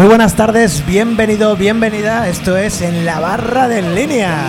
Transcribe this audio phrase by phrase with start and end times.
[0.00, 2.26] Muy buenas tardes, bienvenido, bienvenida.
[2.26, 4.46] Esto es En la Barra de Línea.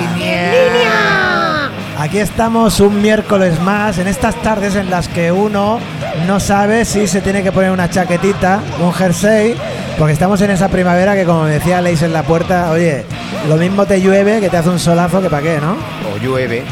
[1.98, 5.82] Aquí estamos un miércoles más, en estas tardes en las que uno
[6.26, 9.58] no sabe si se tiene que poner una chaquetita, un jersey,
[9.98, 13.04] porque estamos en esa primavera que como decía Leis en la puerta, oye,
[13.50, 15.76] lo mismo te llueve que te hace un solazo que para qué, ¿no?
[16.14, 16.64] O llueve.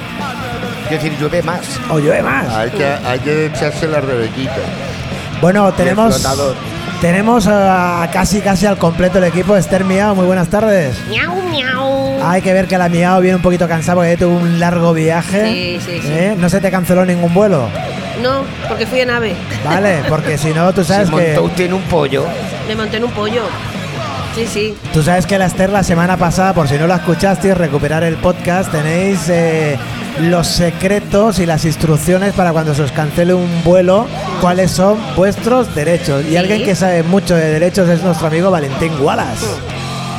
[0.88, 1.82] Quiero decir, llueve más.
[1.90, 2.48] O llueve más.
[2.48, 4.56] Hay que, hay que echarse la rebequita.
[5.42, 6.69] Bueno, Y el tenemos flotador.
[7.02, 9.56] Tenemos a casi casi al completo el equipo.
[9.56, 10.98] Esther Miao, muy buenas tardes.
[11.08, 12.22] Miau, miau.
[12.24, 15.46] Hay que ver que la Miao viene un poquito cansada porque tuvo un largo viaje.
[15.48, 16.08] Sí, sí, sí.
[16.12, 16.36] ¿Eh?
[16.38, 17.70] No se te canceló ningún vuelo.
[18.22, 19.34] No, porque fui en ave.
[19.64, 22.26] Vale, porque si no, tú Se sabes montó que usted en un pollo.
[22.68, 23.44] Me monté en un pollo.
[24.36, 24.78] Sí, sí.
[24.94, 28.16] tú sabes que la Esther la semana pasada, por si no la escuchasteis, recuperar el
[28.16, 29.78] podcast, tenéis eh,
[30.20, 34.06] los secretos y las instrucciones para cuando se os cancele un vuelo,
[34.42, 36.24] cuáles son vuestros derechos.
[36.26, 36.38] Y Sí.
[36.38, 39.46] alguien que sabe mucho de derechos es nuestro amigo Valentín Wallace.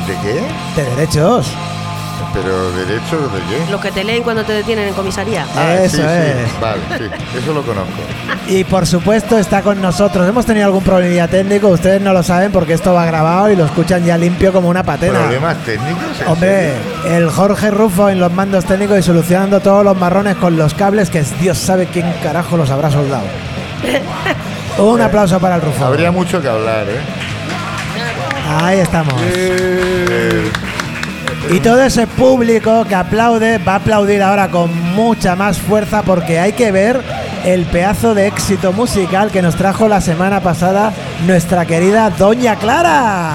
[0.07, 0.81] ¿De qué?
[0.81, 1.47] De derechos.
[2.33, 3.71] ¿Pero derechos de qué?
[3.71, 5.43] Los que te leen cuando te detienen en comisaría.
[5.83, 6.47] Eso sí, es.
[6.49, 6.55] sí.
[6.61, 7.05] Vale, sí.
[7.37, 7.91] Eso lo conozco.
[8.47, 10.27] Y por supuesto está con nosotros.
[10.27, 13.65] Hemos tenido algún problemilla técnico, ustedes no lo saben porque esto va grabado y lo
[13.65, 15.19] escuchan ya limpio como una patena.
[15.19, 16.21] ¿Problemas técnicos?
[16.21, 16.73] ¿En Hombre,
[17.03, 17.17] serio?
[17.17, 21.09] el Jorge Rufo en los mandos técnicos y solucionando todos los marrones con los cables
[21.09, 23.25] que Dios sabe quién carajo los habrá soldado.
[24.77, 25.85] Un aplauso para el Rufo.
[25.85, 26.99] Habría mucho que hablar, ¿eh?
[28.63, 29.13] Ahí estamos.
[29.21, 30.49] Eh,
[31.49, 36.39] Y todo ese público que aplaude va a aplaudir ahora con mucha más fuerza porque
[36.39, 37.01] hay que ver
[37.43, 40.93] el pedazo de éxito musical que nos trajo la semana pasada
[41.25, 43.33] nuestra querida Doña Clara.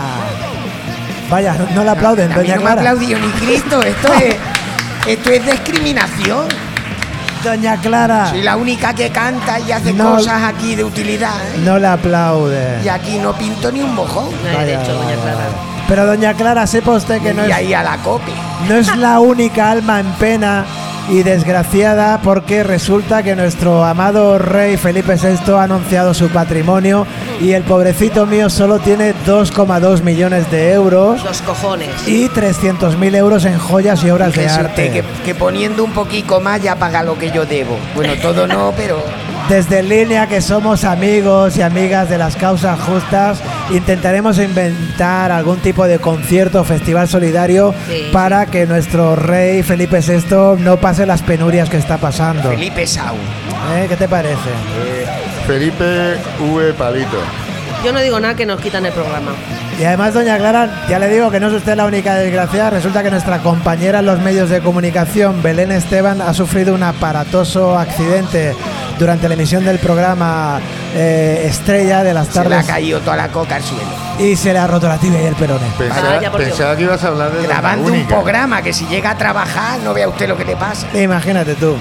[1.29, 2.81] Vaya, no, no la aplauden, Doña no me Clara.
[2.81, 3.83] aplaudió ni Cristo.
[3.83, 4.37] Esto es,
[5.09, 6.47] esto es discriminación.
[7.45, 10.13] Doña Clara, Soy la única que canta y hace No.
[10.17, 11.35] cosas aquí de utilidad.
[11.55, 11.61] ¿eh?
[11.65, 12.81] no la aplaude.
[12.83, 14.31] Y aquí no pinto ni un mojón.
[14.43, 15.76] No hay Vaya, derecho, doña Clara.
[15.89, 18.33] Pero Doña Clara, sepa usted que no y es, ahí a la cope.
[18.69, 20.65] no es la única alma en pena
[21.09, 27.07] y desgraciada porque resulta que nuestro amado rey Felipe VI ha anunciado su patrimonio
[27.41, 31.91] y el pobrecito mío solo tiene 2,2 millones de euros Los cojones.
[32.09, 34.91] y 300.000 euros en joyas y obras de arte.
[34.91, 37.79] que, que poniendo un poquito más ya paga lo que yo debo.
[37.95, 39.01] Bueno, todo no, pero
[39.49, 43.39] Desde línea que somos amigos y amigas de las causas justas,
[43.71, 50.01] intentaremos inventar algún tipo de concierto o festival solidario Sí, para que nuestro rey Felipe
[50.01, 52.51] VI no pase las penurias que está pasando.
[52.51, 53.15] Felipe Sau.
[53.77, 53.87] ¿Eh?
[53.89, 54.35] ¿Qué te parece?
[54.85, 55.07] eh,
[55.47, 56.73] Felipe V.
[56.75, 57.19] Palito.
[57.85, 59.33] Yo no digo nada que nos quitan el programa.
[59.79, 62.71] Y además, doña Clara, ya le digo que no es usted la única desgraciada.
[62.71, 67.79] Resulta que nuestra compañera en los medios de comunicación, Belén Esteban, ha sufrido un aparatoso
[67.79, 68.55] accidente
[68.99, 70.59] durante la emisión del programa
[70.95, 73.85] eh, Estrella de las Se le ha tardes caído toda la coca al suelo.
[74.19, 75.67] y se le ha roto la tibia y el perone.
[75.79, 76.19] Pensaba,
[76.77, 79.93] que ibas a hablar de la Grabando un programa que si llega a trabajar no
[79.95, 80.87] vea usted lo que le pasa.
[80.99, 81.77] Imagínate tú.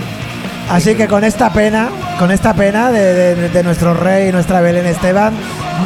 [0.69, 4.61] Así que con esta pena, con esta pena de, de- de nuestro rey y nuestra
[4.61, 5.33] Belén Esteban,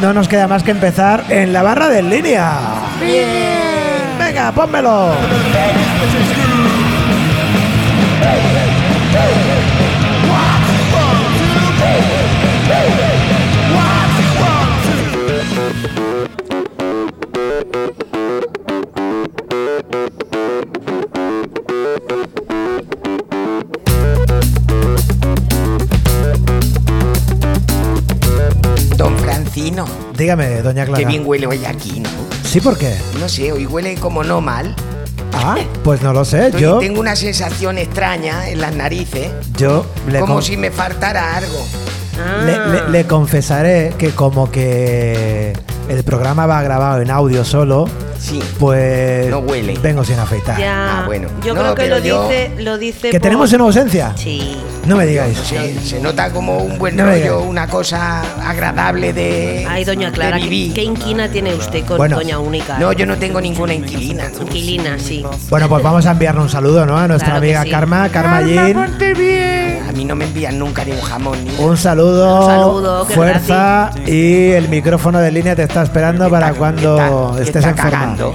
[0.00, 2.50] no nos queda más que empezar en la barra de línea.
[4.18, 5.12] Venga, pónmelo.
[30.36, 30.98] Dígame, doña Clara.
[31.00, 32.08] qué bien huele hoy aquí, ¿no?
[32.44, 32.94] Sí, ¿por qué?
[33.18, 34.76] No sé, hoy huele como no mal.
[35.32, 36.46] Ah, pues no lo sé.
[36.46, 40.70] Estoy- Yo, Tengo una sensación extraña en las narices, yo le, como con- si me
[40.70, 41.58] faltara algo.
[42.16, 42.44] Ah.
[42.44, 45.52] le, le- le confesaré que como que
[45.88, 47.88] el programa va grabado en audio solo,
[48.20, 48.40] Sí.
[48.60, 49.76] pues No huele.
[49.82, 50.60] vengo sin afeitar.
[50.60, 51.00] Ya.
[51.00, 51.28] Ah, bueno.
[51.42, 53.10] Yo No, creo que lo yo- dice, lo dice.
[53.10, 54.12] ¿Que por- tenemos en ausencia?
[54.16, 54.56] Sí.
[54.86, 55.36] No me digáis.
[55.38, 59.66] Se, se nota como un buen No rollo, una cosa agradable de.
[59.68, 60.72] Ay, doña Clara, ¿qué, vivir.
[60.74, 62.16] qué inquina tiene usted con Bueno.
[62.16, 62.78] doña Única?
[62.78, 64.30] No, yo no tengo ninguna inquilina.
[64.34, 64.42] ¿no?
[64.42, 65.24] Inquilina, sí.
[65.48, 66.96] Bueno, pues vamos a enviarle un saludo, ¿no?
[66.98, 67.70] A nuestra Claro amiga sí.
[67.70, 68.76] Karma, Karma Jean.
[69.88, 73.90] A mí no me envían nunca ni un jamón ni Un saludo, Un saludo, fuerza
[74.06, 76.96] y el micrófono de línea te está esperando para cuando
[77.38, 77.90] está- estés está enferma.
[77.90, 78.34] cagando.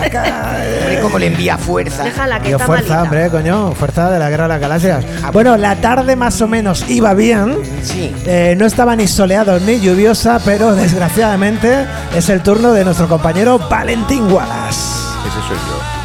[0.00, 2.04] Hombre, como le envía fuerza.
[2.04, 3.02] Déjala que Yo está fuerza, malita.
[3.02, 5.04] hombre, coño, fuerza de la guerra de las galaxias.
[5.22, 7.58] Ah, Bueno, la tarde más o menos iba bien.
[7.82, 8.14] Sí.
[8.26, 11.86] Eh, no estaba ni soleado ni lluviosa, pero desgraciadamente
[12.16, 14.78] es el turno de nuestro compañero Valentín Wallace.
[15.26, 15.99] Ese soy yo.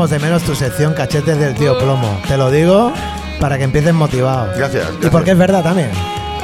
[0.00, 2.18] Echábamos de menos tu sección cachetes del tío plomo.
[2.26, 2.90] Te lo digo
[3.38, 4.46] para que empieces motivado.
[4.56, 5.10] Gracias, Y gracias.
[5.12, 5.90] porque es verdad también.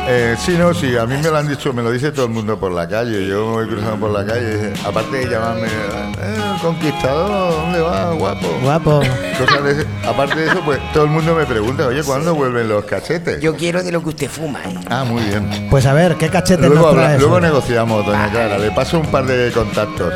[0.09, 2.33] Eh, sí, no, sí, a mí me lo han dicho, me lo dice todo el
[2.33, 3.27] mundo por la calle.
[3.27, 8.47] Yo me voy cruzando por la calle, aparte de llamarme, eh, conquistador, ¿dónde va, guapo?
[8.63, 9.01] Guapo.
[9.39, 12.69] Cosas de ese- aparte de eso, pues todo el mundo me pregunta, oye, ¿cuándo vuelven
[12.69, 13.41] los cachetes?
[13.41, 14.75] Yo quiero de lo que usted fuma, ¿eh?
[14.91, 15.67] Ah, muy bien.
[15.71, 17.21] Pues a ver, ¿qué cachetes Luego, nos habla- traes?
[17.21, 18.59] luego negociamos, doña Clara.
[18.59, 20.13] Le paso un par de contactos.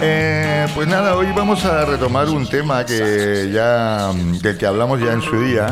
[0.00, 5.12] Eh, pues nada, hoy vamos a retomar un tema que ya del que hablamos ya
[5.12, 5.66] en su día.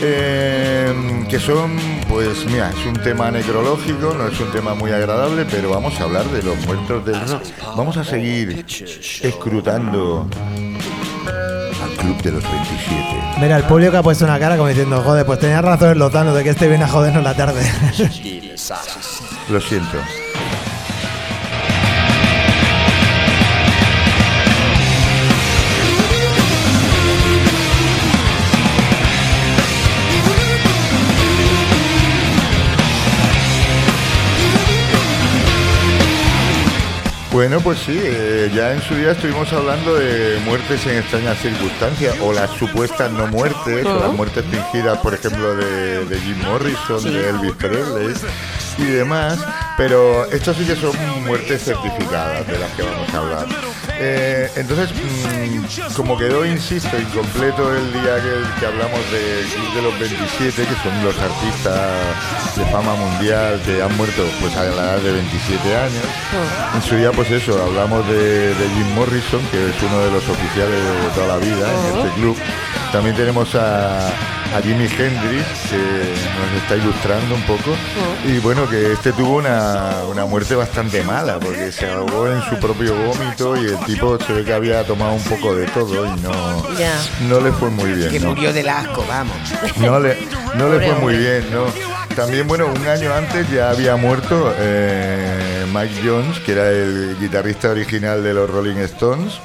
[0.00, 1.76] eh, que son,
[2.08, 6.04] pues mira, es un tema necrológico, no es un tema muy agradable, pero vamos a
[6.04, 7.42] hablar de los muertos del rock.
[7.76, 8.64] Vamos a seguir
[9.22, 10.26] escrutando
[11.82, 13.22] al Club de los 27.
[13.40, 16.34] Mira, el público ha puesto una cara como diciendo, joder, pues tenía razón el lotano
[16.34, 17.62] de que este viene a jodernos la tarde.
[19.50, 19.98] Lo siento.
[37.32, 42.14] Bueno, pues sí, eh, ya en su día estuvimos hablando de muertes en extrañas circunstancias,
[42.20, 47.02] o las supuestas no muertes, o las muertes fingidas, por ejemplo, de, de Jim Morrison,
[47.02, 48.14] de Elvis Presley
[48.76, 49.38] y demás,
[49.78, 50.94] pero estos sí que son
[51.24, 53.71] muertes certificadas de las que vamos a hablar.
[53.98, 59.82] Eh, entonces, mm, como quedó, insisto, incompleto el día que, que hablamos de Club de
[59.82, 64.70] los 27, que son los artistas de fama mundial que han muerto pues a la
[64.72, 66.04] edad de 27 años,
[66.74, 70.28] en su día pues eso, hablamos de, de Jim Morrison, que es uno de los
[70.28, 72.36] oficiales de toda la vida en este club.
[72.92, 77.74] También tenemos a, a Jimi Hendrix, que nos está ilustrando un poco.
[78.26, 82.56] Y bueno, que este tuvo una, una muerte bastante mala, porque se ahogó en su
[82.56, 86.20] propio vómito y el tipo se ve que había tomado un poco de todo y
[86.20, 86.62] no,
[87.28, 88.10] no le fue muy bien.
[88.10, 88.28] Que ¿no?
[88.28, 89.36] murió del asco, vamos.
[89.78, 90.18] No le,
[90.54, 91.64] no le fue muy bien, ¿no?
[92.14, 97.70] También, bueno, un año antes ya había muerto eh, Mike Jones, que era el guitarrista
[97.70, 99.40] original de los Rolling Stones.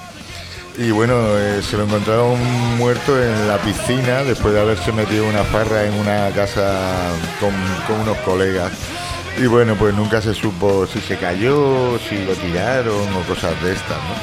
[0.78, 2.38] Y bueno, eh, se lo encontraron
[2.78, 7.52] muerto en la piscina después de haberse metido una farra en una casa con,
[7.88, 8.72] con unos colegas.
[9.42, 13.74] Y bueno, pues nunca se supo si se cayó, si lo tiraron o cosas de
[13.74, 14.16] estas, ¿no?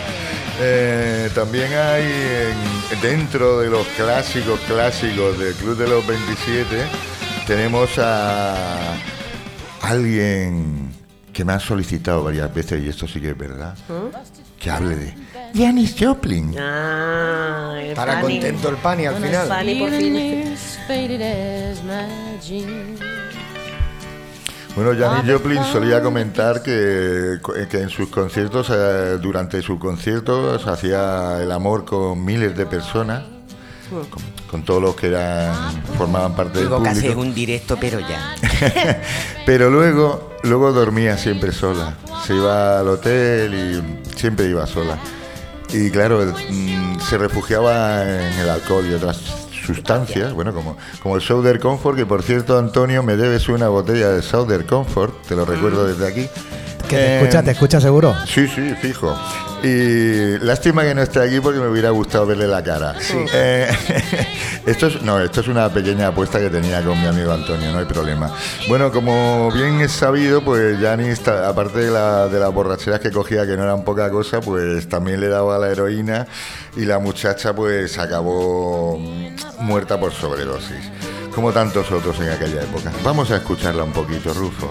[0.61, 6.65] Eh, también hay en- dentro de los clásicos clásicos del Club de los 27
[7.49, 8.55] tenemos a
[9.83, 10.91] alguien
[11.33, 13.75] que me ha solicitado varias veces y esto sí que es verdad
[14.61, 15.15] que hable de
[15.55, 16.55] Janis Joplin.
[16.59, 18.41] Ah, el Fanny.
[18.41, 19.47] contento el pan y al final.
[19.47, 20.57] Fanny, por fin.
[24.75, 27.39] Bueno, Janis Joplin solía comentar que,
[27.71, 33.23] que en sus conciertos, eh, durante sus conciertos, hacía el amor con miles de personas,
[33.89, 35.55] con, con todos los que eran
[35.97, 37.21] formaban parte del público.
[37.21, 38.35] un directo, pero ya.
[39.47, 41.95] Pero luego, luego dormía siempre sola.
[42.27, 44.99] Se iba al hotel y siempre iba sola.
[45.75, 49.21] Y claro, mm, se refugiaba en el alcohol y otras
[49.67, 54.11] sustancias, bueno, como, como el Southern Comfort, que por cierto, Antonio, me debes una botella
[54.11, 56.29] de Southern Comfort, te lo recuerdo desde aquí.
[56.89, 58.15] Que te Eh, escucha, te escucha seguro.
[58.27, 59.17] Sí, sí, fijo.
[59.63, 62.95] Y lástima que no esté aquí porque me hubiera gustado verle la cara.
[63.33, 63.67] Eh,
[64.67, 67.79] esto es, no, esto es una pequeña apuesta que tenía con mi amigo Antonio, no
[67.79, 68.31] hay problema.
[68.69, 73.47] Bueno, como bien es sabido, pues Janis, aparte de, la, de las borracheras que cogía,
[73.47, 76.27] que no eran poca cosa, pues también le daba la heroína
[76.77, 78.99] y la muchacha pues acabó
[79.61, 80.77] muerta por sobredosis,
[81.35, 82.93] como tantos otros en aquella época.
[83.03, 84.69] Vamos a escucharla un poquito, Rufo.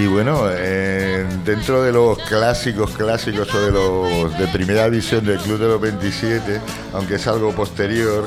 [0.00, 5.36] Y bueno, eh, dentro de los clásicos clásicos o de los de primera visión del
[5.38, 6.58] Club de los 27,
[6.94, 8.26] aunque es algo posterior,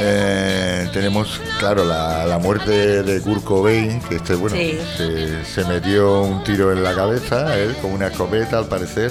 [0.00, 4.78] eh, tenemos, claro, la, la muerte de Kurt Cobain, que este, bueno, Sí.
[4.98, 9.10] se, se metió un tiro en la cabeza, él, con una escopeta al parecer.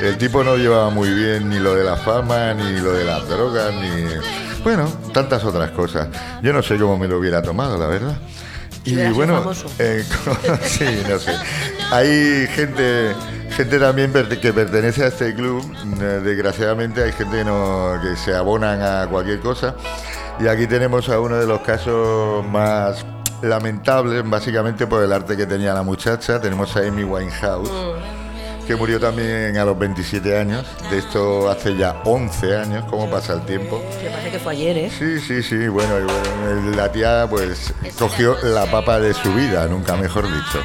[0.00, 3.28] El tipo no llevaba muy bien ni lo de la fama, ni lo de las
[3.28, 4.04] drogas, ni...
[4.62, 6.06] Bueno, tantas otras cosas.
[6.40, 8.16] Yo no sé cómo me lo hubiera tomado, la verdad.
[8.88, 10.04] Y bueno, eh,
[10.62, 11.32] sí, no sé.
[11.90, 13.14] Hay gente,
[13.50, 15.62] gente también que pertenece a este club.
[16.00, 19.74] Eh, Desgraciadamente hay gente que, no, que se abonan a cualquier cosa.
[20.40, 23.04] Y aquí tenemos a uno de los casos más
[23.42, 26.40] lamentables, básicamente por el arte que tenía la muchacha.
[26.40, 27.70] Tenemos a Amy Winehouse.
[28.68, 30.66] Que murió también a los 27 años.
[30.90, 33.82] De esto hace ya 11 años, cómo pasa el tiempo.
[34.02, 34.90] Me parece que fue ayer, ¿eh?
[34.90, 39.66] Sí, sí, sí, bueno, y bueno, la tía pues cogió la papa de su vida,
[39.68, 40.62] nunca mejor dicho.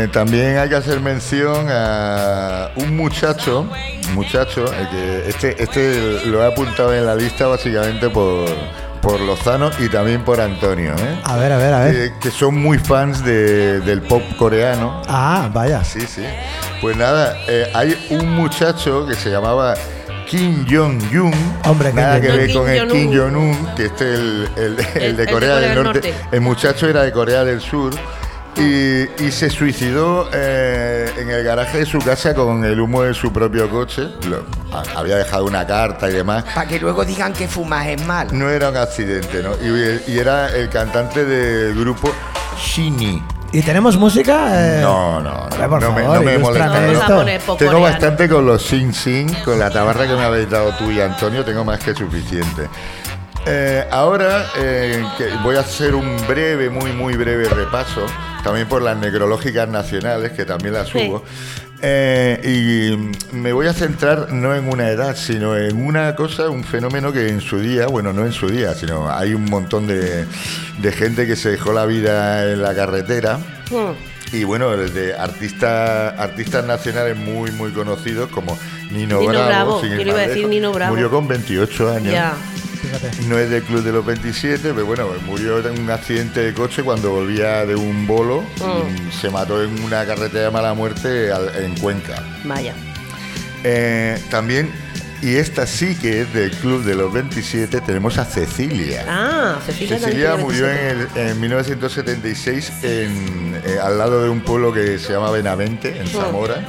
[0.00, 3.66] Eh, también hay que hacer mención a un muchacho,
[4.14, 8.46] muchacho, eh, que este, este lo he apuntado en la lista básicamente por,
[9.02, 11.20] por Lozano y también por Antonio, ¿eh?
[11.24, 11.94] A ver, a ver, a ver.
[11.94, 15.02] que, que son muy fans de- del pop coreano.
[15.08, 15.84] Ah, vaya.
[15.84, 16.24] Sí, sí.
[16.80, 19.74] Pues nada, eh, hay un muchacho que se llamaba
[20.28, 21.34] Kim Jong-un.
[21.64, 23.74] Hombre, nada que ver con el Kim Jong-un.
[23.76, 26.10] Que este es el, el- el El- de Corea del Norte.
[26.10, 26.14] Norte.
[26.32, 27.92] El muchacho era de Corea del Sur.
[28.56, 33.14] Y, y se suicidó eh, en el garaje de su casa con el humo de
[33.14, 34.08] su propio coche.
[34.28, 34.44] Lo-
[34.76, 36.44] a- había dejado una carta y demás.
[36.54, 38.30] Para que luego digan que fumar es malo.
[38.32, 39.52] No era un accidente, ¿no?
[39.62, 42.12] Y, y era el cantante del grupo
[42.58, 43.22] Shini.
[43.52, 44.50] ¿Y tenemos música?
[44.78, 45.68] Eh, No, no, no.
[45.68, 47.56] Por no me, favor, no me molesta.
[47.58, 51.00] Tengo bastante con los Sing Sing, con la tabarra que me habéis dado tú y
[51.00, 52.68] Antonio, tengo más que suficiente.
[53.46, 58.04] Eh, ahora eh, que voy a hacer un breve, muy, muy breve repaso,
[58.44, 61.06] también por las necrológicas nacionales, que también las Sí.
[61.08, 61.24] hubo.
[61.82, 66.62] Eh, y me voy a centrar no en una edad, sino en una cosa, un
[66.62, 70.26] fenómeno que en su día, bueno, no en su día, sino hay un montón de,
[70.78, 73.38] de gente que se dejó la vida en la carretera.
[73.70, 73.92] Hmm.
[74.32, 78.56] Y bueno, desde artistas artistas nacionales muy muy conocidos como
[78.92, 80.92] Nino, Nino Bravo, Bravo, yo iba a decir Nino Bravo.
[80.94, 82.14] murió con 28 años.
[83.28, 86.82] No es del club de los 27, pero bueno, murió en un accidente de coche
[86.82, 88.42] cuando volvía de un bolo.
[88.42, 89.08] Mm.
[89.08, 91.30] y se mató en una carretera de mala muerte
[91.64, 92.22] en Cuenca.
[92.44, 92.74] Vaya.
[93.64, 94.70] Eh, también,
[95.22, 99.04] y esta sí que es del club de los 27, tenemos a Cecilia.
[99.06, 104.72] Ah, Cecilia, Cecilia murió en, el- en 1976 en, eh, al lado de un pueblo
[104.72, 106.00] que se llama Benavente, Oh.
[106.00, 106.64] en Zamora.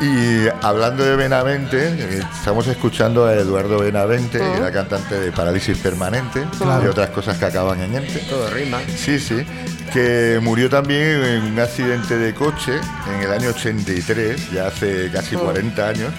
[0.00, 5.76] Y hablando de Benavente, eh, estamos escuchando a Eduardo Benavente, que era cantante de Parálisis
[5.78, 6.84] Permanente Claro.
[6.84, 8.20] y otras cosas que acaban en ente.
[8.30, 8.78] Todo rima.
[8.96, 9.44] Sí, sí,
[9.92, 12.74] que murió también en un accidente de coche
[13.12, 16.12] en el año 83, ya hace casi 40 años,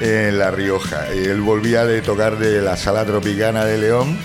[0.00, 1.08] en La Rioja.
[1.08, 4.16] Él volvía de tocar de la Sala Tropicana de León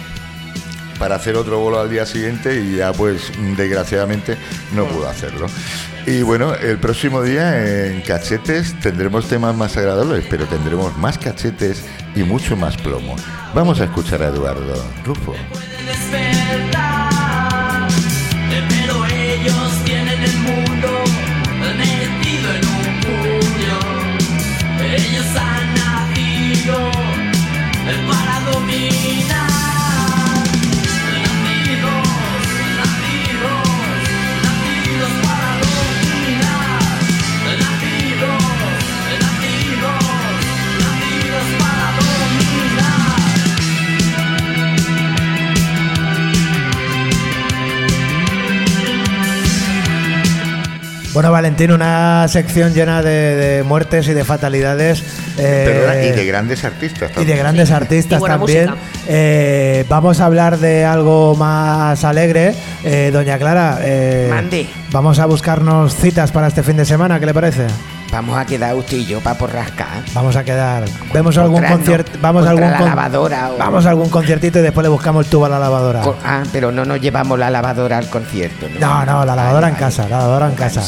[0.97, 4.37] para hacer otro bolo al día siguiente y ya pues desgraciadamente
[4.73, 5.47] no pudo hacerlo.
[6.05, 11.85] Y bueno, el próximo día en cachetes tendremos temas más agradables, pero tendremos más cachetes
[12.15, 13.15] y mucho más plomo.
[13.53, 15.33] Vamos a escuchar a Eduardo Rufo.
[51.13, 55.03] Bueno, Valentín, una sección llena de, de muertes y de fatalidades.
[55.37, 57.37] eh, Perdona, y de grandes artistas y también.
[57.37, 57.73] de grandes Sí.
[57.75, 58.69] artistas Y también.
[59.07, 62.55] Eh, vamos a hablar de algo más alegre.
[62.83, 64.67] Eh, Doña Clara, eh, Mande.
[64.91, 67.67] vamos a buscarnos citas para este fin de semana, ¿qué le parece?
[68.13, 70.03] Vamos a quedar usted y yo para porrascar.
[70.13, 70.85] Vamos a quedar.
[71.11, 72.11] Vemos algún concierto.
[72.21, 75.31] Vamos a algún la lavadora o- Vamos a algún conciertito y después le buscamos el
[75.31, 76.01] tubo a la lavadora.
[76.01, 78.79] Co- Ah, pero no nos llevamos la lavadora al concierto, ¿no?
[78.79, 80.81] No, no, la lavadora en casa, la lavadora en casa.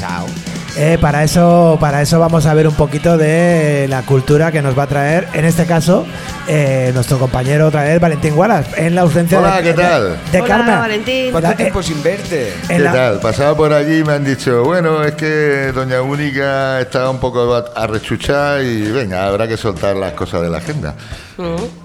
[0.78, 4.78] Eh, para eso, para eso vamos a ver un poquito de la cultura que nos
[4.78, 6.06] va a traer, en este caso,
[6.50, 10.04] eh, nuestro compañero otra vez, Valentín Wallace, en la ausencia Hola, de, ¿qué tal?
[10.04, 10.80] de, de Hola, Carmen.
[10.80, 11.32] Valentín.
[11.32, 12.54] ¿Cuánto La- eh, tiempo sin verte?
[12.68, 13.20] ¿Qué la- tal?
[13.22, 17.64] Pasaba por allí y me han dicho, bueno, es que Doña Única estaba un poco
[17.74, 20.94] arrechuchada y venga, habrá que soltar las cosas de la agenda.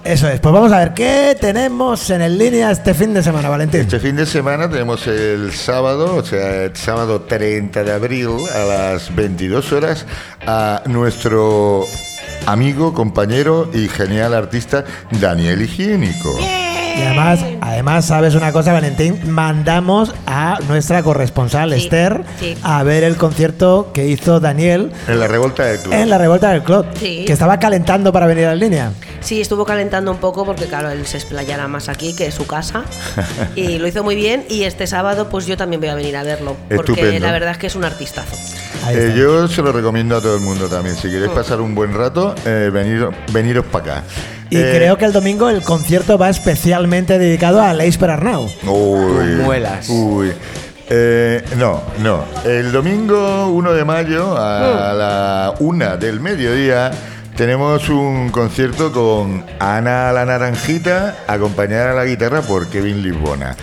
[0.03, 0.39] Eso es.
[0.39, 3.81] Pues vamos a ver qué tenemos en el línea este fin de semana, Valentín.
[3.81, 8.63] Este fin de semana tenemos el sábado, o sea, el sábado 30 de abril a
[8.63, 10.05] las 22 horas
[10.47, 11.85] a nuestro
[12.45, 14.85] amigo, compañero y genial artista
[15.19, 16.70] Daniel Higiénico.
[16.97, 22.57] Y además, además, sabes una cosa, Valentín, mandamos a nuestra corresponsal Sí, Esther sí.
[22.63, 25.93] a ver el concierto que hizo Daniel En la revolta del club.
[25.93, 27.23] en la revuelta del club, Sí.
[27.25, 28.91] que estaba calentando para venir a la línea.
[29.21, 32.45] Sí, estuvo calentando un poco porque, claro, él se explayará más aquí que en su
[32.47, 32.83] casa.
[33.55, 34.45] y lo hizo muy bien.
[34.49, 36.55] Y este sábado, pues yo también voy a venir a verlo.
[36.75, 37.25] Porque Estupendo.
[37.25, 38.35] la verdad es que es un artistazo.
[38.85, 39.15] Ahí Eh, está.
[39.19, 40.95] yo se lo recomiendo a todo el mundo también.
[40.95, 44.03] Si queréis pasar un buen rato, eh, venir, veniros para acá.
[44.51, 48.49] Y Eh, creo que el domingo el concierto va especialmente dedicado a Leis Arnau.
[48.67, 49.87] Uy, muelas.
[49.89, 50.33] Uy.
[50.89, 52.25] Eh, no, no.
[52.43, 56.91] El domingo 1 de mayo a la una del mediodía
[57.37, 63.55] tenemos un concierto con Ana la Naranjita, acompañada a la guitarra por Kevin Lisbona.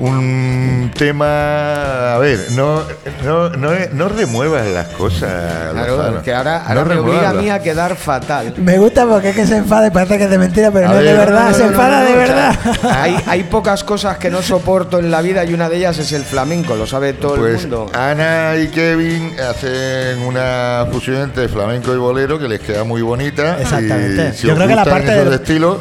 [0.00, 2.82] Un tema, a ver, no,
[3.22, 5.72] no, no, no remuevas las cosas.
[5.72, 6.22] Claro, Lozano.
[6.22, 8.54] que ahora, ahora No me obliga a mí a quedar fatal.
[8.56, 10.98] Me gusta porque es que se enfade, parece que es de mentira, pero A no
[10.98, 12.58] es de ver, verdad, No, no, se enfada no, de verdad.
[12.90, 16.12] hay, hay pocas cosas que no soporto en la vida y una de ellas es
[16.12, 17.90] el flamenco, lo sabe todo el Pues mundo.
[17.94, 23.58] Ana y Kevin hacen una fusión entre flamenco y bolero que les queda muy bonita.
[23.60, 24.30] Exactamente.
[24.34, 25.78] Y si Yo os creo que la parte del- estilos,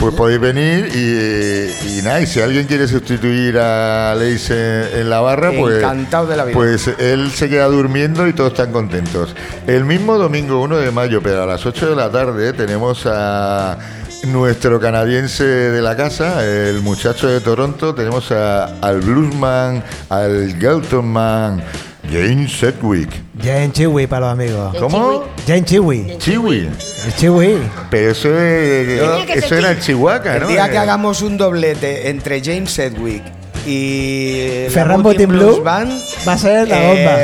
[0.00, 4.56] pues podéis venir y, y nada, y si alguien quiere sustituir a Leis en,
[5.00, 6.54] en la barra, pues, Encantado de la vida.
[6.54, 9.34] pues él se queda durmiendo y todos están contentos.
[9.66, 13.78] El mismo domingo 1 de mayo, pero a las 8 de la tarde, tenemos a
[14.28, 21.62] nuestro canadiense de la casa, el muchacho de Toronto, tenemos a- al bluesman, al Geltonman,
[22.10, 23.08] James Sedgwick.
[23.42, 24.76] Jane Chiwi para los amigos.
[24.78, 25.24] ¿Cómo?
[25.46, 26.18] Jane Chiwi.
[26.18, 26.68] Chiwi.
[27.06, 27.58] El Chiwi.
[27.90, 30.48] Pero eso, es- Tenía que eso ser era Chi- Chihuahua, El ¿no?
[30.48, 33.22] día que Eh, hagamos un doblete entre James Sedgwick
[33.66, 35.92] y Ferran Botin Botin Blue Blues Band,
[36.26, 37.16] va a ser la bomba.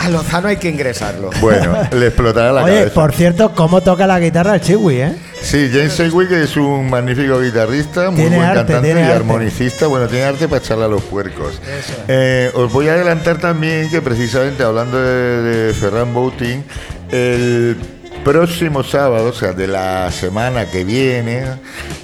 [0.00, 1.30] A Lozano hay que ingresarlo.
[1.40, 2.94] Bueno, le explotará la Oye, cabeza.
[2.94, 5.16] por cierto, ¿cómo toca la guitarra el Chiwi, eh?
[5.42, 9.12] Sí, James Sedgwick es un magnífico guitarrista, muy Tiene buen arte, cantante y arte.
[9.14, 9.86] armonicista.
[9.86, 11.60] Bueno, tiene arte para echarle a los puercos.
[12.08, 16.64] Eh, os voy a adelantar también que precisamente hablando de, de Ferran Boutin,
[17.10, 17.76] el
[18.24, 21.44] próximo sábado, o sea, de la semana que viene,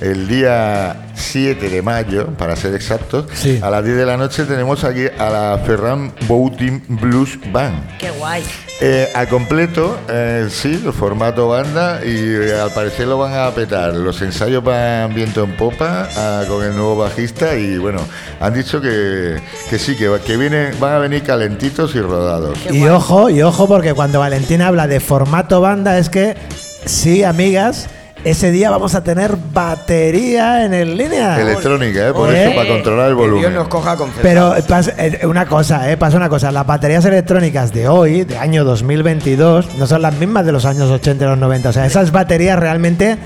[0.01, 3.59] el día 7 de mayo, para ser exactos, Sí.
[3.63, 7.97] a las 10 de la noche tenemos aquí a la Ferran Boutin Blues Band.
[7.99, 8.43] Qué guay.
[8.81, 13.51] Eh, al completo, eh, sí, el formato banda y eh, al parecer lo van a
[13.53, 13.95] petar.
[13.95, 18.01] Los ensayos van viento en popa ah, con el nuevo bajista y bueno,
[18.39, 19.37] han dicho que,
[19.71, 22.59] que sí, que, que vienen, van a venir calentitos y rodados.
[22.59, 22.91] Qué Y guay.
[22.91, 26.37] ojo, y ojo, porque cuando Valentina habla de formato banda, es que
[26.85, 27.89] sí, amigas,
[28.31, 31.41] ese día vamos a tener batería en el línea.
[31.41, 32.13] Electrónica, ¿eh?
[32.13, 32.45] por Oye.
[32.47, 33.55] eso, para controlar el Dios volumen.
[33.55, 37.73] nos coja con Pero pas- eh, una cosa, eh, pasa una cosa, las baterías electrónicas
[37.73, 41.39] de hoy, de año 2022, no son las mismas de los años 80 y los
[41.39, 41.69] 90.
[41.69, 43.17] O sea, esas baterías realmente eh,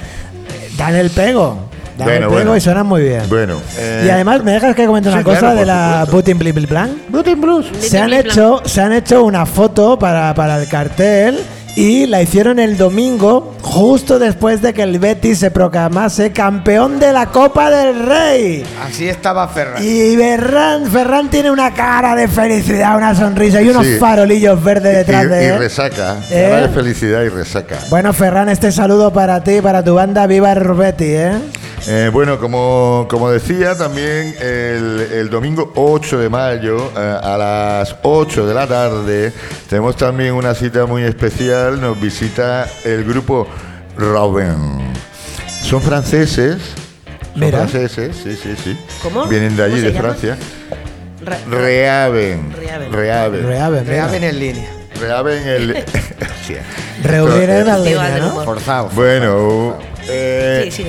[0.76, 1.68] dan el pego.
[1.96, 2.56] Dan Bueno, el pego bueno.
[2.56, 3.22] y suenan muy bien.
[3.28, 6.06] Bueno, eh, y además, ¿me dejas que comente una sí, cosa claro, de la.
[6.10, 6.90] Putin Bli Bli Blanc?
[7.38, 7.66] Blues.
[7.80, 11.38] Se han, hecho, se han hecho una foto para, para el cartel
[11.76, 17.12] y la hicieron el domingo, justo después de que el Betis se proclamase campeón de
[17.12, 18.64] la Copa del Rey.
[18.84, 19.82] Así estaba Ferran.
[19.82, 23.96] Y Ferran, Ferran tiene una cara de felicidad, una sonrisa y unos Sí.
[23.98, 25.58] farolillos verdes detrás y, de y él.
[25.58, 26.48] resaca, ¿Eh?
[26.50, 27.76] cara de felicidad y resaca.
[27.88, 31.32] Bueno, Ferran, este saludo para ti y para tu banda Viva el Betis, ¿eh?
[31.88, 37.96] Eh, bueno, como, como decía, también el, el domingo 8 de mayo eh, a las
[38.02, 39.32] 8 de la tarde
[39.66, 41.59] tenemos también una cita muy especial.
[41.68, 43.46] Nos visita el grupo
[43.96, 44.92] Robin.
[45.62, 46.58] Son franceses.
[47.32, 47.58] Son Mira.
[47.66, 48.78] franceses, sí, sí, sí.
[49.02, 49.26] ¿Cómo?
[49.26, 50.08] Vienen de allí, ¿Cómo se de llama?
[50.08, 50.38] Francia.
[51.22, 52.52] Re- Reaven.
[52.52, 52.92] Reaven.
[52.92, 53.46] Reaven.
[53.46, 53.86] Reaven.
[53.86, 54.70] Reaven en línea.
[55.00, 55.70] Reaven el.
[56.40, 56.62] Hostia.
[57.04, 58.42] Reunir en línea, ¿no?
[58.44, 58.88] Forzado.
[58.94, 59.78] Bueno,
[60.10, 60.84] eh, Sí,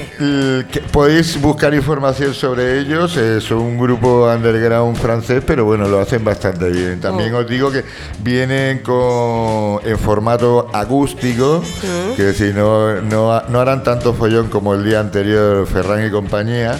[0.71, 3.15] que- podéis buscar información sobre ellos.
[3.17, 6.99] eh, son un grupo underground francés, pero bueno, lo hacen bastante bien.
[6.99, 7.39] También Oh.
[7.39, 7.84] os digo que
[8.23, 12.15] vienen con en formato acústico, Mm.
[12.15, 16.79] que si no, no, no harán tanto follón como el día anterior Ferran y compañía.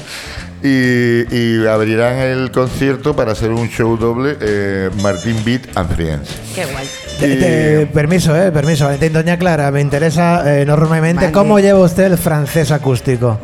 [0.63, 6.30] Y, y abrirán el concierto para hacer un show doble eh, Martín Beat and Friends.
[6.54, 6.88] Qué guay.
[7.22, 9.14] Te- te- permiso, eh, permiso, Valentín.
[9.14, 11.32] Doña Clara, me interesa eh, enormemente Vale.
[11.32, 13.40] cómo lleva usted el francés acústico.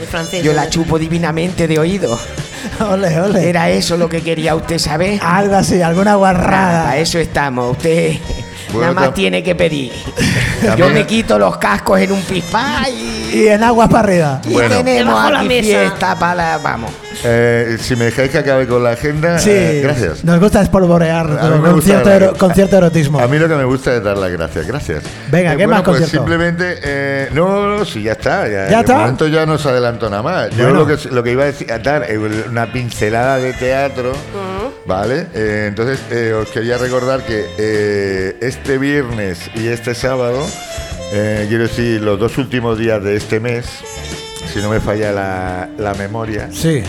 [0.00, 0.42] El francés.
[0.42, 0.56] Yo ¿no?
[0.56, 2.18] la chupo divinamente de oído.
[2.90, 3.48] ole, ole.
[3.48, 5.20] Era eso lo que quería usted saber.
[5.22, 6.84] Algo así, alguna guarrada.
[6.84, 7.72] para eso estamos.
[7.76, 8.14] Usted
[8.72, 9.92] Bueno, nada más tiene que pedir.
[10.76, 14.40] Yo me quito los cascos en un pispá y, Y en aguas para arriba.
[14.44, 14.76] y Bueno.
[14.76, 15.62] tenemos Debajo la aquí mesa.
[15.68, 16.58] fiesta para la...
[16.58, 16.90] Vamos.
[17.24, 20.22] Eh, si me dejáis que acabe con la agenda, Sí, eh, gracias.
[20.24, 23.18] Nos gusta espolvorear con, gusta cierto, dar- ero- con cierto erotismo.
[23.18, 25.02] A mí lo que me gusta es dar las gracias, gracias.
[25.30, 26.16] Venga, ¿qué más Pues concierto?
[26.16, 28.46] simplemente, eh, no, no, sí, ya está.
[28.48, 28.98] Ya, ¿Ya de está?
[28.98, 30.50] momento ya no se adelantó nada más.
[30.50, 30.84] Yo Bueno.
[30.84, 34.12] lo que, lo que iba a decir, a dar eh, una pincelada de teatro,
[34.86, 35.26] ¿vale?
[35.34, 40.46] Eh, entonces, eh, os quería recordar que eh, este viernes y este sábado,
[41.12, 43.66] eh, quiero decir, los dos últimos días de este mes,
[44.52, 46.82] si no me falla la, la memoria, Sí.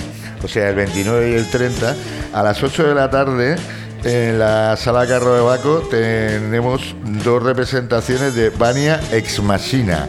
[0.43, 1.95] O sea, el 29 y el 30,
[2.33, 3.55] a las 8 de la tarde,
[4.03, 10.07] en la sala Carro de Baco, tenemos dos representaciones de Vania Ex Machina.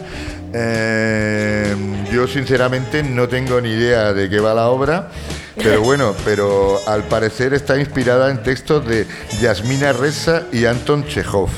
[0.53, 1.75] Eh,
[2.11, 5.09] yo sinceramente no tengo ni idea de qué va la obra,
[5.55, 9.05] pero bueno, pero al parecer está inspirada en textos de
[9.41, 11.49] Yasmina Reza y Anton Chekhov.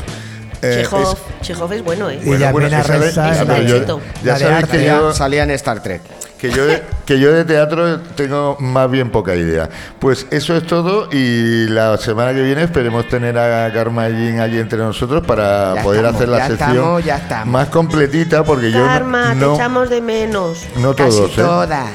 [0.63, 1.01] Eh, Chekhov,
[1.41, 2.19] es- Chekhov es bueno, ¿eh?
[2.23, 3.85] Y Yasmina es que sabe- Reza ya, yo-
[4.37, 6.01] sabéis que Salía, yo, salía en Star Trek.
[6.37, 9.69] que yo, de, que yo de teatro tengo más bien poca idea.
[9.99, 14.57] Pues eso es todo y la semana que viene esperemos tener a Karma Jean aquí
[14.57, 17.47] entre nosotros para Ya poder estamos, hacer la ya sección estamos, ya estamos.
[17.47, 20.59] más completita porque yo Karma, no, te no, echamos de menos.
[20.77, 21.41] no Casi todos, ¿eh?
[21.41, 21.89] todas.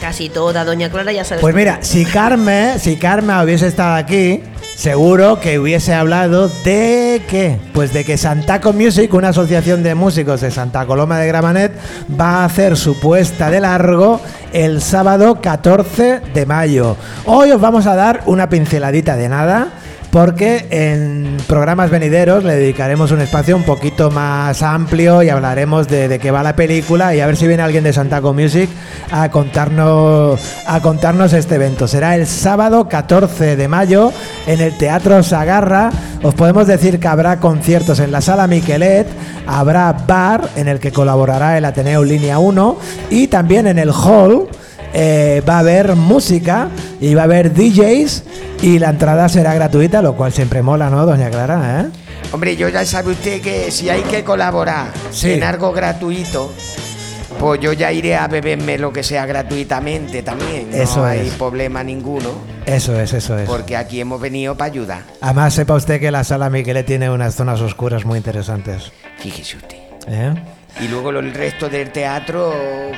[0.00, 1.40] Casi toda, doña Clara, ya sabes.
[1.40, 4.42] Pues mira, si Carmen, si Carmen hubiese estado aquí,
[4.78, 7.58] seguro que hubiese hablado de qué?
[7.74, 11.72] Pues de que Santaco Music, una asociación de músicos de Santa Coloma de Gramanet,
[12.18, 14.20] va a hacer su puesta de largo
[14.52, 16.96] el sábado 14 de mayo.
[17.26, 19.68] Hoy os vamos a dar una pinceladita de nada.
[20.10, 26.18] Porque en programas venideros le dedicaremos un espacio un poquito más amplio y hablaremos de,
[26.18, 28.70] qué va la película y a ver si viene alguien de Santaco Music
[29.10, 31.86] a contarnos, a contarnos este evento.
[31.86, 34.10] Será el sábado 14 de mayo
[34.46, 35.90] en el Teatro Sagarra.
[36.22, 39.06] Os podemos decir que habrá conciertos en la Sala Miquelet,
[39.46, 42.78] habrá bar en el que colaborará el Ateneo Línea 1
[43.10, 44.48] y también en el hall
[44.92, 46.68] eh, va a haber música
[47.00, 48.24] y va a haber DJs
[48.62, 51.80] y la entrada será gratuita, lo cual siempre mola, ¿no, doña Clara?
[51.82, 51.86] ¿eh?
[52.32, 55.32] Hombre, yo ya sabe usted que si hay que colaborar Sí.
[55.32, 56.52] en algo gratuito,
[57.38, 60.68] pues yo ya iré a beberme lo que sea gratuitamente también.
[60.72, 61.34] Eso no hay es.
[61.34, 62.30] problema ninguno,
[62.66, 63.48] Eso es, eso es.
[63.48, 65.02] porque aquí hemos venido para ayudar.
[65.20, 68.90] Además, sepa usted que la sala Miquelet tiene unas zonas oscuras muy interesantes.
[69.20, 69.76] Fíjese usted.
[70.08, 70.34] ¿eh?
[70.80, 72.54] Y luego el resto del teatro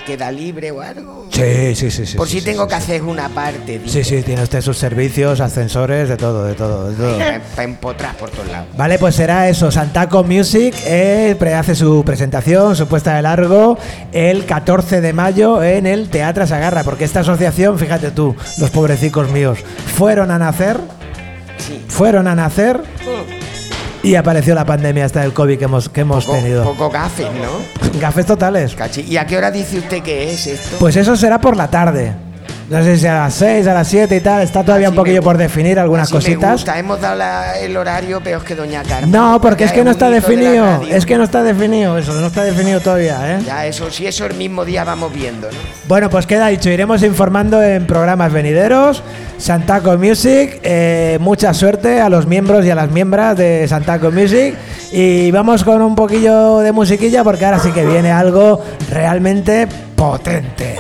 [0.07, 1.27] queda libre o algo.
[1.31, 2.05] Sí, sí, sí.
[2.05, 3.79] sí Por si sí, tengo sí, que hacer una parte.
[3.79, 7.19] digo, Sí, sí, tiene usted sus servicios, ascensores, de todo, de todo, de todo.
[7.19, 8.69] Para empotrar por todos lados.
[8.77, 9.71] Vale, pues será eso.
[9.71, 13.79] Santaco Music eh, hace su presentación, su puesta de largo,
[14.13, 16.85] el 14 de mayo en el Teatro Sagarra.
[16.85, 19.59] Porque esta asociación, fíjate tú, los pobrecicos míos,
[19.97, 20.79] fueron a nacer,
[21.57, 21.83] Sí.
[21.89, 22.83] fueron a nacer
[24.03, 26.65] y apareció la pandemia hasta el COVID que hemos, que hemos Poco, tenido.
[26.65, 27.99] poco gafes, ¿no?
[28.01, 28.75] Gafes totales.
[28.75, 29.03] Cachi.
[29.03, 30.77] ¿Y a qué hora dice usted que es esto?
[30.79, 32.15] Pues eso será por la tarde.
[32.71, 34.43] No sé si a las 6, a las 7 y tal.
[34.43, 36.53] Está todavía Así un poquillo me por definir algunas Así me cositas.
[36.53, 36.79] gusta.
[36.79, 39.11] Hemos dado la- el horario peor que Doña Carmen.
[39.11, 40.81] No, porque es que no está de definido.
[40.89, 43.43] Es que no está definido eso, no está definido todavía, ¿eh?
[43.45, 45.57] Ya, eso, si eso el mismo día vamos viendo, ¿no?
[45.89, 49.03] Bueno, pues queda dicho, iremos informando en programas venideros.
[49.37, 54.55] Santaco Music, eh, mucha suerte a los miembros y a las miembros de Santaco Music.
[54.93, 60.77] Y vamos con un poquillo de musiquilla porque ahora sí que viene algo realmente potente.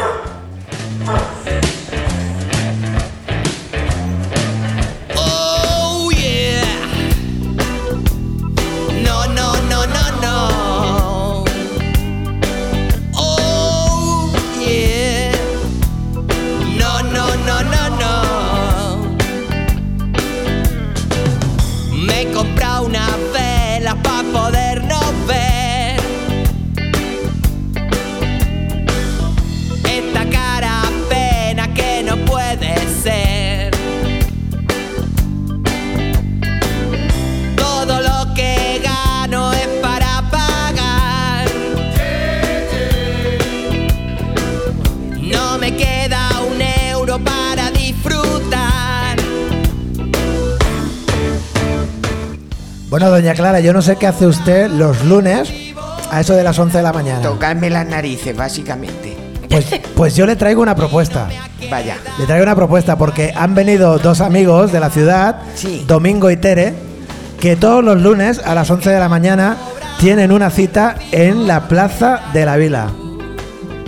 [53.00, 55.50] Bueno, doña Clara, yo no sé qué hace usted los lunes
[56.10, 57.22] a eso de las 11 de la mañana.
[57.22, 59.16] Tocarme las narices, básicamente.
[59.48, 59.64] Pues,
[59.96, 61.26] pues yo le traigo una propuesta.
[61.70, 61.96] Vaya.
[62.18, 65.82] Le traigo una propuesta porque han venido dos amigos de la ciudad, Sí.
[65.86, 66.74] Domingo y Tere,
[67.40, 69.56] que todos los lunes a las 11 de la mañana
[69.98, 72.88] tienen una cita en la Plaza de la Vila.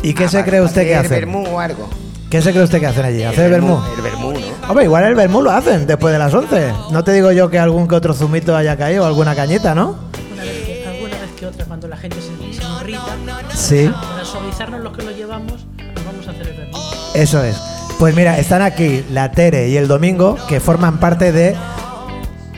[0.02, 1.30] ¿Y qué Ah, se cree usted que hacer hacen?
[1.30, 1.86] vermú o algo.
[2.30, 3.22] ¿Qué se cree usted que hacen allí?
[3.24, 3.78] ¿Hacer vermú?
[3.94, 4.21] El vermú.
[4.68, 6.72] Hombre, igual el vermú lo hacen después de las 11.
[6.92, 9.96] No te digo yo que algún que otro zumito haya caído alguna cañita, ¿no?
[10.14, 13.02] Alguna vez que, alguna vez que otra, cuando la gente se, se irrita,
[13.54, 13.90] Sí.
[13.92, 16.78] para suavizarnos los que lo llevamos, nos vamos a hacer el vermú.
[17.14, 17.56] Eso es.
[17.98, 21.54] Pues mira, están aquí la Tere y el Domingo, que forman parte de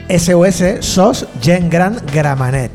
[0.09, 2.71] SOS SOS Gen Gran Gramanet.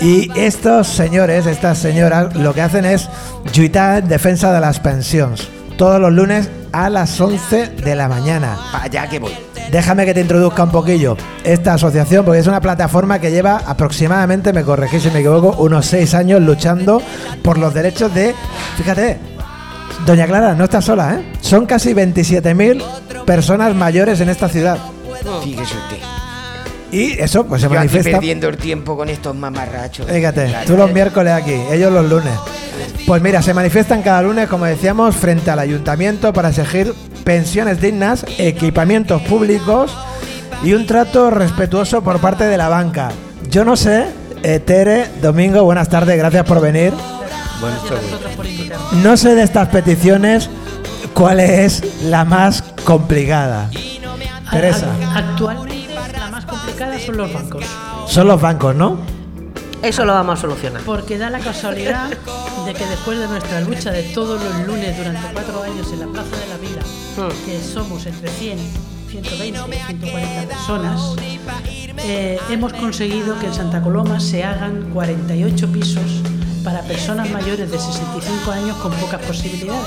[0.00, 3.08] Y estos señores, estas señoras, lo que hacen es
[3.52, 5.48] lluitar en defensa de las pensiones.
[5.78, 8.58] Todos los lunes a las 11 de la mañana.
[8.70, 9.32] Para allá que voy.
[9.70, 14.52] Déjame que te introduzca un poquillo esta asociación, porque es una plataforma que lleva aproximadamente,
[14.52, 17.00] me corregís si me equivoco, unos seis años luchando
[17.42, 18.34] por los derechos de.
[18.76, 19.18] Fíjate,
[20.04, 21.32] Doña Clara, no está sola, ¿eh?
[21.40, 24.78] Son casi 27.000 personas mayores en esta ciudad.
[25.42, 26.15] Fíjese usted.
[26.92, 28.10] Y eso, pues se Yo aquí manifiesta.
[28.12, 30.06] perdiendo el tiempo con estos mamarrachos.
[30.10, 30.66] Fíjate, Claro.
[30.66, 32.32] tú los miércoles aquí, ellos los lunes.
[33.06, 36.92] Pues mira, se manifiestan cada lunes, como decíamos, frente al ayuntamiento para exigir
[37.24, 39.96] pensiones dignas, equipamientos públicos
[40.62, 43.10] y un trato respetuoso por parte de la banca.
[43.50, 44.06] Yo no sé,
[44.42, 46.92] eh, Tere, Domingo, buenas tardes, gracias por venir.
[47.60, 49.02] Por invitarme.
[49.02, 50.50] No sé de estas peticiones
[51.14, 53.70] cuál es la más complicada.
[54.50, 55.75] Teresa, Actualmente
[57.04, 57.64] son los bancos.
[58.06, 58.98] son los bancos, ¿no?
[59.82, 60.82] Eso lo vamos a solucionar.
[60.82, 65.32] Porque da la casualidad de que después de nuestra lucha de todos los lunes durante
[65.32, 66.80] cuatro años en la Plaza de la Vida,
[67.16, 67.46] Hmm.
[67.46, 68.58] que somos entre 100,
[69.10, 71.00] 120 y 140 personas,
[71.98, 76.22] eh, hemos conseguido que en Santa Coloma se hagan 48 pisos
[76.64, 79.86] para personas mayores de 65 años con pocas posibilidades.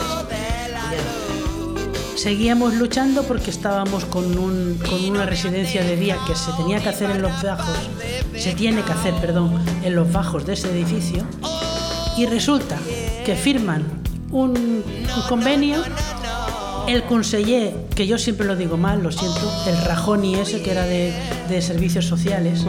[2.24, 6.90] Seguíamos luchando porque estábamos con, un- con una residencia de día que se tenía que
[6.90, 7.78] hacer en los bajos,
[8.38, 11.24] se tiene que hacer, perdón, en los bajos de ese edificio.
[12.18, 12.78] Y resulta
[13.26, 13.86] que firman
[14.32, 15.82] un, un convenio,
[16.90, 20.84] el conseller, que yo siempre lo digo mal, lo siento, el Rajoni ese que era
[20.84, 21.14] de,
[21.48, 22.66] de servicios sociales,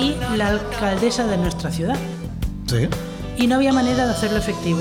[0.00, 1.96] y la alcaldesa de nuestra ciudad
[2.66, 2.88] Sí.
[3.36, 4.80] y no había manera de hacerlo efectivo.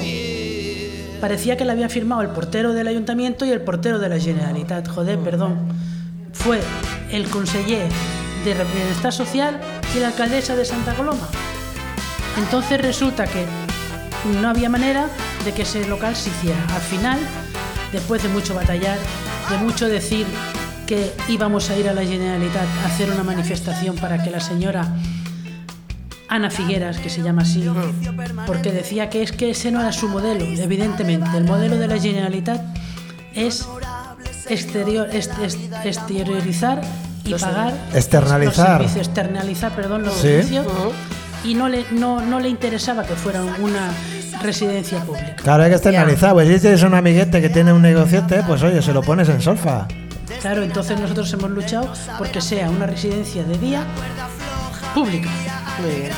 [1.25, 4.87] Parecía que la había firmado el portero del ayuntamiento y el portero de la Generalitat.
[4.87, 5.57] Joder, perdón.
[6.33, 6.61] Fue
[7.09, 7.89] el conseller
[8.43, 9.59] de Bienestar Social
[9.95, 11.27] y la alcaldesa de Santa Coloma.
[12.37, 13.43] Entonces resulta que
[14.39, 15.07] no había manera
[15.43, 16.63] de que ese local se hiciera.
[16.75, 17.17] Al final,
[17.91, 18.99] después de mucho batallar,
[19.49, 20.27] de mucho decir
[20.85, 24.93] que íbamos a ir a la Generalitat a hacer una manifestación para que la señora
[26.27, 27.69] Ana Figueras, que se llama así,
[28.47, 31.37] porque decía que es que ese no era su modelo, evidentemente.
[31.37, 32.61] El modelo de la Generalitat
[33.33, 33.67] es
[34.49, 36.81] exterior, est- est- exteriorizar
[37.23, 38.81] y pagar Externalizar.
[38.81, 40.21] los servicios, externalizar, perdón, los Sí.
[40.21, 40.65] servicios
[41.43, 43.91] y no le, no, no le interesaba que fuera una
[44.41, 45.35] residencia pública.
[45.37, 46.33] Claro, hay que externalizar.
[46.33, 49.41] Pues si tienes un amiguete que tiene un negociete, pues oye, se lo pones en
[49.41, 49.87] solfa.
[50.41, 53.83] Claro, entonces nosotros hemos luchado porque sea una residencia de día
[54.93, 55.29] pública.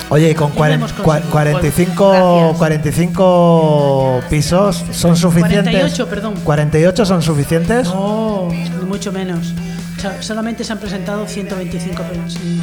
[0.10, 1.32] Oye, con cuaren- cua- conseguido.
[1.32, 2.58] 45, Gracias.
[2.58, 5.64] 45 pisos son suficientes.
[5.64, 6.34] 48, perdón.
[6.44, 7.88] 48 son suficientes.
[7.88, 8.50] No,
[8.88, 9.54] mucho menos.
[9.98, 12.04] O sea, solamente se han presentado 125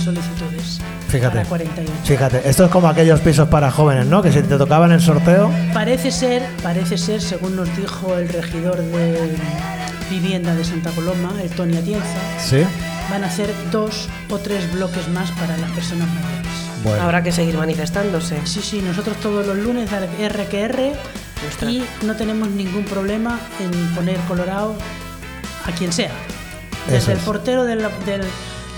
[0.03, 0.79] solicitudes.
[1.09, 1.39] Fíjate.
[1.39, 1.93] Para 48.
[2.05, 4.23] Fíjate, esto es como aquellos pisos para jóvenes, ¿no?
[4.23, 8.77] Que si te tocaban el sorteo, Parece ser, parece ser, según nos dijo el regidor
[8.77, 9.37] de
[10.11, 12.07] vivienda de Santa Coloma, el Tony Atienza,
[12.39, 12.63] sí.
[13.11, 16.54] van a hacer dos o tres bloques más para las personas mayores.
[16.85, 18.39] Bueno, Habrá que seguir manifestándose.
[18.47, 20.93] Sí, sí, nosotros todos los lunes dar R que R
[21.49, 21.71] Ostras.
[21.73, 24.77] y no tenemos ningún problema en poner colorado
[25.67, 26.11] a quien sea.
[26.87, 27.25] Desde Eso el es.
[27.25, 28.25] portero del, del-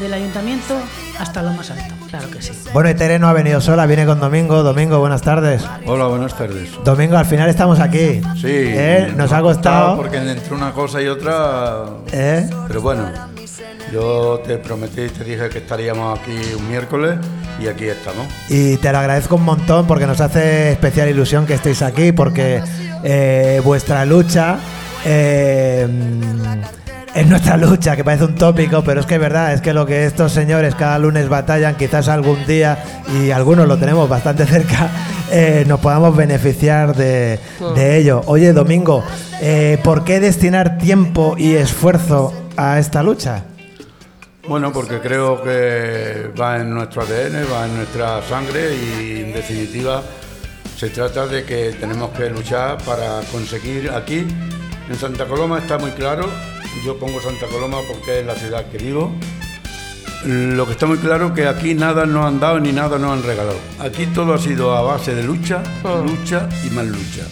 [0.01, 0.75] del ayuntamiento
[1.19, 1.95] hasta lo más alto.
[2.11, 2.53] Claro que sí.
[2.73, 4.63] bueno, y Tere no ha venido sola, viene con Domingo.
[4.63, 5.65] Domingo, buenas tardes.
[5.87, 6.69] Hola, buenas tardes.
[6.85, 8.21] Domingo, al final estamos aquí.
[8.41, 9.13] Sí, ¿Eh?
[9.17, 9.97] Nos ha costado.
[9.97, 11.85] Porque entre una cosa y otra.
[12.13, 12.49] ¿Eh?
[12.69, 13.11] Pero bueno,
[13.93, 17.17] yo te prometí y te dije que estaríamos aquí un miércoles
[17.61, 18.27] y aquí estamos.
[18.49, 22.63] Y te lo agradezco un montón porque nos hace especial ilusión que estéis aquí, porque
[23.03, 24.59] eh, vuestra lucha
[25.05, 25.87] eh,
[27.15, 29.87] es nuestra lucha, que parece un tópico, pero es que es verdad, es que lo
[29.87, 32.79] que estos señores cada lunes batallan, quizás algún día,
[33.19, 34.91] y algunos lo tenemos bastante cerca,
[35.31, 37.39] eh, nos podamos beneficiar de,
[37.75, 38.23] de ello.
[38.27, 39.03] Oye, Domingo,
[39.41, 43.45] eh, ¿por qué destinar tiempo y esfuerzo a esta lucha?
[44.49, 50.03] Bueno, porque creo que va en nuestro ADN, va en nuestra sangre y en definitiva
[50.77, 54.25] se trata de que tenemos que luchar para conseguir aquí,
[54.89, 56.29] en Santa Coloma está muy claro,
[56.85, 59.13] yo pongo Santa Coloma porque es la ciudad que vivo,
[60.25, 63.25] lo que está muy claro que aquí nada nos han dado ni nada nos han
[63.25, 63.59] regalado.
[63.81, 67.27] Aquí todo ha sido a base de lucha, lucha y más lucha.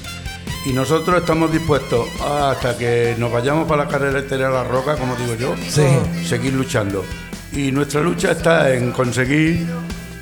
[0.67, 5.15] Y nosotros estamos dispuestos hasta que nos vayamos para la carretera de la roca, como
[5.17, 5.83] digo yo, Sí.
[6.27, 7.05] seguir luchando.
[7.53, 9.67] Y nuestra lucha está en conseguir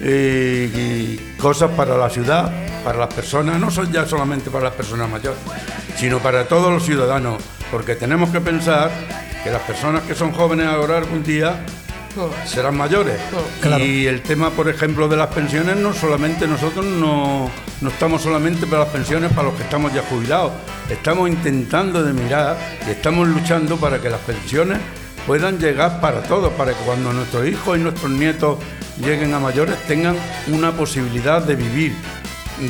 [0.01, 2.51] eh, y cosas para la ciudad,
[2.85, 5.39] para las personas, no son ya solamente para las personas mayores,
[5.97, 8.91] sino para todos los ciudadanos, porque tenemos que pensar
[9.45, 11.65] que las personas que son jóvenes ahora algún día
[12.45, 13.19] serán mayores.
[13.61, 13.85] Claro.
[13.85, 18.67] Y el tema, por ejemplo, de las pensiones, no solamente nosotros no, no estamos solamente
[18.67, 20.53] para las pensiones para los que estamos ya jubilados.
[20.91, 24.79] Estamos intentando de mirar y estamos luchando para que las pensiones
[25.27, 28.59] puedan llegar para todos, para que cuando nuestros hijos y nuestros nietos
[28.99, 30.17] lleguen a mayores tengan
[30.49, 31.93] una posibilidad de vivir,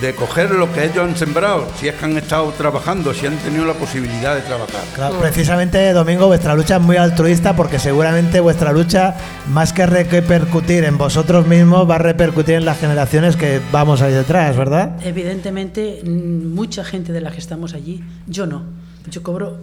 [0.01, 3.37] de coger lo que ellos han sembrado, si es que han estado trabajando, si han
[3.39, 4.83] tenido la posibilidad de trabajar.
[4.95, 9.15] Claro, precisamente, Domingo, vuestra lucha es muy altruista porque seguramente vuestra lucha,
[9.49, 14.13] más que repercutir en vosotros mismos, va a repercutir en las generaciones que vamos ahí
[14.13, 14.97] detrás, ¿verdad?
[15.05, 18.63] Evidentemente, mm, mucha gente de la que estamos allí, yo no.
[19.11, 19.59] Yo cobro,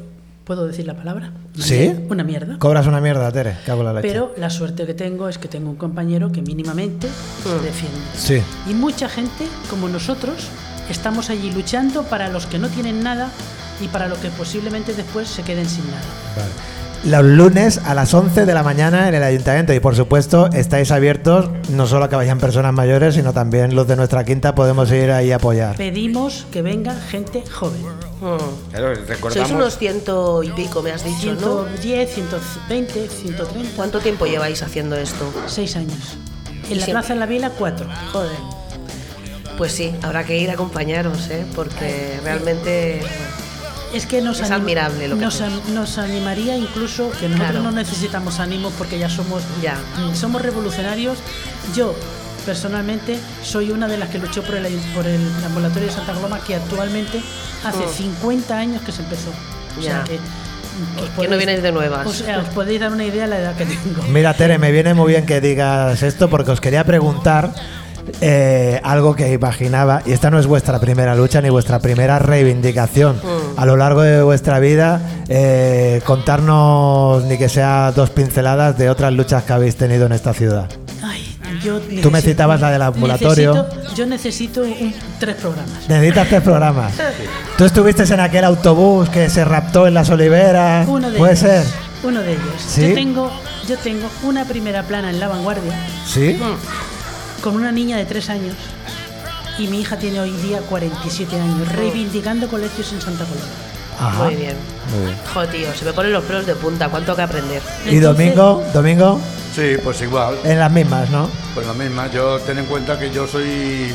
[0.50, 1.32] ¿puedo decir la palabra?
[1.60, 1.94] ¿Sí?
[2.10, 2.58] Una mierda.
[2.58, 4.08] Cobras una mierda, Tere, cago la leche.
[4.08, 7.08] Pero la suerte que tengo es que tengo un compañero que mínimamente
[7.44, 8.00] se defiende.
[8.18, 8.42] Sí.
[8.68, 10.48] Y mucha gente, como nosotros,
[10.90, 13.30] estamos allí luchando para los que no tienen nada
[13.80, 16.48] y para los que posiblemente después se queden sin nada.
[17.06, 20.92] Los lunes a las 11 de la mañana en el ayuntamiento y por supuesto estáis
[20.92, 24.92] abiertos no solo a que vayan personas mayores, sino también los de nuestra quinta podemos
[24.92, 25.78] ir ahí a apoyar.
[25.78, 27.82] Pedimos que venga gente joven.
[28.22, 28.72] Mm.
[28.72, 29.52] Claro, Sois recordamos.
[29.52, 31.66] unos ciento y pico, me has dicho, ¿no?
[31.80, 33.70] 110, 120, 130.
[33.78, 35.32] ¿Cuánto tiempo lleváis haciendo esto?
[35.48, 36.18] Seis años.
[36.70, 36.92] En la Sí.
[36.92, 37.88] Plaza de la Vila, cuatro.
[38.12, 38.38] Joder.
[39.58, 41.46] Pues sí, habrá que ir a acompañaros, ¿eh?
[41.56, 43.02] Porque realmente
[43.94, 45.26] Es que nos, Es admirable lo que
[45.74, 47.64] nos, animaría incluso que nosotros Claro.
[47.64, 49.76] no necesitamos ánimos porque ya somos Ya.
[49.98, 51.18] mm, somos revolucionarios.
[51.76, 51.96] Yo
[52.46, 56.40] personalmente soy una de las que luchó por el, por el ambulatorio de Santa Coloma
[56.40, 57.22] que actualmente
[57.66, 57.90] hace Mm.
[58.22, 59.30] 50 años que se empezó.
[59.78, 60.04] O sea Ya.
[60.04, 62.06] que, mm, que no vienes de nuevas.
[62.08, 64.04] os, eh, os podéis dar una idea de la edad que tengo.
[64.10, 67.54] Mira, Tere, me viene muy bien que digas esto porque os quería preguntar
[68.22, 73.18] eh, algo que imaginaba, y esta no es vuestra primera lucha ni vuestra primera reivindicación.
[73.18, 73.60] Mm.
[73.60, 79.14] A lo largo de vuestra vida, eh, contarnos ni que sea dos pinceladas de otras
[79.14, 80.68] luchas que habéis tenido en esta ciudad.
[81.04, 83.54] Ay, yo Tú me necesito- citabas la del ambulatorio.
[83.54, 85.90] necesito- yo necesito un- tres programas.
[85.90, 86.94] Necesitas tres programas.
[87.58, 90.88] Tú estuviste en aquel autobús que se raptó en las oliveras.
[90.88, 91.40] Uno de ¿Puede ellos.
[91.50, 91.66] ser?
[92.04, 92.44] Uno de ellos.
[92.66, 92.88] ¿Sí?
[92.90, 93.32] Yo tengo,
[93.68, 95.74] yo tengo una primera plana en la vanguardia
[96.08, 96.40] ¿Sí?
[97.40, 98.56] Con una niña de tres años
[99.58, 103.46] y mi hija tiene hoy día 47 años, reivindicando colegios en Santa Coloma.
[104.00, 104.24] Ajá.
[104.26, 104.56] Muy bien.
[104.96, 105.18] Muy bien.
[105.34, 106.88] Joder, tío, se me ponen los pelos de punta.
[106.90, 107.62] ¿Cuánto hay que aprender?
[107.86, 109.20] Y Entonces- domingo, domingo,
[109.54, 110.38] Sí, pues igual.
[110.46, 111.30] en las mismas, ¿no?
[111.54, 113.94] Pues la misma, yo ten en cuenta que yo soy,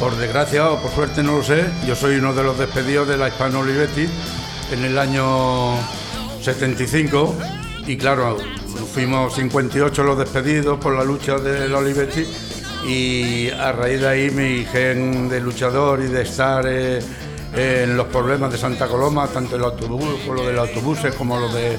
[0.00, 3.18] por desgracia o por suerte no lo sé, yo soy uno de los despedidos de
[3.18, 4.08] la Hispano Olivetti
[4.72, 5.74] en el año
[6.40, 7.36] 75
[7.86, 8.38] y claro,
[8.92, 12.26] fuimos 58 los despedidos por la lucha de la Olivetti
[12.86, 17.00] y a raíz de ahí mi gen de luchador y de estar eh,
[17.54, 21.38] en los problemas de Santa Coloma, tanto el autobús, como lo de los autobuses como
[21.38, 21.76] lo de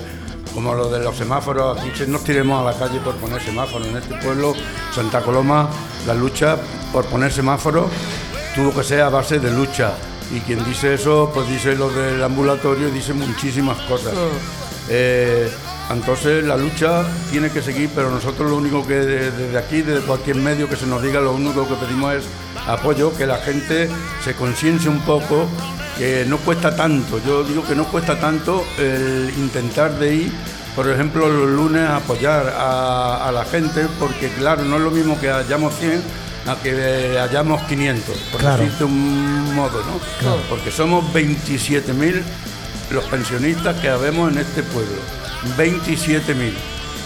[0.54, 3.88] como lo de los semáforos, aquí nos tiremos a la calle por poner semáforos.
[3.88, 4.54] En este pueblo,
[4.94, 5.68] Santa Coloma,
[6.06, 6.58] la lucha
[6.92, 7.88] por poner semáforos
[8.54, 9.94] tuvo que ser a base de lucha.
[10.32, 14.14] Y quien dice eso, pues dice lo del ambulatorio y dice muchísimas cosas.
[14.90, 15.50] Eh,
[15.92, 20.02] entonces la lucha tiene que seguir, pero nosotros lo único que de- desde aquí, desde
[20.06, 22.24] cualquier medio que se nos diga, lo único que pedimos es
[22.68, 23.90] apoyo, que la gente
[24.24, 25.48] se conciencie un poco,
[25.98, 27.20] que no cuesta tanto.
[27.26, 30.32] Yo digo que no cuesta tanto el intentar de ir,
[30.76, 34.90] por ejemplo, los lunes a apoyar a, a la gente, porque claro, no es lo
[34.92, 36.02] mismo que hayamos 100
[36.48, 38.64] a que hayamos 500, por Claro.
[38.64, 40.00] decirte un modo, ¿no?
[40.50, 42.22] Porque somos 27.000
[42.92, 44.98] los pensionistas que habemos en este pueblo.
[45.58, 46.54] 27.000.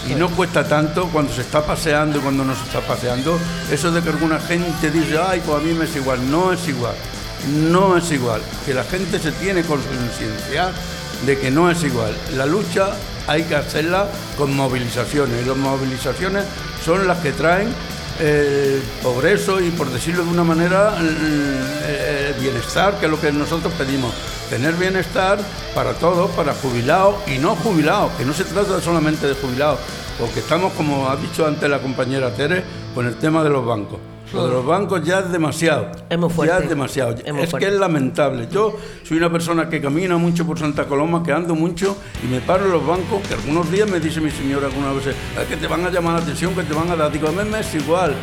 [0.10, 3.38] Y no cuesta tanto cuando se está paseando y cuando no se está paseando.
[3.70, 6.32] Eso de que alguna gente dice, ay, pues a mí me es igual.
[6.32, 6.96] No es igual.
[7.70, 8.42] No es igual.
[8.66, 10.72] Que la gente se tiene que concienciar
[11.26, 12.16] de que no es igual.
[12.36, 12.92] La lucha
[13.28, 15.44] hay que hacerla con movilizaciones.
[15.44, 16.46] Y las movilizaciones
[16.86, 17.68] son las que traen
[18.20, 21.08] el progreso y, por decirlo de una manera, el,
[22.28, 24.14] el bienestar, que es lo que nosotros pedimos.
[24.50, 25.40] Tener bienestar
[25.76, 29.80] para todos, para jubilados y no jubilados, que no se trata solamente de jubilados,
[30.18, 32.64] porque estamos, como ha dicho antes la compañera Tere,
[32.96, 34.00] con el tema de los bancos.
[34.34, 35.88] Lo de los bancos ya es demasiado.
[36.10, 36.54] Es muy fuerte.
[36.54, 37.16] Ya es demasiado.
[37.24, 38.48] Es que es lamentable.
[38.52, 38.76] Yo
[39.08, 42.66] soy una persona que camina mucho por Santa Coloma, que ando mucho y me paro
[42.66, 45.68] en los bancos, que algunos días me dice mi señora algunas veces, "Es que te
[45.68, 47.10] van a llamar la atención, que te van a dar.
[47.12, 48.14] Digo, a mí me es igual.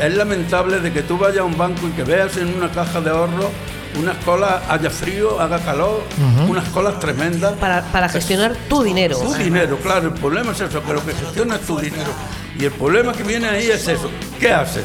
[0.00, 3.00] Es lamentable de que tú vayas a un banco y que veas en una caja
[3.00, 3.50] de ahorro
[3.96, 6.02] unas colas, haya frío, haga calor,
[6.48, 7.52] unas colas tremendas.
[7.54, 9.16] Para, para gestionar tu dinero.
[9.16, 12.10] Tu dinero, claro, el problema es eso, que lo que gestiona es tu dinero.
[12.58, 14.10] Y el problema que viene ahí es eso.
[14.40, 14.84] ¿Qué haces?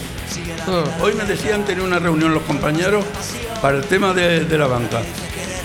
[0.67, 1.01] Mm.
[1.01, 3.03] Hoy me decían, tenía una reunión los compañeros
[3.61, 5.01] para el tema de, de la banca.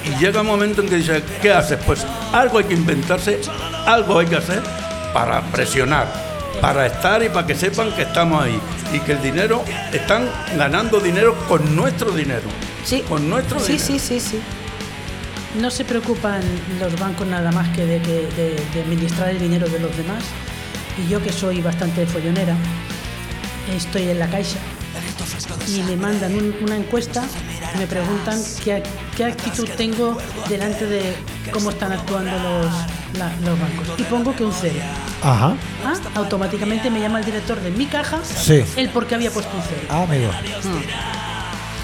[0.04, 1.78] y llega un momento en que dices, ¿qué haces?
[1.84, 3.40] Pues algo hay que inventarse,
[3.86, 4.62] algo hay que hacer
[5.12, 6.06] para presionar,
[6.60, 8.58] para estar y para que sepan que estamos ahí
[8.92, 12.48] y que el dinero, están ganando dinero con nuestro dinero.
[12.84, 13.02] Sí.
[13.08, 13.86] Con nuestro Sí, dinero.
[13.86, 14.40] sí, sí, sí.
[15.60, 16.40] No se preocupan
[16.80, 20.24] los bancos nada más que de, que- de- de administrar el dinero de los demás.
[21.04, 22.54] Y yo que soy bastante follonera,
[23.74, 24.58] estoy en la caixa
[25.68, 27.24] y me mandan un- una encuesta
[27.74, 28.82] y me preguntan qué,
[29.16, 31.14] qué actitud tengo delante de
[31.52, 32.72] cómo están actuando los,
[33.18, 33.88] la- los bancos.
[33.98, 34.80] Y pongo que un cero.
[35.22, 35.54] Ajá.
[35.84, 38.64] Ah, automáticamente me llama el director de mi caja Sí.
[38.76, 39.86] el por qué había puesto un cero.
[39.90, 40.30] Ah, amigo.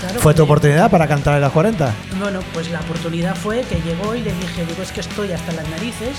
[0.00, 1.92] Claro, ¿Fue tu oportunidad para cantar en las 40?
[2.18, 5.52] Bueno, pues la oportunidad fue que llegó y le dije, digo, es que estoy hasta
[5.52, 6.16] las narices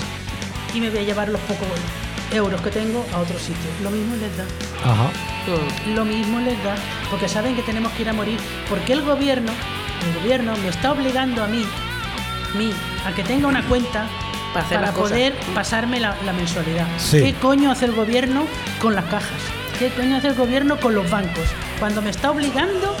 [0.72, 1.66] y me voy a llevar los pocos
[2.30, 3.70] euros que tengo a otro sitio.
[3.82, 4.44] Lo mismo les da.
[4.84, 5.10] Ajá.
[5.94, 6.76] Lo mismo les da,
[7.10, 8.38] porque saben que tenemos que ir a morir,
[8.70, 9.50] porque el gobierno,
[10.06, 11.64] el gobierno me está obligando a mí,
[12.56, 12.72] mí,
[13.04, 14.06] a que tenga una cuenta
[14.52, 15.10] Para hacer las cosas.
[15.10, 16.86] poder pasarme la, la mensualidad.
[16.98, 17.20] Sí.
[17.22, 18.46] ¿Qué coño hace el gobierno
[18.80, 19.30] con las cajas?
[19.78, 21.44] ¿Qué coño hace el gobierno con los bancos?
[21.78, 22.94] Cuando me está obligando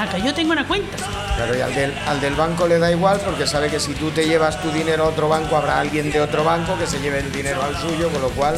[0.00, 0.96] a que yo tenga una cuenta.
[1.36, 4.10] Claro, y al del, al del banco le da igual porque sabe que si tú
[4.10, 7.20] te llevas tu dinero a otro banco, habrá alguien de otro banco que se lleve
[7.20, 8.56] el dinero al suyo, con lo cual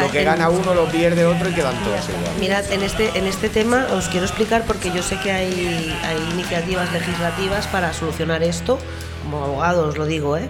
[0.00, 2.34] lo que En- gana uno lo pierde otro y quedan todos igual.
[2.40, 6.16] Mirad, en este, en este tema os quiero explicar porque yo sé que hay, hay
[6.32, 8.78] iniciativas legislativas para solucionar esto,
[9.22, 10.48] como abogado os lo digo, ¿eh?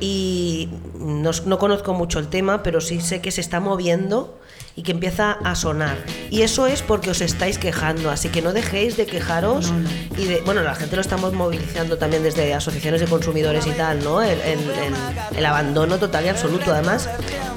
[0.00, 4.38] Y no, no conozco mucho el tema, pero sí sé que se está moviendo
[4.76, 5.98] y que empieza a sonar.
[6.30, 9.72] Y eso es porque os estáis quejando, así que no dejéis de quejaros
[10.16, 14.02] y de, bueno, la gente lo estamos movilizando también desde asociaciones de consumidores y tal,
[14.02, 14.22] ¿no?
[14.22, 14.94] El, el- el-
[15.36, 16.72] el abandono total y absoluto.
[16.72, 17.08] Además,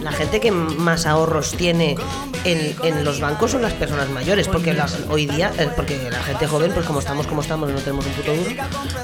[0.02, 1.96] la gente que más ahorros tiene
[2.44, 6.22] en, en los bancos son las personas mayores, porque las- hoy día, eh, porque la
[6.24, 8.50] gente joven, pues como estamos como estamos no tenemos un puto duro,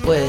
[0.03, 0.25] pues,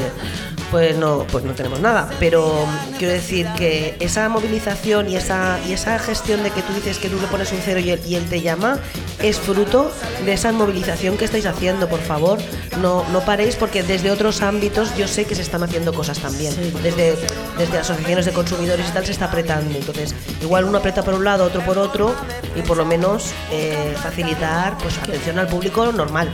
[0.69, 2.09] pues no, pues no tenemos nada.
[2.19, 2.65] Pero
[3.01, 7.09] quiero decir que esa movilización y esa, y esa gestión de que tú dices que
[7.09, 8.77] tú le pones un cero y él, y él te llama,
[9.17, 9.91] es fruto
[10.23, 12.37] de esa movilización que estáis haciendo, por favor.
[12.79, 16.53] No, no paréis porque desde otros ámbitos yo sé que se están haciendo cosas también.
[16.83, 17.17] Desde,
[17.57, 19.75] desde asociaciones de consumidores y tal se está apretando.
[19.75, 22.13] Entonces, igual uno aprieta por un lado, otro por otro
[22.55, 26.29] y por lo menos eh, facilitar pues atención al público normal.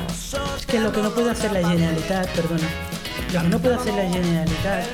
[0.60, 2.68] Es que lo que no puede hacer la Generalitat, perdona,
[3.34, 4.86] lo que no puede hacer la Generalitat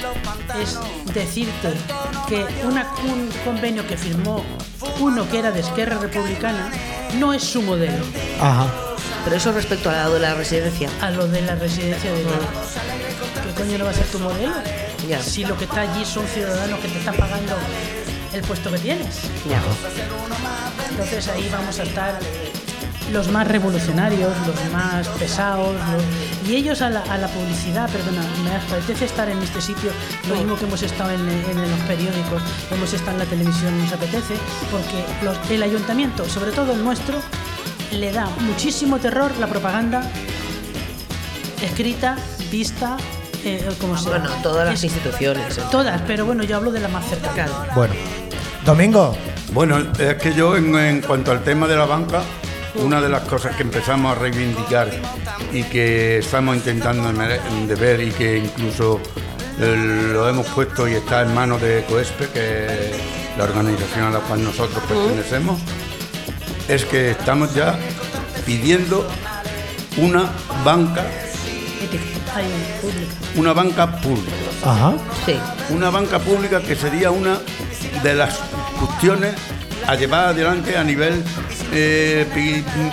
[0.62, 0.78] es
[1.14, 1.70] decirte
[2.28, 4.44] que una- un convenio que firmó
[5.00, 6.70] uno que era de Esquerra Republicana
[7.20, 8.04] no es su modelo.
[8.42, 8.68] Ajá.
[9.24, 10.90] Pero eso respecto a lo de la residencia.
[11.02, 14.54] A lo de la residencia de ¿Qué coño no va a ser tu modelo?
[15.08, 15.22] Ya.
[15.22, 17.56] Si lo que está allí son ciudadanos que te están pagando
[18.34, 19.16] el puesto que tienes.
[19.50, 19.62] Ya.
[20.90, 22.20] Entonces ahí vamos a estar
[23.12, 28.22] los más revolucionarios, los más pesados, los- y ellos a la, a la publicidad, perdona,
[28.44, 29.92] me apetece estar en este sitio,
[30.30, 32.42] lo mismo que hemos estado en, en los periódicos,
[32.72, 34.36] hemos estado en la televisión, nos apetece,
[34.72, 37.20] porque los- el ayuntamiento, sobre todo el nuestro,
[37.92, 40.02] le da muchísimo terror la propaganda
[41.62, 42.16] escrita,
[42.52, 42.98] vista,
[43.46, 44.12] eh, como sea.
[44.20, 45.58] Bueno, todas las Es- instituciones.
[45.58, 45.62] ¿eh?
[45.72, 47.52] Todas, pero bueno, yo hablo de la más cercana.
[47.76, 47.94] Bueno.
[48.66, 49.16] Domingo.
[49.54, 52.22] Bueno, es que yo en, en cuanto al tema de la banca,
[52.76, 54.90] una de las cosas que empezamos a reivindicar
[55.52, 59.00] y que estamos intentando de ver y que incluso
[59.60, 64.10] eh, lo hemos puesto y está en manos de COESPE, que es la organización a
[64.12, 65.60] la cual nosotros pertenecemos,
[66.68, 67.78] es que estamos ya
[68.46, 69.08] pidiendo
[69.98, 70.32] una
[70.64, 71.06] banca,
[73.36, 74.32] una banca pública.
[74.66, 74.94] Ajá.
[75.26, 75.40] Sí.
[75.70, 77.40] Una banca pública que sería una
[78.02, 78.40] de las
[78.80, 79.36] cuestiones
[79.88, 81.24] a llevar adelante a nivel,
[81.74, 82.28] eh,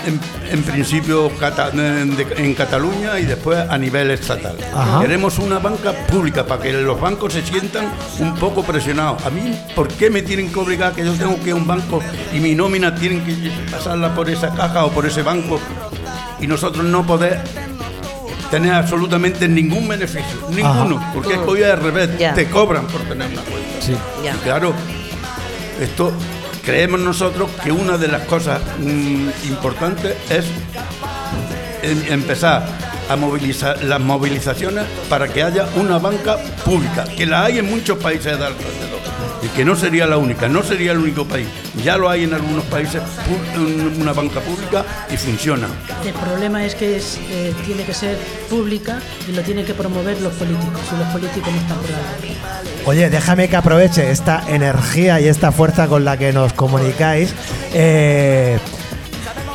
[0.07, 0.21] en,
[0.51, 4.57] en principio cata- de- en Cataluña y después a nivel estatal.
[4.75, 5.01] Ajá.
[5.01, 9.25] Queremos una banca pública para que los bancos se sientan un poco presionados.
[9.25, 11.67] A mí, ¿por qué me tienen que obligar que yo tengo que ir a un
[11.67, 12.01] banco
[12.33, 15.61] y mi nómina tienen que pasarla por esa caja o por ese banco
[16.41, 17.41] y nosotros no poder
[18.51, 23.29] tener absolutamente ningún beneficio, ninguno, porque es que hoy al revés, te cobran por tener
[23.29, 23.81] una cuenta.
[23.81, 23.95] Sí.
[24.25, 24.73] Y claro,
[25.81, 26.13] esto
[26.65, 30.45] creemos nosotros que una de las cosas mm, importantes es
[31.83, 32.65] em- empezar
[33.09, 37.99] a movilizar las movilizaciones para que haya una banca pública, que la hay en muchos
[37.99, 39.00] países de alrededor,
[39.43, 41.47] y que no sería la única, no sería el único país.
[41.85, 43.01] Ya lo hay en algunos países
[43.99, 45.67] una banca pública y funciona.
[46.05, 48.17] El problema es que es, eh, tiene que ser
[48.49, 51.99] pública y lo tienen que promover los políticos y los políticos no están por la.
[52.87, 57.35] Oye, déjame que aproveche esta energía y esta fuerza con la que nos comunicáis.
[57.73, 58.59] eh,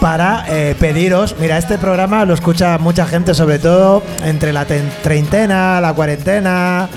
[0.01, 1.35] para eh, pediros.
[1.39, 6.87] Mira, este programa lo escucha mucha gente, sobre todo entre la ten- treintena, la cuarentena,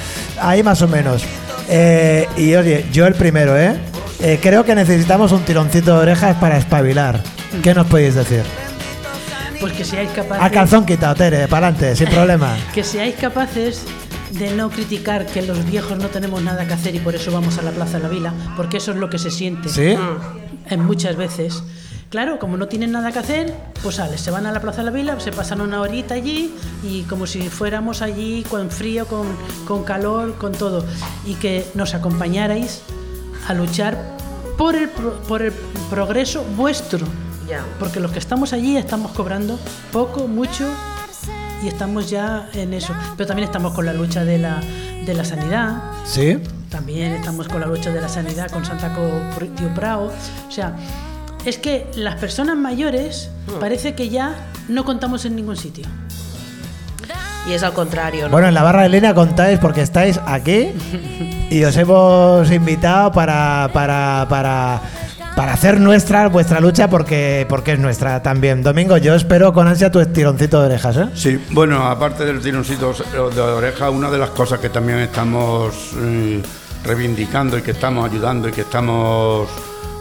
[0.43, 1.23] ahí más o menos.
[1.69, 3.77] Eh, y oye, yo el primero, ¿eh?
[4.21, 7.23] Eh, Creo que necesitamos un tironcito de orejas para espabilar.
[7.63, 8.43] ¿Qué nos podéis decir?
[9.61, 10.43] Pues que seáis capaces.
[10.45, 12.57] A calzón quitado, Tere, para adelante, sin problema.
[12.75, 13.83] Que seáis capaces
[14.31, 17.59] de no criticar que los viejos no tenemos nada que hacer y por eso vamos
[17.59, 19.69] a la Plaza de la Vila, porque eso es lo que se siente.
[19.69, 19.97] ¿Sí?
[20.71, 21.63] En muchas veces.
[22.11, 24.85] Claro, como no tienen nada que hacer, pues sale, se van a la Plaza de
[24.85, 29.27] la Vila, se pasan una horita allí y como si fuéramos allí con frío, con,
[29.67, 30.87] con calor, con todo.
[31.27, 32.81] Y que nos acompañarais
[33.47, 34.17] a luchar
[34.57, 35.53] por el, pro- por el
[35.91, 37.07] progreso vuestro.
[37.79, 39.59] Porque los que estamos allí estamos cobrando
[39.93, 40.67] poco, mucho
[41.63, 42.95] y estamos ya en eso.
[43.19, 44.61] Pero también estamos con la lucha de la,
[45.05, 46.39] de la sanidad, ¿Sí?
[46.71, 49.03] también estamos con la lucha de la sanidad con Santa Co
[49.57, 50.07] Tío Prao.
[50.49, 50.75] O sea,
[51.45, 53.31] es que las personas mayores
[53.61, 54.37] parece que ya
[54.69, 55.87] no contamos en ningún sitio.
[57.49, 58.33] Y es al contrario, ¿no?
[58.33, 60.69] Bueno, en la barra de línea contáis porque estáis aquí
[61.51, 64.83] y os hemos invitado para, para, para,
[65.35, 68.63] para hacer nuestra vuestra lucha porque, porque es nuestra también.
[68.63, 71.07] Domingo, yo espero con ansia tu estironcito de orejas, ¿eh?
[71.15, 72.93] Sí, bueno, aparte del tironcito
[73.35, 76.43] de oreja, una de las cosas que también estamos eh,
[76.85, 79.49] reivindicando y que estamos ayudando y que estamos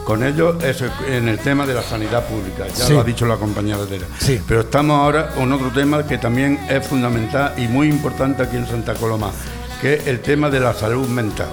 [0.07, 2.65] con ellos es en el tema de la sanidad pública.
[2.69, 2.93] Ya Sí.
[2.93, 4.39] lo ha dicho la compañera de Sí.
[4.47, 8.65] Pero estamos ahora con otro tema que también es fundamental y muy importante aquí en
[8.65, 9.31] Santa Coloma,
[9.81, 11.49] que es el tema de la salud mental.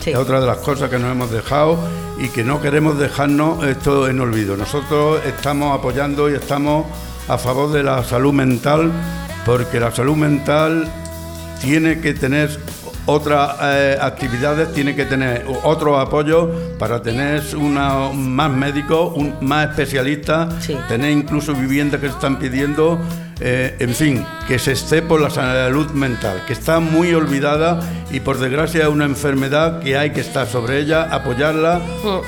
[0.00, 0.10] Sí.
[0.10, 1.80] Es otra de las cosas que nos hemos dejado
[2.20, 4.56] y que no queremos dejarnos esto en olvido.
[4.56, 6.86] Nosotros estamos apoyando y estamos
[7.26, 8.92] a favor de la salud mental
[9.44, 10.88] porque la salud mental
[11.60, 12.56] tiene que tener
[13.10, 19.70] otras eh, actividades, tiene que tener otro apoyo para tener una, más médicos, un, más
[19.70, 20.76] especialistas, Sí.
[20.88, 22.98] tener incluso viviendas que se están pidiendo,
[23.42, 27.80] eh, en fin, que se esté por la salud mental, que está muy olvidada
[28.10, 31.80] y por desgracia es una enfermedad que hay que estar sobre ella, apoyarla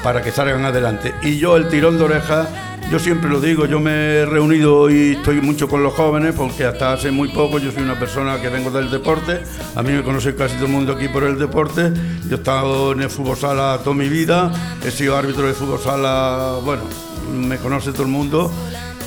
[0.02, 1.14] para que salgan adelante.
[1.22, 2.48] Y yo el tirón de oreja,
[2.90, 6.64] yo siempre lo digo, yo me he reunido y estoy mucho con los jóvenes porque
[6.64, 9.42] hasta hace muy poco yo soy una persona que vengo del deporte,
[9.74, 11.92] a mí me conoce casi todo el mundo aquí por el deporte,
[12.26, 14.50] yo he estado en el fútbol sala toda mi vida,
[14.82, 16.84] he sido árbitro de fútbol sala, bueno,
[17.30, 18.50] me conoce todo el mundo.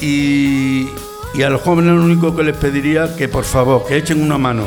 [0.02, 0.88] Y,
[1.38, 4.38] y a los jóvenes lo único que les pediría que por favor, que echen una
[4.38, 4.66] mano,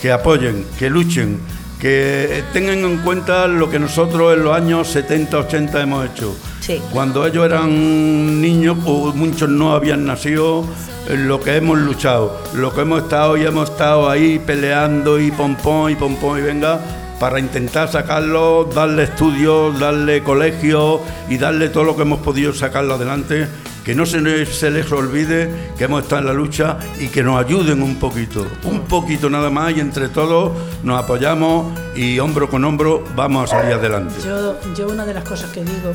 [0.00, 1.40] que apoyen, que luchen,
[1.80, 6.36] que tengan en cuenta lo que nosotros en los años 70, 80 hemos hecho.
[6.60, 6.80] Sí.
[6.92, 10.64] Cuando ellos eran niños o muchos no habían nacido,
[11.08, 15.92] lo que hemos luchado, lo que hemos estado y hemos estado ahí peleando y pompón
[15.92, 16.80] y pompón y venga
[17.18, 22.94] para intentar sacarlo, darle estudios, darle colegio y darle todo lo que hemos podido sacarlo
[22.94, 23.46] adelante,
[23.84, 27.22] que no se, les- se les olvide que hemos estado en la lucha y que
[27.22, 32.48] nos ayuden un poquito, un poquito nada más y entre todos nos apoyamos y hombro
[32.48, 34.14] con hombro vamos a salir adelante.
[34.24, 35.92] Yo, yo una de las cosas que digo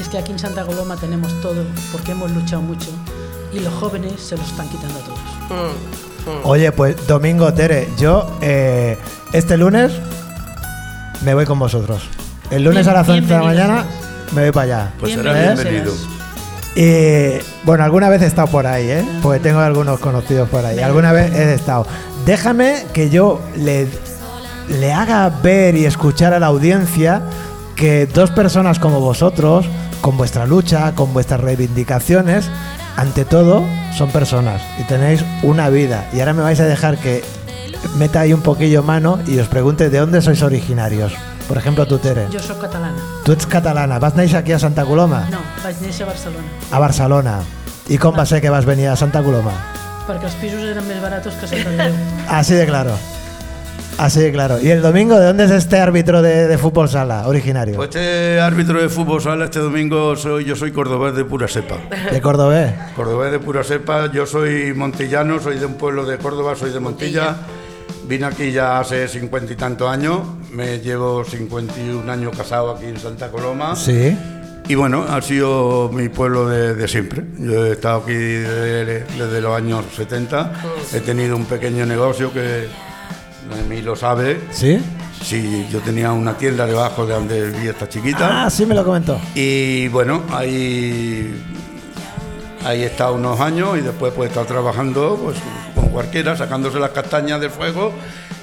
[0.00, 2.88] es que aquí en Santa Coloma tenemos todo porque hemos luchado mucho
[3.52, 6.40] y los jóvenes se los están quitando a todos.
[6.42, 8.98] Oye, pues Domingo, Tere, yo eh,
[9.32, 9.92] este lunes
[11.24, 12.02] me voy con vosotros.
[12.50, 13.84] El lunes Bien- a las 11 de la mañana
[14.34, 14.92] me voy para allá.
[14.98, 15.92] Pues será bien, bienvenido.
[16.76, 19.04] Y bueno, alguna vez he estado por ahí, ¿eh?
[19.22, 20.78] Porque tengo algunos conocidos por ahí.
[20.78, 21.86] Alguna vez he estado.
[22.26, 23.88] Déjame que yo le,
[24.68, 27.22] le haga ver y escuchar a la audiencia
[27.76, 29.66] que dos personas como vosotros,
[30.02, 32.50] con vuestra lucha, con vuestras reivindicaciones,
[32.96, 33.64] ante todo
[33.96, 36.08] son personas y tenéis una vida.
[36.12, 37.22] Y ahora me vais a dejar que
[37.98, 41.14] meta ahí un poquillo mano y os pregunte de dónde sois originarios.
[41.48, 42.26] Por ejemplo, tú, Tere.
[42.30, 42.98] Yo soy catalana.
[43.24, 43.98] Tu ets catalana.
[43.98, 45.28] Vas néixer aquí a Santa Coloma?
[45.30, 47.40] No, vaig néixer a Barcelona A Barcelona.
[47.88, 49.54] I com va ser que vas venir a Santa Coloma?
[50.06, 51.94] perquè els pisos eren més baratos que Sant Andreu.
[52.30, 52.92] Así de claro.
[53.98, 54.60] Así de claro.
[54.60, 57.76] ¿Y el domingo de dónde es este árbitro de, de fútbol sala originario?
[57.76, 61.76] Pues este árbitro de fútbol sala este domingo soy yo soy cordobés de pura cepa.
[62.12, 62.72] ¿De Cordobés?
[62.94, 66.80] Cordobés de pura cepa, yo soy montillano, soy de un pueblo de Córdoba, soy de
[66.80, 67.36] Montilla.
[68.08, 70.20] Vine aquí ya hace cincuenta y tantos años,
[70.52, 73.74] me llevo 51 años casado aquí en Santa Coloma.
[73.74, 74.16] Sí.
[74.68, 77.24] Y bueno, ha sido mi pueblo de, de siempre.
[77.38, 80.52] Yo he estado aquí desde, desde los años 70.
[80.92, 82.66] He tenido un pequeño negocio que
[83.68, 84.40] mí lo sabe.
[84.50, 84.78] ¿Sí?
[85.22, 88.44] Sí, yo tenía una tienda debajo de donde vivía esta chiquita.
[88.44, 89.18] Ah, sí me lo comentó.
[89.34, 91.34] Y bueno, ahí,
[92.64, 95.36] ahí he estado unos años y después pues he estado trabajando pues,
[95.96, 97.94] cualquiera, sacándose las castañas del fuego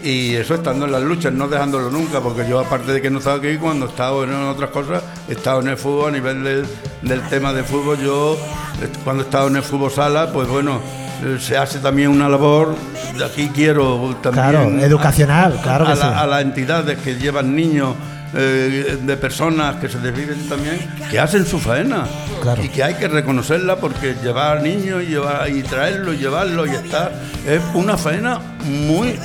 [0.04, 3.20] Y eso estando en las luchas, no dejándolo nunca, porque yo aparte de que no
[3.20, 6.44] estaba aquí, cuando he estado en otras cosas, he estado en el fútbol, a nivel
[6.44, 6.66] del,
[7.04, 8.36] del tema de fútbol, yo
[8.82, 10.82] eh, cuando he estado en el fútbol sala, pues bueno,
[11.24, 12.76] eh, se hace también una labor,
[13.18, 14.50] de aquí quiero también...
[14.50, 16.02] Claro, educacional, claro que a, sí.
[16.02, 17.96] la- a las entidades que llevan niños,
[18.36, 20.78] eh, de personas que se desviven también,
[21.10, 22.06] que hacen su faena.
[22.42, 22.64] Claro.
[22.64, 26.72] Y que hay que reconocerla porque llevar niños y, llevar, y traerlos, y llevarlos y
[26.76, 27.12] estar,
[27.48, 29.20] es una faena muy,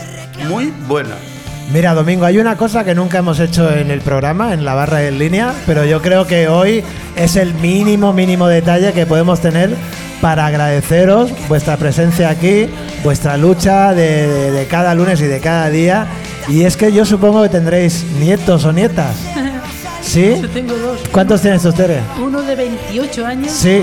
[0.49, 1.15] muy buena.
[1.73, 5.03] Mira, Domingo, hay una cosa que nunca hemos hecho en el programa, en la barra
[5.05, 6.83] en línea, pero yo creo que hoy
[7.15, 9.75] es el mínimo, mínimo detalle que podemos tener
[10.23, 12.69] para agradeceros vuestra presencia aquí,
[13.05, 16.07] vuestra lucha de, de- de cada lunes y de cada día.
[16.49, 19.15] Y es que yo supongo que tendréis nietos o nietas.
[20.01, 20.35] ¿Sí?
[20.43, 21.01] Yo tengo dos.
[21.13, 22.03] ¿Cuántos tienes ustedes?
[22.23, 23.83] Uno de 28 años Sí.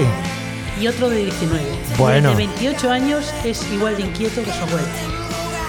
[0.81, 1.63] y otro de 19.
[1.99, 2.31] Bueno.
[2.31, 4.87] El de 28 años es igual de inquieto que su abuelo.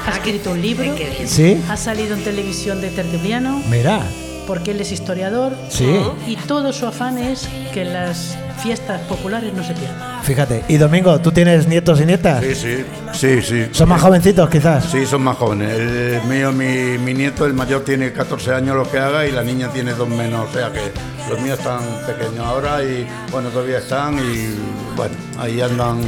[0.07, 0.95] Ha escrito un libro,
[1.27, 1.61] ¿Sí?
[1.69, 4.03] ha salido en televisión de tertuliano, Mira.
[4.47, 5.53] Porque él es historiador.
[5.69, 6.01] Sí.
[6.27, 10.23] Y todo su afán es que las fiestas populares no se pierdan.
[10.23, 10.65] Fíjate.
[10.69, 12.43] Y Domingo, ¿tú tienes nietos y nietas?
[12.43, 13.67] Sí, sí, sí, sí.
[13.73, 14.85] ¿Son más jovencitos quizás?
[14.85, 15.79] Sí, son más jóvenes.
[15.79, 19.43] El mío, mi, mi nieto, el mayor, tiene 14 años lo que haga y la
[19.43, 20.49] niña tiene dos menos.
[20.49, 20.93] O sea que
[21.31, 24.57] los míos están pequeños ahora y bueno, todavía están y
[24.97, 26.01] bueno, ahí andan,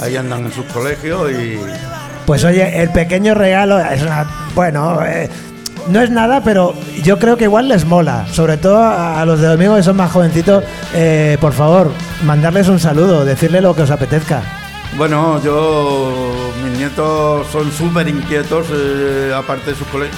[0.00, 1.58] ahí andan en sus colegios y
[2.26, 4.26] Pues oye, el pequeño regalo es una.
[4.54, 5.28] Bueno, eh,
[5.88, 8.26] no es nada, pero yo creo que igual les mola.
[8.32, 10.64] Sobre todo a, los de Domingo que son más jovencitos.
[10.94, 11.92] eh, por favor,
[12.24, 14.42] mandarles un saludo, decirle lo que os apetezca.
[14.96, 20.16] Bueno, yo, mis nietos son súper inquietos, eh, aparte de sus colegios.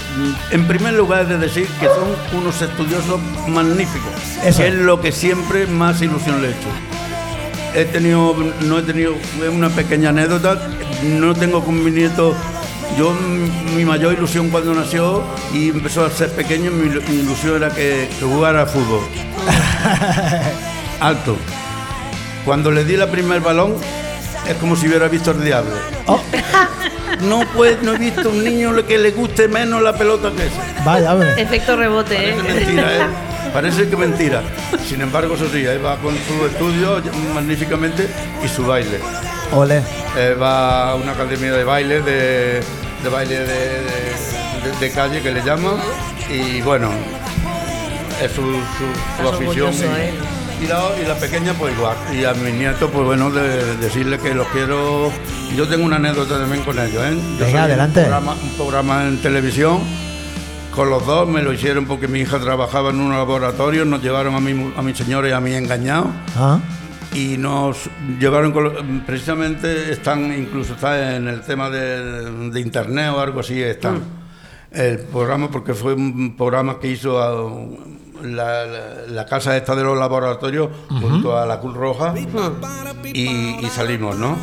[0.53, 4.13] En primer lugar, es de decir que son unos estudiosos magníficos,
[4.45, 4.59] Eso.
[4.59, 6.69] que es lo que siempre más ilusión le he hecho.
[7.75, 9.15] He tenido, no he tenido
[9.53, 10.59] una pequeña anécdota,
[11.03, 12.35] no tengo con mi nieto.
[12.97, 13.13] Yo,
[13.77, 15.23] mi mayor ilusión cuando nació
[15.53, 19.03] y empezó a ser pequeño, mi, ilu- mi ilusión era que, que jugara a fútbol.
[21.01, 21.37] Alto.
[22.45, 23.75] Cuando le di la primer balón,
[24.49, 25.71] es como si hubiera visto el diablo.
[27.21, 30.57] No, pues, no he visto un niño que le guste menos la pelota que ese.
[30.85, 31.41] Vaya, hombre.
[31.41, 32.55] Efecto rebote, Parece ¿eh?
[32.65, 33.07] mentira, ¿eh?
[33.53, 34.43] Parece que mentira.
[34.89, 37.01] Sin embargo, eso sí, ahí va con su estudio
[37.35, 38.09] magníficamente
[38.45, 38.99] y su baile.
[39.53, 39.83] Ole.
[40.17, 42.61] Eh, va a una academia de baile, de,
[43.03, 45.77] de baile de, de- de- de calle que le llaman.
[46.31, 46.91] Y bueno,
[48.23, 49.73] es su, su- afición.
[49.75, 50.13] ¿eh?
[50.63, 51.97] Y, la, y la pequeña, pues igual.
[52.13, 55.11] Y a mis nietos, pues bueno, de, decirle que los quiero.
[55.57, 57.17] Yo tengo una anécdota también con ellos, ¿eh?
[57.39, 58.01] Yo Venga, adelante.
[58.01, 59.81] Un programa, un programa en televisión.
[60.75, 64.35] Con los dos me lo hicieron porque mi hija trabajaba en un laboratorio, nos llevaron
[64.37, 66.61] a mi, a mi señora y a mí engañados Ah,
[67.15, 67.89] y nos
[68.21, 73.61] llevaron con precisamente están incluso está en el tema de, de internet o algo así
[73.63, 74.03] están.
[74.71, 77.87] El programa porque fue un programa que hizo a-
[78.23, 80.69] la, la- la casa esta de los laboratorios
[81.01, 82.13] junto a la Cruz Roja
[83.15, 84.37] y, y salimos no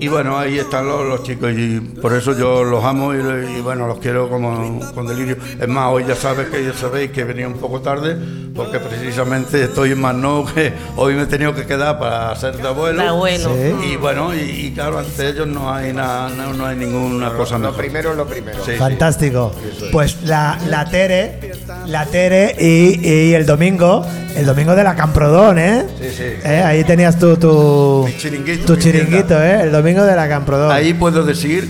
[0.00, 3.60] y bueno, ahí están los, los chicos y por eso yo los amo y, y,
[3.60, 5.36] bueno, los quiero como con delirio.
[5.60, 8.16] Es más, hoy ya sabes que ya sabéis que venía un poco tarde
[8.54, 12.66] porque precisamente estoy en Mano que hoy me he tenido que quedar para ser de
[12.66, 13.02] abuelo.
[13.02, 13.50] De abuelo.
[13.54, 13.92] Sí.
[13.92, 17.54] Y bueno, y, y claro, ante ellos no hay nada, no, no hay ninguna cosa
[17.54, 17.76] Lo mejor.
[17.76, 18.58] primero es lo primero.
[18.64, 18.78] Sí, sí.
[18.78, 19.52] fantástico.
[19.92, 21.38] Pues la, la Tere,
[21.86, 24.04] la Tere y, y el domingo,
[24.36, 25.84] el domingo de la Camprodón, ¿eh?
[26.00, 26.22] Sí, sí.
[26.44, 29.42] Eh, Ahí tenías tu, tu, Mi chiringuito, tu chiringuito.
[29.42, 29.62] ¿eh?
[29.62, 30.72] El domingo de la Camprodón.
[30.72, 31.68] Ahí puedo decir,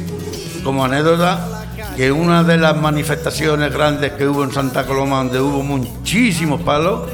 [0.63, 1.65] como anécdota,
[1.97, 7.09] que una de las manifestaciones grandes que hubo en Santa Coloma, donde hubo muchísimos palos,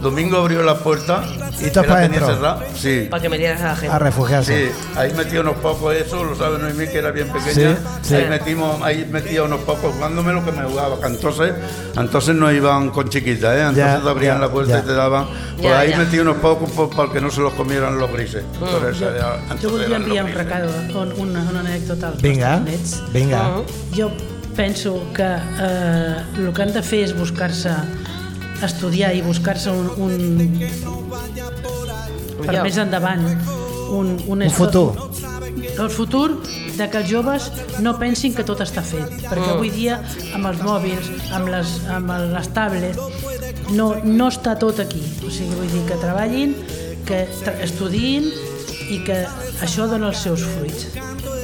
[0.00, 1.24] Domingo abrió la puerta
[1.58, 2.26] ¿Y tú para tenía adentro?
[2.26, 2.58] cerrada.
[2.76, 3.06] Sí.
[3.10, 3.94] Para que metieras a la gente.
[3.94, 4.66] A refugiarse.
[4.66, 7.76] Sí, ahí metí unos pocos eso, lo sabe Noemí que era bien pequeña.
[7.76, 8.14] Sí, sí.
[8.14, 11.54] Ahí metimos, ahí metía unos pocos jugándome lo que me jugaba, entonces,
[11.96, 13.60] entonces no iban con chiquitas, ¿eh?
[13.60, 14.78] entonces Ya, te abrían ya, la puerta ya.
[14.80, 15.26] y te daban.
[15.56, 15.98] Pues Ya, ahí ya.
[15.98, 18.44] metí unos pocos pues, para que no se los comieran los grises.
[18.44, 18.58] Mm.
[18.58, 19.08] Por eso,
[19.50, 23.02] entonces voldria enviar un recado, un- una, una anècdota als Vinga, nets.
[23.12, 23.62] vinga.
[23.96, 24.10] Jo
[24.54, 27.68] penso que eh, el que han de fer és buscar-se,
[28.62, 30.46] estudiar i buscar-se un, un
[32.46, 33.24] per més endavant
[33.90, 34.92] un, un, Un futur.
[35.78, 36.40] el futur
[36.76, 37.50] de que els joves
[37.84, 39.98] no pensin que tot està fet perquè avui dia
[40.36, 42.98] amb els mòbils amb les, amb les tablets
[43.76, 46.54] no, no està tot aquí o sigui, vull dir que treballin
[47.06, 48.28] que tra- estudiïn
[48.90, 49.22] i que
[49.64, 50.88] això dona els seus fruits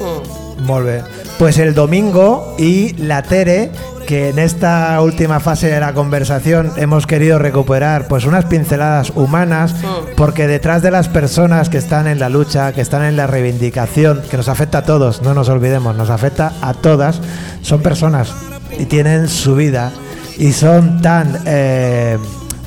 [0.03, 0.65] Mm.
[0.67, 1.03] Molt bé.
[1.39, 3.71] Pues el domingo y la Tere,
[4.13, 9.75] que en esta última fase de la conversación hemos querido recuperar pues unas pinceladas humanas
[10.19, 14.21] porque detrás de las personas que están en la lucha, que están en la reivindicación,
[14.31, 17.23] que nos afecta a todos, no nos olvidemos, nos afecta a todas,
[17.63, 18.35] son personas
[18.79, 19.91] y tienen su vida
[20.37, 22.19] y son tan, eh,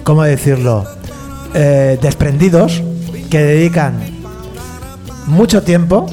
[0.04, 0.84] ¿cómo decirlo?,
[1.54, 2.82] Eh, desprendidos
[3.30, 4.00] que dedican
[5.28, 6.08] mucho tiempo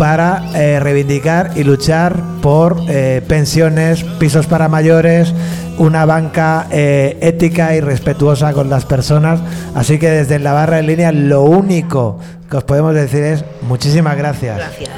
[0.00, 5.34] para eh, reivindicar y luchar por eh, pensiones, pisos para mayores,
[5.76, 9.40] una banca eh, ética y respetuosa con las personas.
[9.74, 14.16] Así que desde la barra en línea lo único que os podemos decir es muchísimas
[14.16, 14.56] gracias.
[14.56, 14.88] Gracias.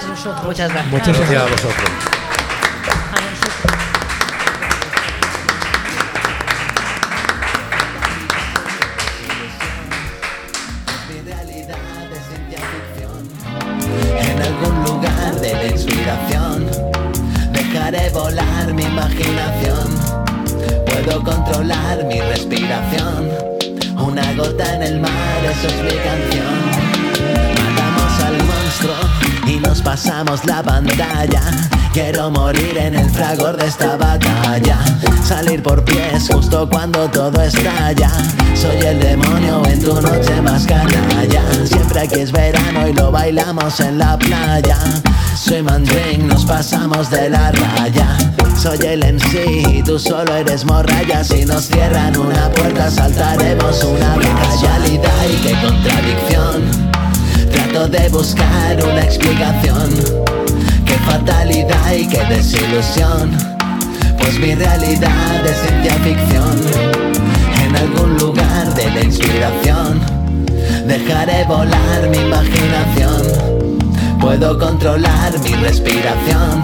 [0.47, 0.93] Muchas gracias.
[0.93, 2.12] Muchas Gracias a vosotros.
[36.69, 38.11] Cuando todo estalla
[38.55, 41.43] Soy el demonio en tu noche más canalla.
[41.65, 44.79] Siempre aquí es verano y lo bailamos en la playa.
[45.35, 48.17] Soy mandring, nos pasamos de la raya.
[48.57, 51.25] Soy el sí y tú solo eres morralla.
[51.25, 55.27] Si nos cierran una puerta saltaremos una Qué casualidad.
[55.33, 56.93] Y qué contradicción
[57.53, 59.91] Trato de buscar una explicación.
[60.85, 63.62] Qué fatalidad y qué desilusión
[64.23, 66.61] Pues mi realidad es ciencia ficción.
[67.65, 70.23] En algún lugar de la inspiración
[70.87, 73.23] Dejaré volar mi imaginación.
[74.21, 76.63] Puedo controlar mi respiración.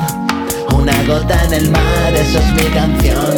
[0.74, 3.36] Una gota en el mar, eso es mi canción.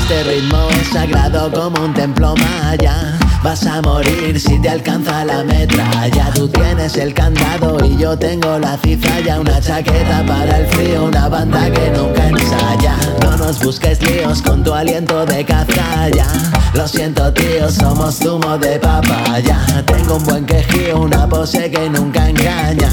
[0.00, 3.18] Este ritmo es sagrado como un templo maya.
[3.42, 6.30] Vas a morir si te alcanza la metralla.
[6.34, 9.40] Tú tienes el candado y yo tengo la cizalla.
[9.40, 12.96] Una chaqueta para el frío, una banda que nunca ensaya.
[13.22, 16.26] No nos busques líos con tu aliento de cazalla.
[16.74, 19.58] Lo siento, tío, somos zumo de papaya.
[19.86, 22.90] Tengo un buen quejío, una pose que nunca engaña.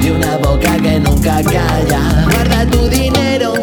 [0.00, 2.24] Y una boca que nunca calla.
[2.30, 3.54] Guarda tu dinero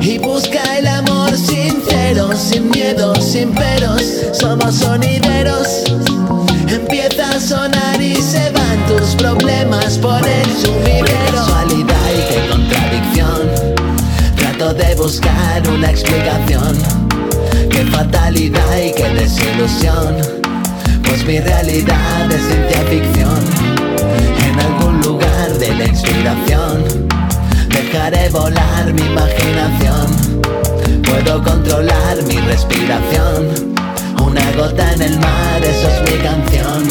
[0.00, 3.79] y busca el amor sincero, sin miedo, sin peros,
[4.32, 5.84] somos sonideros.
[6.68, 11.06] Empieza a sonar y se van tus problemas por el sumidero.
[11.06, 13.50] Qué casualidad y qué contradicción.
[14.36, 16.76] Trato de buscar una explicación.
[17.70, 20.16] Qué fatalidad y qué desilusión.
[21.04, 23.40] Pues mi realidad es ciencia ficción.
[24.48, 26.84] En algún lugar de la inspiración.
[27.68, 30.06] Dejaré volar mi imaginación.
[31.02, 33.79] Puedo controlar mi respiración.
[34.30, 36.84] Una gota en el mar, eso es mi canción.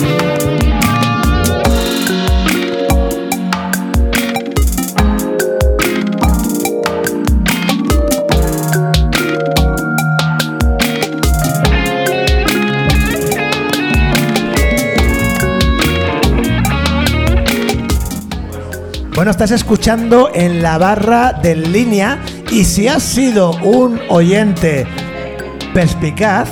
[19.15, 22.19] Bueno, estás escuchando en la barra de línea
[22.51, 24.85] y si has sido un oyente
[25.73, 26.49] perspicaz,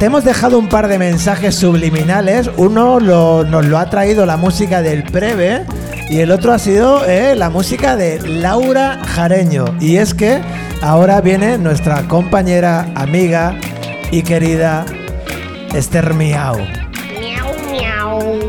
[0.00, 2.50] te hemos dejado un par de mensajes subliminales.
[2.56, 5.66] Uno nos lo ha traído la música del Preve
[6.08, 9.66] y el otro ha sido eh, la música de Laura Jareño.
[9.78, 10.40] Y es que
[10.80, 13.54] ahora viene nuestra compañera, amiga
[14.10, 14.86] y querida
[15.74, 16.56] Esther Miau.
[17.20, 18.40] Miau, miau.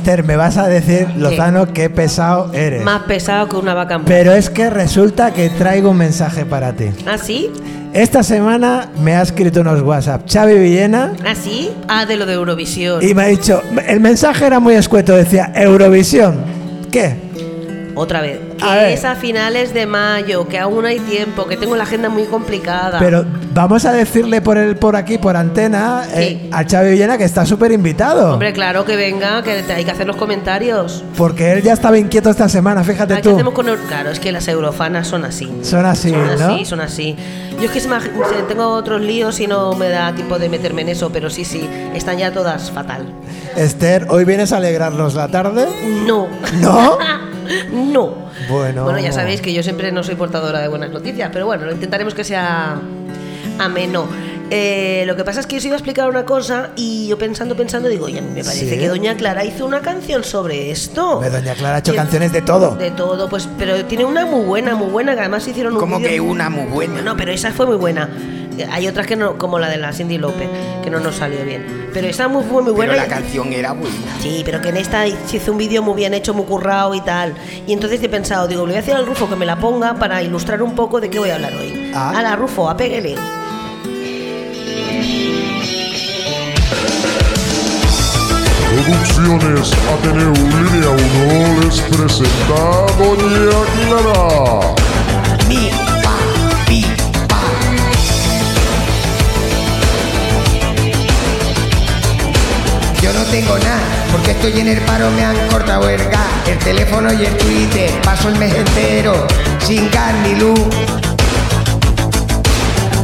[0.00, 2.82] Esther, me vas a decir, Lozano, qué pesado eres.
[2.82, 4.10] Más pesado que una vaca muerta.
[4.10, 6.86] Pero es que resulta que traigo un mensaje para ti.
[7.06, 7.50] ¿Ah, sí?
[7.92, 11.72] Esta semana me ha escrito unos WhatsApp Xavi Villena ¿Ah, sí?
[11.88, 13.02] Ah, de lo de Eurovisión.
[13.02, 16.36] y me ha dicho, el mensaje era muy escueto, decía Eurovisión.
[16.90, 17.16] ¿Qué?
[17.94, 18.38] Otra vez.
[18.60, 22.24] Que es a finales de mayo, que aún hay tiempo, que tengo la agenda muy
[22.24, 22.98] complicada.
[22.98, 27.24] Pero vamos a decirle por el por aquí, por antena, eh, a Xavi Villena que
[27.24, 28.32] está súper invitado.
[28.34, 31.04] Hombre, claro que venga, que hay que hacer los comentarios.
[31.16, 33.34] Porque él ya estaba inquieto esta semana, fíjate Ay, ¿Qué tú.
[33.34, 35.50] hacemos con el- Claro, es que las eurofanas son así.
[35.62, 36.46] Son así, Son ¿no?
[36.54, 37.16] así, son así.
[37.58, 40.48] Yo es que se me- se- tengo otros líos y no me da tiempo de
[40.48, 43.06] meterme en eso, pero sí, sí, están ya todas fatal.
[43.56, 45.66] Esther, ¿hoy vienes a alegrarnos la tarde?
[46.06, 46.28] No.
[46.60, 46.98] ¿No?
[47.72, 48.29] no.
[48.50, 48.84] Bueno.
[48.84, 51.72] Bueno, ya sabéis que yo siempre no soy portadora de buenas noticias, pero bueno, lo
[51.72, 52.80] intentaremos que sea
[53.58, 54.06] ameno.
[54.52, 57.54] Eh, lo que pasa es que os iba a explicar una cosa y yo pensando,
[57.56, 58.78] pensando, digo, oye, me parece Sí.
[58.78, 61.20] que Doña Clara hizo una canción sobre esto.
[61.20, 62.74] Doña Clara ha hecho canciones de todo.
[62.74, 66.00] De todo, pues, pero tiene una muy buena, muy buena, que además hicieron un Como
[66.00, 67.00] que una muy buena.
[67.00, 68.08] No, pero esa fue muy buena.
[68.66, 70.48] Hay otras que no, como la de la Cindy López,
[70.82, 71.88] que no nos salió bien.
[71.92, 72.92] Pero esa muy, fue muy buena.
[72.92, 73.94] Pero la y- canción era buena.
[74.20, 77.00] Sí, pero que en esta se hizo un vídeo muy bien hecho, muy currado y
[77.00, 77.34] tal.
[77.66, 79.94] Y entonces he pensado, digo, le voy a decir al Rufo que me la ponga
[79.94, 81.90] para ilustrar un poco de qué voy a hablar hoy.
[81.94, 82.12] Ah.
[82.16, 83.16] A la Rufo, apéguele.
[88.70, 94.74] Producciones Ateneu Línea 1 les presenta a Doña Clara.
[95.48, 95.70] Mi,
[103.30, 107.24] tengo nada, porque estoy en el paro, me han cortado el gas, el teléfono y
[107.24, 109.26] el Twitter, paso el mes entero,
[109.60, 110.60] sin gas ni luz.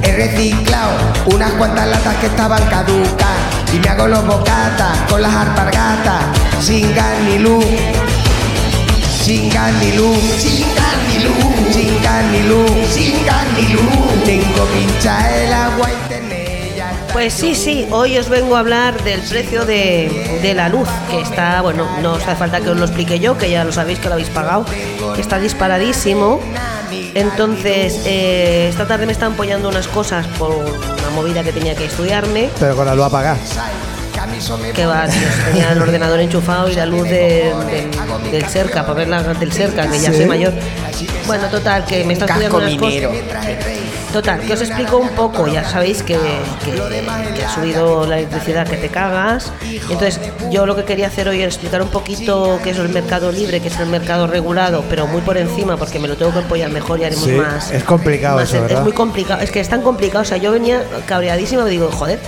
[0.03, 0.93] He reciclado
[1.27, 3.37] unas cuantas latas que estaban caducas
[3.73, 6.25] y me hago los bocatas con las alpargatas,
[6.61, 7.65] sin gas ni luz.
[9.23, 13.73] Sin gas ni luz, sin gas ni luz, sin gas ni luz, sin gas ni
[13.73, 14.25] luz.
[14.25, 16.36] Tengo pincha el agua, internet.
[17.17, 21.19] Pues sí, sí, hoy os vengo a hablar del precio de, de la luz, que
[21.23, 23.99] está, bueno, no os hace falta que os lo explique yo, que ya lo sabéis
[24.01, 24.67] que lo habéis pagado,
[25.15, 26.41] que está disparadísimo.
[27.15, 31.87] Entonces, eh, esta tarde me están apoyando unas cosas por una movida que tenía que
[31.87, 32.51] estudiarme.
[32.61, 33.39] Pero con la luz apagada.
[34.75, 35.07] Que va,
[35.47, 39.53] tenía el ordenador enchufado y la luz de- del- del cerca, para ver la del
[39.53, 40.19] cerca, que ya Sí.
[40.19, 40.53] soy mayor.
[41.27, 43.03] Bueno, total, que me está estudiando unas cosas.
[44.13, 46.17] Total, que os explico un poco, ya sabéis que,
[46.65, 46.73] que-
[47.35, 49.53] que ha subido la electricidad que te cagas.
[49.91, 53.31] Entonces, yo lo que quería hacer hoy es explicar un poquito qué es el mercado
[53.31, 56.39] libre, qué es el mercado regulado, pero muy por encima, porque me lo tengo que
[56.39, 57.71] apoyar mejor y haremos Sí, más.
[57.73, 58.79] es complicado más- eso, ¿verdad?
[58.79, 60.23] Es muy complicado, es que es tan complicado.
[60.23, 62.19] O sea, yo venía cabreadísima y digo, joder,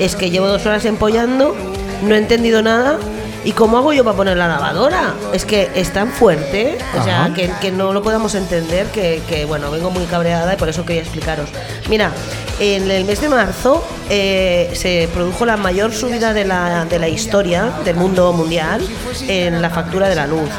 [0.00, 1.54] es que llevo dos horas empollando,
[2.02, 2.98] no he entendido nada.
[3.46, 5.14] ¿Y cómo hago yo para poner la lavadora?
[5.32, 9.44] Es que es tan fuerte, o sea, que, que no lo podamos entender, que, que,
[9.44, 11.48] bueno, vengo muy cabreada y por eso quería explicaros.
[11.88, 12.10] Mira,
[12.58, 17.08] en el mes de marzo eh, se produjo la mayor subida de la, de la
[17.08, 18.84] historia del mundo mundial
[19.28, 20.50] en la factura de la luz.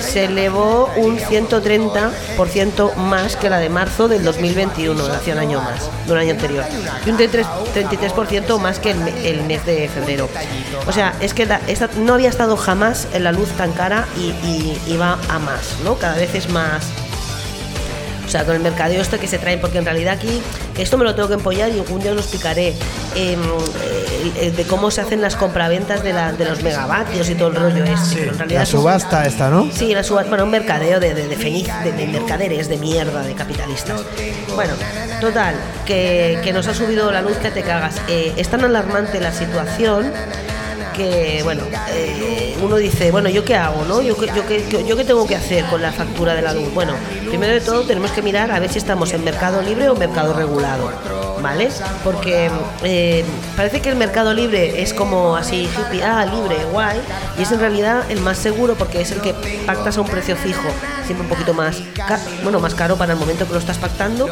[0.00, 5.60] Se elevó un 130% más que la de marzo del 2021, de hace un año
[5.60, 6.64] más, de un año anterior.
[7.06, 10.28] Y un 33%, 33% más que el, me- el mes de febrero.
[10.86, 11.46] O sea, es que
[11.98, 15.94] no había estado jamás en la luz tan cara y, va a más, ¿no?
[15.96, 16.84] Cada vez es más,
[18.26, 20.40] o sea, con el mercadeo este que se trae, porque en realidad aquí,
[20.76, 22.74] esto me lo tengo que empollar y algún día os lo explicaré,
[23.14, 23.40] em,
[24.36, 27.54] eh, de cómo se hacen las compraventas de, la- de los megavatios y todo el
[27.56, 28.16] rollo este.
[28.16, 29.68] pero en realidad La un- subasta esta, ¿no?
[29.72, 33.22] Sí, la subasta, bueno, un mercadeo de, de, de feniz, de, de mercaderes, de mierda,
[33.22, 34.00] de capitalistas.
[34.54, 34.72] Bueno,
[35.20, 35.54] total,
[35.86, 37.96] que, que nos ha subido la luz que te cagas.
[38.08, 40.12] Eh, es tan alarmante la situación
[40.92, 44.00] que, bueno, eh, uno dice, bueno, ¿yo qué hago, no?
[44.02, 46.72] ¿Yo, yo, yo- yo qué tengo que hacer con la factura de la luz?
[46.74, 46.92] Bueno,
[47.28, 50.32] primero de todo tenemos que mirar a ver si estamos en mercado libre o mercado
[50.32, 50.90] regulado,
[51.40, 51.68] ¿vale?
[52.04, 52.50] Porque
[52.84, 53.24] eh,
[53.56, 57.00] parece que el mercado libre es como así, hippie, ah, libre, guay,
[57.38, 59.34] y es en realidad el más seguro porque es el que
[59.66, 60.68] pactas a un precio fijo,
[61.04, 61.78] siempre un poquito más,
[62.42, 64.28] bueno, más caro para el momento que lo estás pactando,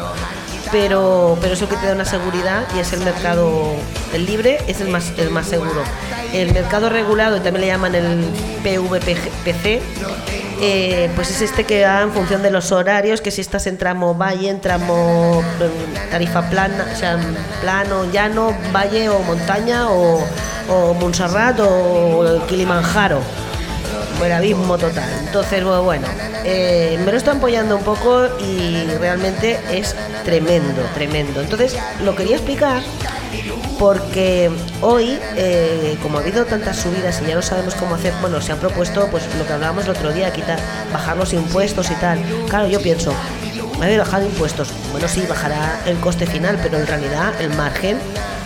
[0.71, 3.75] pero, pero es el que te da una seguridad y es el mercado,
[4.13, 5.83] el libre es el más, el más seguro.
[6.33, 8.25] El mercado regulado, y también le llaman el
[8.63, 9.81] PVPC,
[10.61, 13.77] eh, pues es este que va en función de los horarios, que si estás en
[13.77, 17.19] tramo valle, en tramo mm, tarifa plana, o sea,
[17.61, 20.23] plano, llano, valle o montaña o,
[20.69, 23.21] o Montserrat o Kilimanjaro
[24.25, 25.09] el abismo total.
[25.25, 26.07] Entonces, bueno,
[26.43, 31.41] eh, me lo estoy apoyando un poco y realmente es tremendo, tremendo.
[31.41, 32.81] Entonces, lo quería explicar
[33.79, 34.51] porque
[34.81, 38.51] hoy, eh, como ha habido tantas subidas y ya no sabemos cómo hacer, bueno, se
[38.51, 40.59] han propuesto, pues lo que hablábamos el otro día, quitar,
[40.93, 42.19] bajar los impuestos y tal.
[42.47, 43.11] Claro, yo pienso,
[43.81, 44.69] a ver, bajar impuestos.
[44.91, 47.97] Bueno, sí, bajará el coste final, pero en realidad el margen,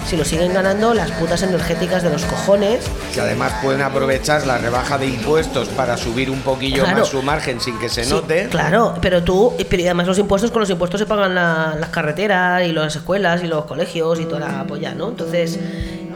[0.06, 4.58] si lo siguen ganando las putas energéticas de los cojones, Que además pueden aprovechar la
[4.58, 6.99] rebaja de impuestos para subir un poquillo Claro.
[6.99, 8.47] más su margen sin que se Sí, note.
[8.49, 11.89] Claro, pero tú, pero y además los impuestos, con los impuestos se pagan la- las
[11.89, 15.10] carreteras y las escuelas y los colegios y toda la polla, ¿no?
[15.10, 15.60] Entonces,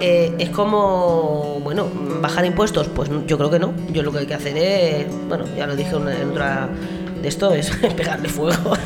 [0.02, 1.88] eh, es como, bueno,
[2.22, 3.74] bajar impuestos, pues yo creo que no.
[3.92, 6.70] Yo lo que hay que hacer es, bueno, ya lo dije en otra
[7.22, 8.78] de esto, es pegarle fuego a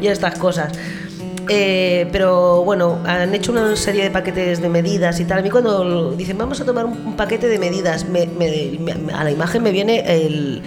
[0.00, 0.72] y estas cosas.
[1.48, 5.40] Eh, pero bueno, han hecho una serie de paquetes de medidas y tal.
[5.40, 9.24] A mí cuando dicen vamos a tomar un, paquete de medidas, me- me- me- a
[9.24, 10.62] la imagen me viene el,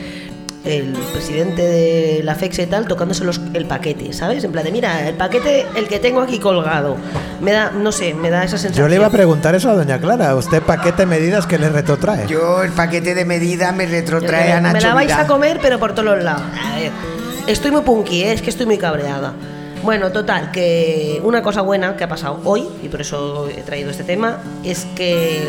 [0.66, 4.44] el presidente de la FEX y tal tocándose los- el paquete, ¿sabes?
[4.44, 6.96] En plan de, mira, el paquete, el que tengo aquí colgado.
[7.42, 8.86] Me da, no sé, me da esa sensación.
[8.86, 10.36] Yo le iba a preguntar eso a doña Clara.
[10.36, 12.28] ¿Usted paquete medidas que le retrotrae?
[12.28, 15.22] Yo el paquete de medidas me retrotrae creo, a me Nacho la vais Vidal.
[15.24, 16.44] a comer, pero por todos los lados.
[16.64, 16.92] A ver,
[17.48, 18.34] estoy muy punky, ¿eh?
[18.34, 19.34] es que estoy muy cabreada.
[19.84, 23.90] Bueno, total, que una cosa buena que ha pasado hoy, y por eso he traído
[23.90, 25.42] este tema, es que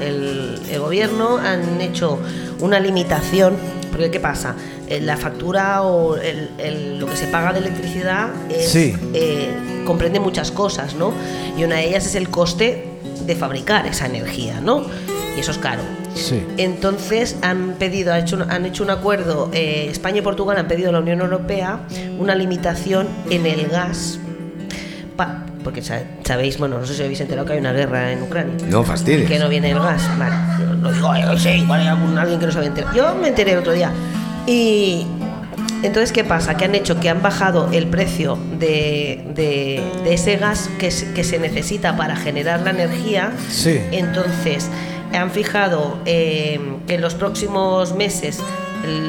[0.00, 2.18] el, el gobierno han hecho
[2.60, 3.56] una limitación,
[3.92, 4.56] porque ¿qué pasa?
[4.88, 8.94] Eh, La factura o el- lo que se paga de electricidad es, Sí.
[9.14, 9.50] eh,
[9.86, 11.12] comprende muchas cosas, ¿no?
[11.56, 12.84] Y una de ellas es el coste
[13.24, 14.84] de fabricar esa energía, ¿no?
[15.36, 15.82] Y eso es caro.
[16.14, 16.42] Sí.
[16.58, 20.68] Entonces han pedido, han hecho, un- han hecho un acuerdo, eh, España y Portugal han
[20.68, 21.80] pedido a la Unión Europea
[22.18, 24.18] una limitación en el gas,
[25.16, 28.22] pa- porque sa- sabéis, bueno, no sé si habéis enterado que hay una guerra en
[28.22, 28.54] Ucrania.
[28.68, 29.28] No fastidies.
[29.28, 30.34] Que no viene el gas, vale.
[30.80, 32.94] Lo digo, yo sé, igual hay algún, alguien que no se había enterado.
[32.96, 33.92] Yo me enteré el otro día.
[34.46, 35.06] Y
[35.82, 36.56] entonces, ¿qué pasa?
[36.56, 41.24] Que han hecho que han bajado el precio de, de- de ese gas que que
[41.24, 43.32] se necesita para generar la energía.
[43.50, 43.78] Sí.
[43.92, 44.68] Entonces,
[45.18, 48.40] han fijado eh, que en los próximos meses,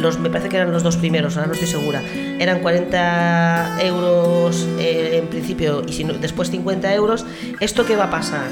[0.01, 2.01] los, me parece que eran los dos primeros, ahora no estoy segura,
[2.39, 7.25] eran 40 euros eh, en principio y si no- después 50 euros.
[7.59, 8.45] ¿Esto qué va a pasar?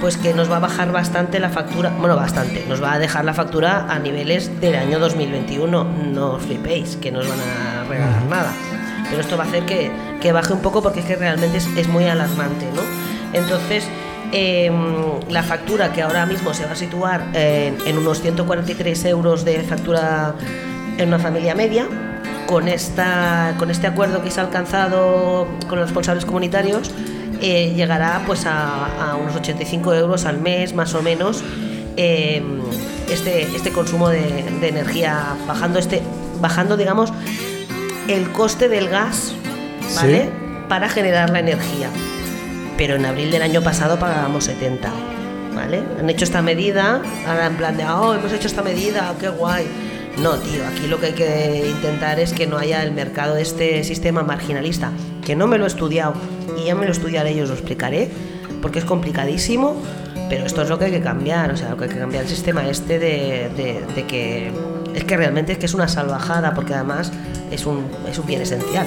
[0.00, 3.24] Pues que nos va a bajar bastante la factura, bueno, bastante, nos va a dejar
[3.24, 5.84] la factura a niveles del año 2021.
[6.12, 8.52] No os flipéis, que no os van a regalar nada.
[9.08, 9.90] Pero esto va a hacer que,
[10.20, 12.82] que baje un poco porque es que realmente es, es muy alarmante, ¿no?
[13.32, 13.84] Entonces,
[14.32, 14.70] eh,
[15.30, 19.60] la factura que ahora mismo se va a situar en, en unos 143 euros de
[19.60, 20.34] factura
[20.98, 21.86] en una familia media,
[22.46, 26.90] con, esta, con este acuerdo que se ha alcanzado con los responsables comunitarios,
[27.40, 31.44] eh, llegará pues a, a unos 85 euros al mes, más o menos,
[31.96, 32.42] eh,
[33.10, 36.02] este, este consumo de, de energía, bajando, este,
[36.40, 37.12] bajando, digamos,
[38.08, 39.34] el coste del gas,
[39.96, 40.24] ¿vale?
[40.24, 40.30] Sí.
[40.68, 41.88] Para generar la energía.
[42.76, 44.90] Pero en abril del año pasado pagábamos 70,
[45.54, 45.82] ¿vale?
[45.98, 49.66] Han hecho esta medida, ahora en plan de, oh, hemos hecho esta medida, qué guay.
[50.18, 53.42] No, tío, aquí lo que hay que intentar es que no haya el mercado de
[53.42, 54.90] este sistema marginalista,
[55.24, 56.14] que no me lo he estudiado
[56.58, 58.10] y ya me lo estudiaré y os lo explicaré,
[58.62, 59.76] porque es complicadísimo,
[60.30, 62.22] pero esto es lo que hay que cambiar, o sea, lo que hay que cambiar
[62.24, 64.50] el sistema este de, de- de que
[64.96, 67.12] es que realmente es que es una salvajada, porque además
[67.50, 68.86] es un, es un bien esencial.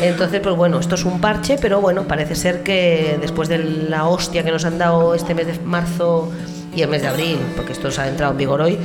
[0.00, 4.06] Entonces, pues bueno, esto es un parche, pero bueno, parece ser que después de la
[4.06, 6.30] hostia que nos han dado este mes de marzo
[6.74, 8.78] y el mes de abril, porque esto se ha entrado en vigor hoy,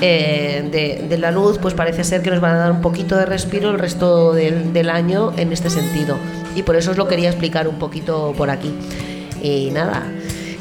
[0.00, 3.24] eh, de, la luz, pues parece ser que nos van a dar un poquito de
[3.24, 6.16] respiro el resto del, del año en este sentido.
[6.56, 8.74] Y por eso os lo quería explicar un poquito por aquí.
[9.40, 10.02] Y nada,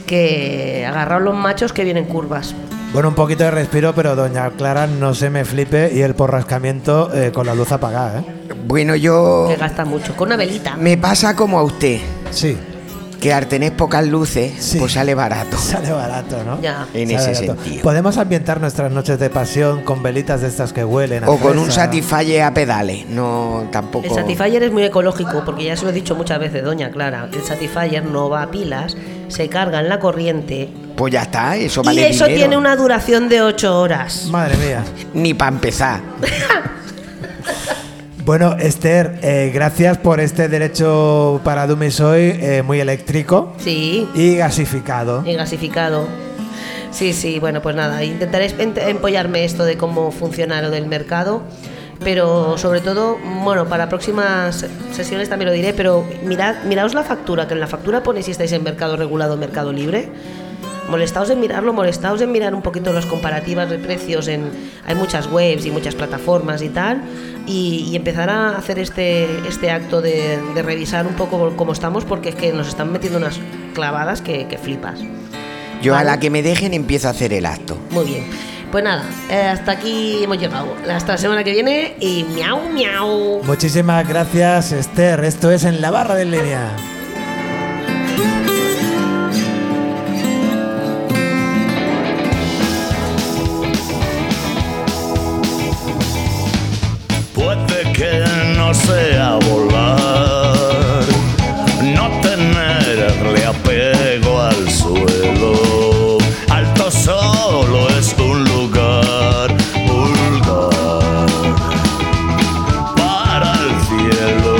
[0.05, 2.53] que agarraos los machos que vienen curvas.
[2.93, 7.11] Bueno, un poquito de respiro, pero doña Clara no se me flipe y el porrascamiento
[7.13, 8.23] eh, con la luz apagada, ¿eh?
[8.67, 9.47] Bueno, yo...
[9.49, 10.15] Que gasta mucho.
[10.15, 10.77] Con una velita.
[10.77, 12.55] Me pasa como a usted, Sí,
[13.19, 14.77] que al tener pocas luces, Sí.
[14.77, 15.57] pues sale barato.
[15.59, 16.61] sale barato, ¿no?
[16.61, 16.85] Ya.
[16.93, 17.63] En Sale ese barato.
[17.63, 17.81] sentido.
[17.83, 21.23] Podemos ambientar nuestras noches de pasión con velitas de estas que huelen.
[21.23, 21.71] a O con un.
[21.71, 24.05] Satisfyer a pedales, no tampoco...
[24.05, 27.27] El Satisfyer es muy ecológico, porque ya se lo he dicho muchas veces, doña Clara.
[27.33, 28.95] El Satisfyer no va a pilas,
[29.29, 32.39] se carga en la corriente Pues ya está, eso y vale eso dinero.
[32.39, 34.25] tiene una duración de 8 horas.
[34.29, 34.83] Madre mía.
[35.13, 36.01] Ni para empezar.
[38.25, 44.37] Bueno, Esther, eh, gracias por este derecho para Dummies hoy, eh, muy eléctrico Sí, y
[44.37, 45.23] gasificado.
[45.25, 46.07] y gasificado.
[46.91, 51.41] Sí, sí, bueno, pues nada, intentaré em- empollarme esto de cómo funciona lo del mercado,
[52.01, 57.45] pero sobre todo, bueno, para próximas sesiones también lo diré, pero mirad, miraos la factura,
[57.49, 60.07] que en la factura pone si estáis en mercado regulado o mercado libre.
[60.89, 64.51] Molestaos en mirarlo, molestaos en mirar un poquito las comparativas de precios en
[64.86, 67.01] hay muchas webs y muchas plataformas y tal
[67.47, 72.03] y, y empezar a hacer este este acto de, de revisar un poco cómo estamos
[72.05, 73.39] porque es que nos están metiendo unas
[73.73, 74.99] clavadas que, que flipas.
[75.81, 76.09] Yo a Vale.
[76.11, 77.77] la que me dejen empiezo a hacer el acto.
[77.91, 78.25] Muy bien.
[78.71, 80.73] Pues nada, eh, hasta aquí hemos llegado.
[80.89, 83.41] Hasta la semana que viene y miau, miau.
[83.43, 85.23] Muchísimas gracias, Esther.
[85.23, 86.69] Esto es en la barra de línea.
[98.74, 101.03] No sea volar,
[101.95, 106.17] no tenerle apego al suelo.
[106.49, 109.55] Alto solo es un lugar
[109.86, 111.28] vulgar
[112.95, 114.55] para el cielo.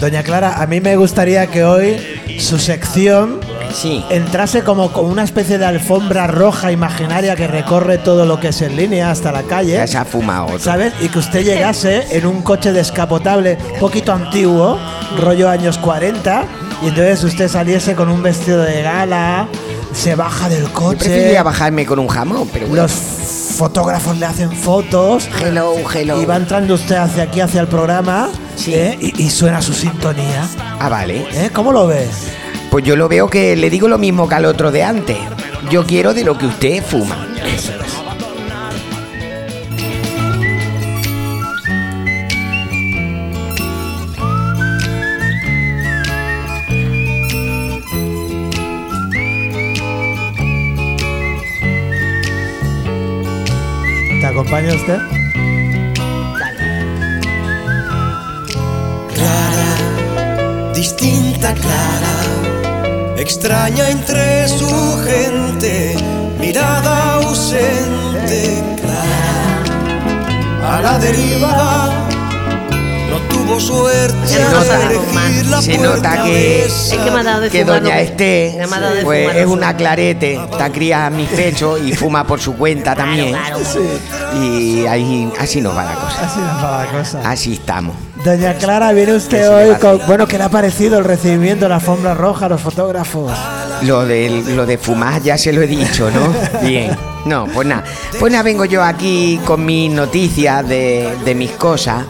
[0.00, 1.96] Doña Clara, a mí me gustaría que hoy
[2.38, 3.40] su sección
[3.80, 4.04] Sí.
[4.10, 8.60] entrase como con una especie de alfombra roja imaginaria que recorre todo lo que es
[8.62, 9.74] en línea hasta la calle.
[9.74, 10.58] Ya se ha fumado otro.
[10.58, 10.92] ¿Sabes?
[11.00, 14.78] Y que usted llegase en un coche descapotable poquito antiguo,
[15.20, 16.44] rollo años 40,
[16.82, 19.46] y entonces usted saliese con un vestido de gala,
[19.94, 22.82] se baja del Yo coche, preferiría bajarme con un jamón, pero bueno.
[22.82, 26.20] los fotógrafos le hacen fotos, Hello, hello.
[26.20, 28.74] y va entrando usted hacia aquí, hacia el programa, Sí.
[28.74, 28.96] ¿eh?
[29.00, 30.46] y, y suena su sintonía.
[30.80, 31.26] Ah, vale.
[31.32, 31.50] ¿eh?
[31.52, 32.08] ¿Cómo lo ves?
[32.70, 35.16] Pues yo lo veo que le digo lo mismo que al otro de antes.
[35.70, 37.26] Yo quiero de lo que usted fuma.
[54.20, 55.18] ¿Te acompaña usted?
[60.78, 62.37] distinta clara,
[63.18, 64.68] extraña entre su
[65.04, 65.96] gente,
[66.38, 71.90] mirada ausente, clara, a la deriva,
[73.10, 77.24] no tuvo suerte Se nota, elegir la se nota que, de Es que me ha
[77.24, 79.52] dado de que fumar, doña no- Esté me ha dado de pues, fumar, es no
[79.52, 83.34] una clarete, está cría a mis pechos y fuma por su cuenta también.
[84.40, 86.26] Y ahí, así nos va la cosa.
[86.26, 87.20] Así nos va la cosa.
[87.24, 87.96] Así estamos.
[88.24, 90.00] Doña Clara, viene usted hoy con...
[90.06, 93.32] Bueno, ¿qué le ha parecido el recibimiento, la alfombra roja, los fotógrafos?
[93.82, 96.34] Lo de, lo de fumar ya se lo he dicho, ¿no?
[96.66, 96.96] Bien.
[97.24, 97.84] No, pues nada.
[98.18, 102.04] Pues nada, vengo yo aquí con mis noticias de, de mis cosas.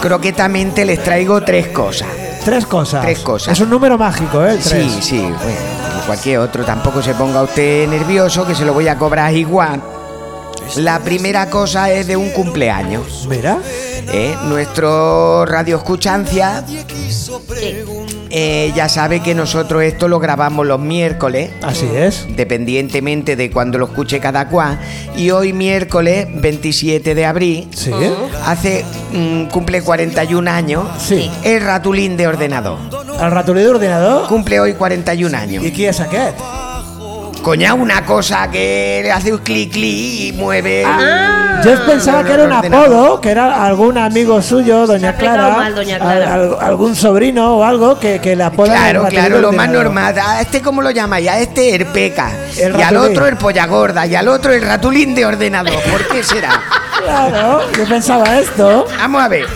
[0.00, 2.08] Croquetamente les traigo tres cosas.
[2.44, 3.02] Tres cosas.
[3.02, 3.52] Tres cosas.
[3.54, 4.52] Es un número mágico, ¿eh?
[4.52, 4.92] El tres.
[4.92, 6.64] Sí, sí, bueno, cualquier otro.
[6.64, 9.82] Tampoco se ponga usted nervioso, que se lo voy a cobrar igual.
[10.76, 13.26] La primera cosa es de un cumpleaños.
[13.28, 13.58] Mira.
[14.12, 14.36] ¿eh?
[14.44, 16.64] Nuestro radio escuchancia
[18.30, 21.50] eh, ya sabe que nosotros esto lo grabamos los miércoles.
[21.62, 22.26] Así es.
[22.36, 24.78] Dependientemente de cuando lo escuche cada cual.
[25.16, 27.68] Y hoy miércoles 27 de abril.
[27.74, 27.92] Sí.
[28.44, 30.84] Hace mm, cumple 41 años.
[30.98, 31.30] Sí.
[31.44, 32.78] El ratulín de ordenador.
[33.18, 34.28] ¿Al ratulí de ordenador?
[34.28, 35.64] Cumple hoy 41 años.
[35.64, 36.34] ¿Y quién es aquel?
[37.46, 39.84] Coña, una cosa que le hace un clic clic
[40.20, 40.82] y mueve.
[40.84, 41.60] Ah.
[41.64, 45.96] Yo pensaba que era un apodo, que era algún amigo suyo, doña Clara, mal, doña
[46.00, 46.34] Clara.
[46.34, 50.18] al- al- algún sobrino o algo que, que le apoda Claro, claro, lo más normal.
[50.18, 51.28] A este, ¿cómo lo llamáis?
[51.28, 52.32] A este el peca.
[52.58, 54.04] El y al otro el polla gorda.
[54.06, 55.80] Y al otro el ratulín de ordenador.
[55.88, 56.60] ¿Por qué será?
[57.06, 58.84] Claro, yo pensaba esto.
[58.98, 59.46] Vamos a ver.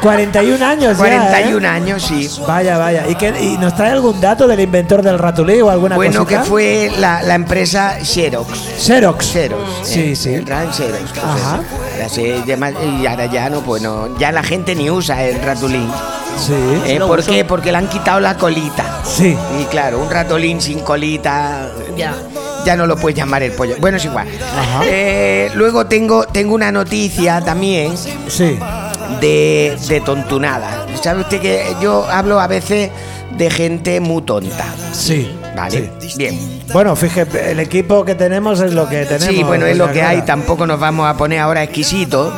[0.00, 1.70] 41 años ya, 41 ¿eh?
[1.70, 2.28] años, sí.
[2.46, 3.04] Vaya, vaya.
[3.08, 6.42] ¿Y, qué- y nos trae algún dato del inventor del ratulí o alguna Bueno, cosita?
[6.42, 8.50] que fue la, la empresa Xerox.
[8.78, 9.26] Xerox.
[9.32, 9.62] Xerox.
[9.82, 10.34] Sí, eh, sí.
[10.34, 11.12] el gran Xerox.
[11.12, 11.60] que Ajá.
[12.00, 15.88] Ahora y ahora ya no, pues no, ya la gente ni usa el ratulín.
[16.38, 16.54] Sí.
[16.86, 17.30] Eh, ¿Por uso.
[17.30, 17.44] qué?
[17.44, 19.00] Porque le han quitado la colita.
[19.04, 19.36] Sí.
[19.60, 22.14] Y claro, un ratolín sin colita Ya.
[22.64, 23.74] ya no lo puedes llamar el pollo.
[23.80, 24.26] Bueno, es igual.
[24.58, 24.80] Ajá.
[24.86, 27.92] Eh, luego tengo, tengo una noticia también
[28.28, 28.58] Sí.
[29.20, 30.86] De, de tontunada.
[31.02, 32.90] ¿Sabe usted que yo hablo a veces
[33.36, 34.64] de gente muy tonta?
[34.92, 35.30] Sí.
[35.56, 35.90] ¿Vale?
[36.16, 36.60] Bien.
[36.72, 39.34] Bueno, fíjate, el equipo que tenemos es lo que tenemos.
[39.34, 42.32] Sí, bueno, es lo que hay, tampoco nos vamos a poner ahora exquisitos.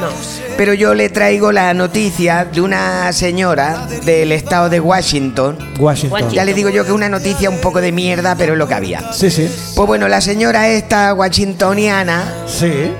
[0.56, 5.58] Pero yo le traigo la noticia de una señora del estado de Washington.
[5.78, 6.30] Washington.
[6.30, 8.66] Ya le digo yo que es una noticia un poco de mierda, pero es lo
[8.66, 9.12] que había.
[9.12, 9.50] Sí, sí.
[9.76, 12.90] Pues bueno, la señora esta washingtoniana Sí.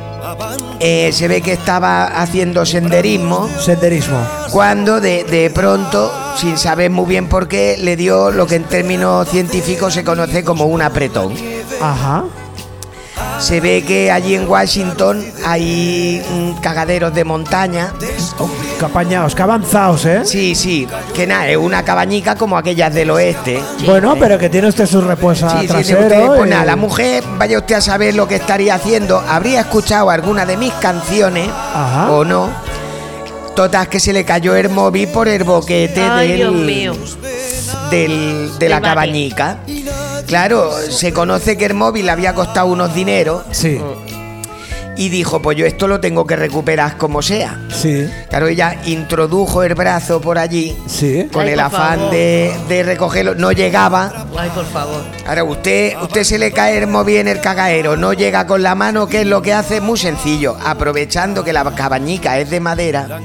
[0.83, 4.18] Eh, se ve que estaba haciendo senderismo Senderismo.
[4.51, 8.64] cuando de, de pronto, sin saber muy bien por qué, le dio lo que en
[8.64, 11.35] términos científicos se conoce como un apretón.
[11.80, 12.24] Ajá.
[13.43, 17.93] Se ve que allí en Washington hay mm, cagaderos de montaña.
[18.78, 20.20] Que apañaos, que avanzaos, ¿eh?
[20.24, 23.61] Sí, sí, que nada, es una cabañica como aquellas del oeste.
[23.84, 26.09] Bueno, pero que tiene usted su repuesto Sí, trasero.
[26.36, 29.18] pues y- nada, la mujer, vaya usted a saber lo que estaría haciendo.
[29.18, 32.11] Habría escuchado alguna de mis canciones Ajá.
[32.12, 32.49] o no.
[33.57, 36.93] Totas que se le cayó el móvil por el boquete Ay, del, Dios mío.
[37.90, 38.94] del- de la Del bate.
[38.94, 39.59] cabañica.
[40.27, 43.81] Claro, se conoce que el móvil le había costado unos dineros Sí,
[44.94, 47.59] y dijo, pues yo esto lo tengo que recuperar como sea.
[47.70, 51.28] sí, Claro, ella introdujo el brazo por allí sí.
[51.32, 53.35] con Ay, el afán de, de recogerlo.
[53.35, 54.27] No llegaba.
[54.36, 55.03] Ay, por favor.
[55.27, 58.74] Ahora, usted, usted se le cae el móvil en el cagaero, no llega con la
[58.74, 59.81] mano, ¿qué es lo que hace?
[59.81, 60.57] Muy sencillo.
[60.62, 63.20] Aprovechando que la cabañica es de madera,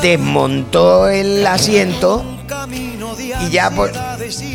[0.00, 2.24] desmontó el asiento
[3.40, 3.92] y ya pues,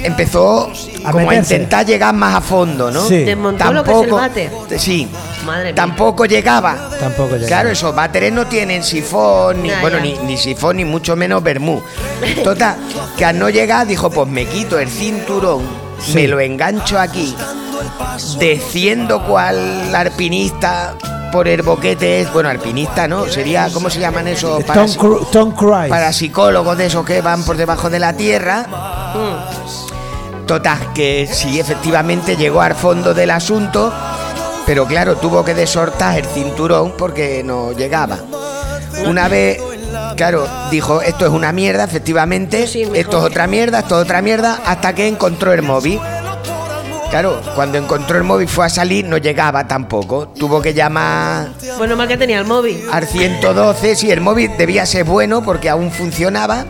[0.04, 0.72] empezó
[1.06, 3.06] A como a intentar llegar más a fondo, ¿no?
[3.08, 3.24] Sí.
[3.24, 4.52] Desmontó lo que es el váter.
[4.78, 5.08] Sí.
[5.46, 5.76] Madre mía.
[5.76, 6.90] Tampoco llegaba.
[7.00, 7.48] Tampoco llegaba.
[7.48, 10.04] Claro, esos váteres no tienen sifón, ni, Ya, bueno, ya.
[10.04, 11.82] Ni, ni sifón, ni mucho menos vermú.
[12.44, 12.78] Total,
[13.18, 15.62] que al no llegar dijo, pues me quito el cinturón,
[16.00, 16.14] Sí.
[16.16, 17.36] me lo engancho aquí,
[18.40, 20.96] desciendo cual alpinista
[21.34, 23.26] por el boquete, es- bueno, alpinista, ¿no?
[23.28, 24.64] Sería, ¿cómo se llaman esos?
[24.68, 25.90] Tom, Cru- Tom Cruise.
[25.90, 28.66] para psicólogos de esos que van por debajo de la tierra.
[30.46, 33.92] Total, que sí, efectivamente llegó al fondo del asunto,
[34.66, 38.20] pero claro, tuvo que desortar el cinturón porque no llegaba.
[39.08, 39.60] Una vez,
[40.16, 44.22] claro, dijo, esto es una mierda, efectivamente, Sí, esto es otra mierda, esto es otra
[44.22, 46.00] mierda, hasta que encontró el móvil.
[47.14, 50.30] Claro, cuando encontró el móvil fue a salir, no llegaba tampoco.
[50.30, 52.84] Tuvo que llamar Bueno, mal que tenía el móvil.
[52.92, 56.66] al 112, sí, el móvil debía ser bueno porque aún funcionaba.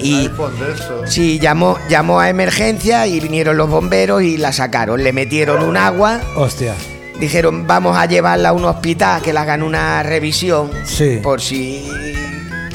[0.00, 0.28] Y
[1.06, 5.04] sí, llamó, llamó a emergencia y vinieron los bomberos y la sacaron.
[5.04, 6.74] Le metieron un agua, Hostia.
[7.20, 11.20] dijeron vamos a llevarla a un hospital que le hagan una revisión Sí.
[11.22, 11.88] por si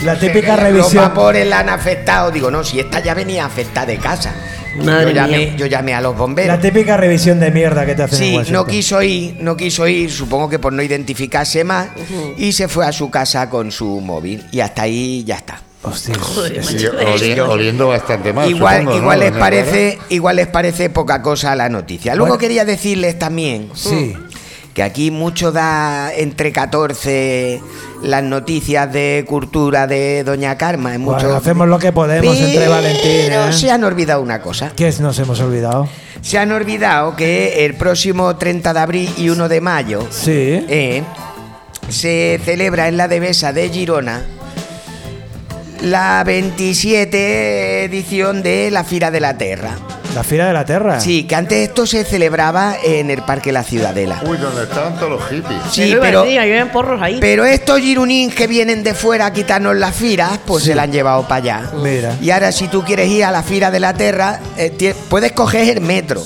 [0.01, 1.03] La típica los revisión.
[1.03, 2.31] vapores la han afectado.
[2.31, 4.33] Digo, no, si esta ya venía afectada de casa.
[4.77, 5.55] Madre yo, llamé, mía.
[5.57, 6.55] yo llamé a los bomberos.
[6.55, 8.53] La típica revisión de mierda que te hacen en Sí, Washington.
[8.53, 11.89] no quiso ir, no quiso ir, supongo que por no identificarse más,
[12.37, 14.43] y se fue a su casa con su móvil.
[14.51, 15.61] Y hasta ahí ya está.
[15.85, 16.15] Hostia.
[16.17, 18.49] Joder, Sí, oliendo bastante mal.
[18.49, 22.15] igual supongo, ¿no, igual les parece, igual les parece poca cosa la noticia.
[22.15, 22.39] Luego Bueno.
[22.39, 24.13] quería decirles también Sí.
[24.73, 27.61] Que aquí mucho da entre 14
[28.01, 30.95] las noticias de cultura de Doña Carma.
[30.95, 33.31] es Bueno, hacemos lo que podemos entre Pero Valentín.
[33.31, 33.53] ¿eh?
[33.53, 34.71] se han olvidado una cosa.
[34.75, 34.91] ¿Qué?
[34.99, 35.87] Nos hemos olvidado.
[36.21, 40.31] Se han olvidado que el próximo 30 de abril y 1 de mayo Sí.
[40.31, 41.03] eh,
[41.89, 44.23] se celebra en la Devesa de Girona
[45.81, 49.75] la 27 edición de la Fira de la Terra.
[50.13, 50.99] La Fira de la Tierra.
[50.99, 54.21] Sí, que antes esto se celebraba en el Parque La Ciudadela.
[54.25, 55.59] Uy, donde estaban todos los hippies.
[55.71, 56.25] Sí, pero,
[56.71, 57.17] porros ahí.
[57.19, 60.91] pero estos girunins que vienen de fuera a quitarnos las firas, pues se la han
[60.91, 61.71] llevado para allá.
[61.81, 62.15] Mira.
[62.21, 65.77] Y ahora si tú quieres ir a la Fira de la Terra, eh, puedes coger
[65.77, 66.23] el metro,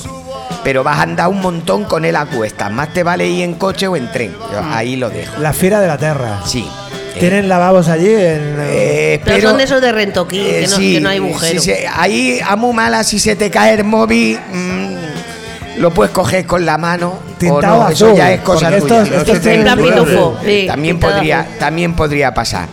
[0.64, 2.70] pero vas a andar un montón con él a cuestas.
[2.72, 4.36] Más te vale ir en coche o en tren.
[4.52, 5.40] Yo ahí lo dejo.
[5.40, 6.42] La Fira de la Tierra.
[6.46, 6.68] Sí.
[7.18, 8.08] Eh, ¿Tienen lavabos allí?
[8.10, 11.10] En, eh, Pero, pero- son de esos de rentoquí, eh, que, no, sí, que no
[11.10, 15.92] hay sí, sí, ahí a muy mala si se te cae el móvil mm, lo
[15.92, 18.78] puedes coger con la mano Tintado o no, eso ya es cosa tuya.
[18.78, 19.44] estos- estos sí,
[20.66, 21.58] también podría azul.
[21.60, 22.68] también podría pasar.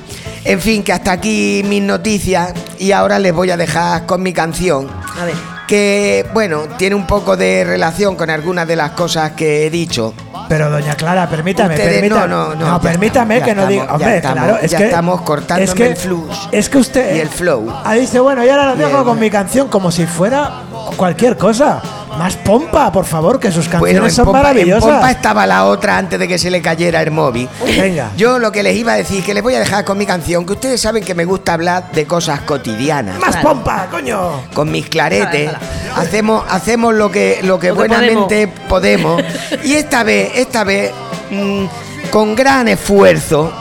[0.47, 4.33] En fin, que hasta aquí mis noticias y ahora les voy a dejar con mi
[4.35, 4.89] canción
[5.21, 5.35] A ver.
[5.67, 10.13] que bueno, tiene un poco de relación con algunas de las cosas que he dicho.
[10.55, 12.29] Pero doña Clara, permítame, Ustedes permítame.
[12.29, 13.93] no, no, no, permítame que no diga.
[13.93, 17.17] Hombre, estamos, claro, es ya que estamos cortándome es que, el flux Es que usted
[17.17, 17.75] y el flow.
[17.85, 20.63] Ah, dice, bueno, y ahora lo dejo con mi canción como si fuera
[20.97, 21.83] cualquier cosa.
[22.19, 24.91] Más pompa, por favor, que sus canciones Bueno, en son pompa, en maravillosas.
[24.91, 27.49] pompa estaba la otra antes de que se le cayera el móvil.
[27.65, 28.11] Venga.
[28.17, 30.47] Yo lo que les iba a decir, que les voy a dejar con mi canción,
[30.47, 33.19] que ustedes saben que me gusta hablar de cosas cotidianas.
[33.19, 34.43] Más pompa, coño.
[34.55, 35.51] Con mis claretes,
[35.97, 39.23] hacemos, hacemos lo que, lo que Lo que buenamente podemos.
[39.65, 40.93] Y esta vez, esta vez,
[41.31, 41.65] mm,
[42.11, 43.53] con gran esfuerzo,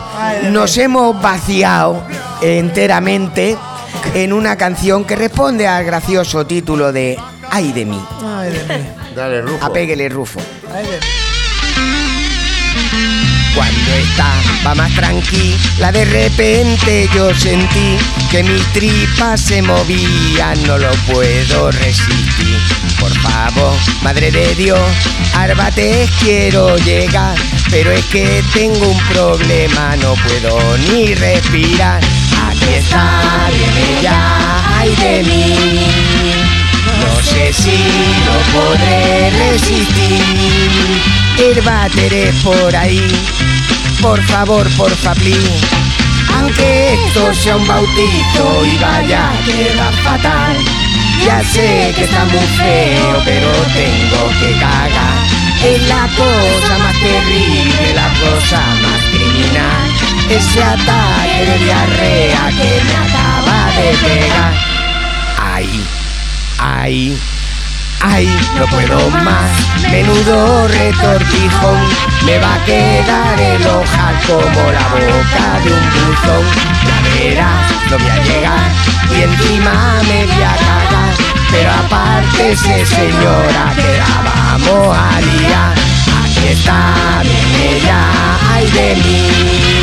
[0.51, 2.03] nos hemos vaciado
[2.41, 3.57] enteramente
[4.13, 7.17] en una canción que responde al gracioso título de
[7.55, 8.03] Ay de mí.
[8.25, 8.83] Ay, de mí.
[9.15, 9.63] Dale, Rufo.
[9.63, 10.39] Apéguele, Rufo.
[10.73, 11.05] Ay, de mí.
[13.53, 17.99] Cuando estaba más tranquila, de repente yo sentí
[18.31, 22.57] que mis tripas se movían, no lo puedo resistir.
[22.99, 24.81] Por favor, madre de Dios,
[25.35, 27.37] Arbates quiero llegar,
[27.69, 30.57] pero es que tengo un problema, no puedo
[30.91, 32.01] ni respirar.
[32.47, 36.12] Aquí está, viene ya, ay de mí.
[37.51, 37.77] Si
[38.25, 40.23] lo podré resistir.
[41.37, 43.01] Es por ahí.
[44.01, 45.61] Por favor, porfa, please.
[46.35, 50.57] Aunque esto sea un bautizo y vaya, queda fatal.
[51.25, 55.23] Ya sé que está muy feo, pero tengo que cagar.
[55.63, 59.91] Es la cosa más terrible, la cosa más criminal.
[60.29, 64.53] Ese ataque de diarrea que me acaba de pegar.
[65.39, 65.83] Ay,
[66.63, 67.17] ay,
[68.01, 68.25] ay,
[68.57, 69.51] no puedo más.
[69.91, 71.79] Menudo retortijón,
[72.25, 76.45] me va a quedar el ojal como la boca de un buzón.
[76.85, 78.71] Ya verás, no voy a llegar
[79.11, 81.13] y encima me voy a cagar.
[81.51, 85.75] Pero aparte sé señora que la vamos a liar.
[86.23, 88.09] Aquí está, viene ya,
[88.53, 89.82] ay de mí.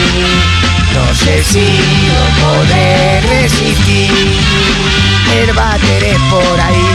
[0.94, 4.10] No sé si lo podré resistir.
[5.40, 6.86] El váter es por ahí,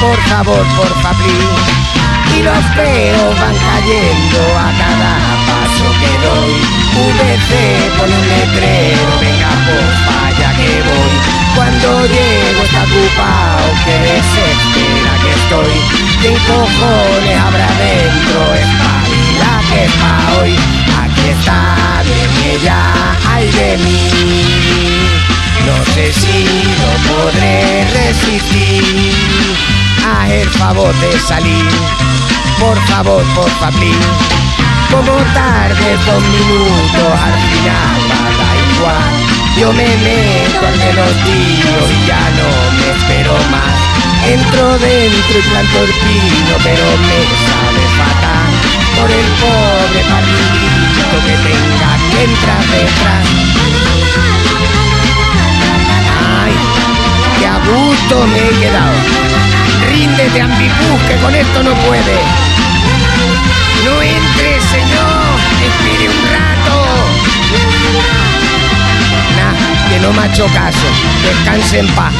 [0.00, 1.90] por favor, por please.
[2.36, 5.12] Y los peos van cayendo a cada
[5.48, 6.80] paso que doy.
[7.00, 7.50] VC
[7.96, 11.40] pone un letrero, venga pues vaya que voy.
[11.56, 15.74] Cuando llego está ocupado, que desespera que estoy.
[16.22, 18.54] ¿Qué cojones habrá dentro?
[18.54, 20.89] Espabila que es pa' hoy.
[21.28, 22.92] Está, viene ya,
[23.28, 24.08] ay de mí.
[25.66, 26.44] No sé si
[26.80, 28.84] lo podré resistir.
[30.06, 31.68] Haz el favor de salir.
[32.58, 33.70] Por favor, por favor.
[34.90, 38.00] Como tarde dos minutos, al final
[38.38, 39.30] da igual.
[39.58, 43.76] Yo me meto de los y ya no me espero más.
[44.26, 47.89] Entro dentro y planto el pino, pero me fatal.
[49.00, 53.26] Por el pobre partidito que tenga que entrar detrás.
[56.44, 56.52] Ay,
[57.38, 58.92] que a gusto me he quedado.
[59.88, 62.18] Ríndete, ambipus, que con esto no puede.
[63.86, 66.74] No entre, señor, espere un rato.
[69.38, 70.86] Nah, que no me ha hecho caso.
[71.22, 72.12] Descanse en paz.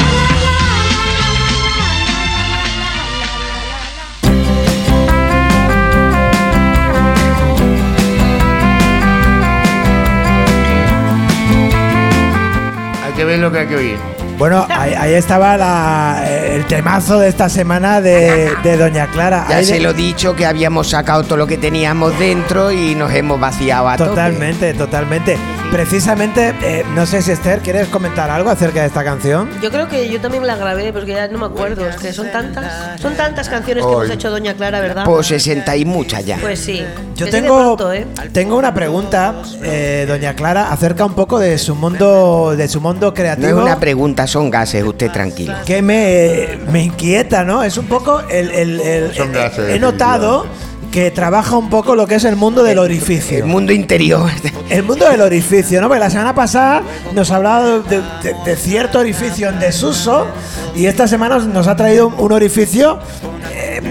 [13.39, 13.97] Lo que hay que oír.
[14.37, 19.45] Bueno, ahí, ahí estaba la- el temazo de esta semana de, de Doña Clara.
[19.49, 22.71] Ya Ahí se de- lo he dicho que habíamos sacado todo lo que teníamos dentro
[22.71, 24.09] y nos hemos vaciado a tope.
[24.09, 25.37] Totalmente, totalmente.
[25.71, 29.49] Precisamente, eh, no sé si Esther, ¿quieres comentar algo acerca de esta canción?
[29.61, 31.87] Yo creo que yo también la grabé, porque ya no me acuerdo.
[31.87, 34.05] Es que son tantas, son tantas canciones que Hoy.
[34.05, 35.05] hemos hecho Doña Clara, ¿verdad?
[35.05, 36.37] Pues 60 y muchas ya.
[36.41, 36.83] Pues sí.
[37.15, 38.05] Yo Que sí de tengo, pronto, ¿eh?
[38.33, 39.33] tengo una pregunta,
[39.63, 43.61] eh, Doña Clara, acerca un poco de su mundo, de su mundo No es creativo.
[43.61, 45.53] una pregunta, son gases, usted tranquilo.
[45.65, 47.63] que me, me inquieta, ¿no?
[47.63, 50.45] Es un poco el, el- el- Son gases, he notado
[50.91, 53.37] que trabaja un poco lo que es el mundo del orificio.
[53.37, 54.29] El mundo interior.
[54.69, 55.87] El mundo del orificio, ¿no?
[55.87, 60.27] Porque la semana pasada nos ha hablado de, de- de cierto orificio en desuso
[60.75, 62.99] y esta semana nos- ha traído un orificio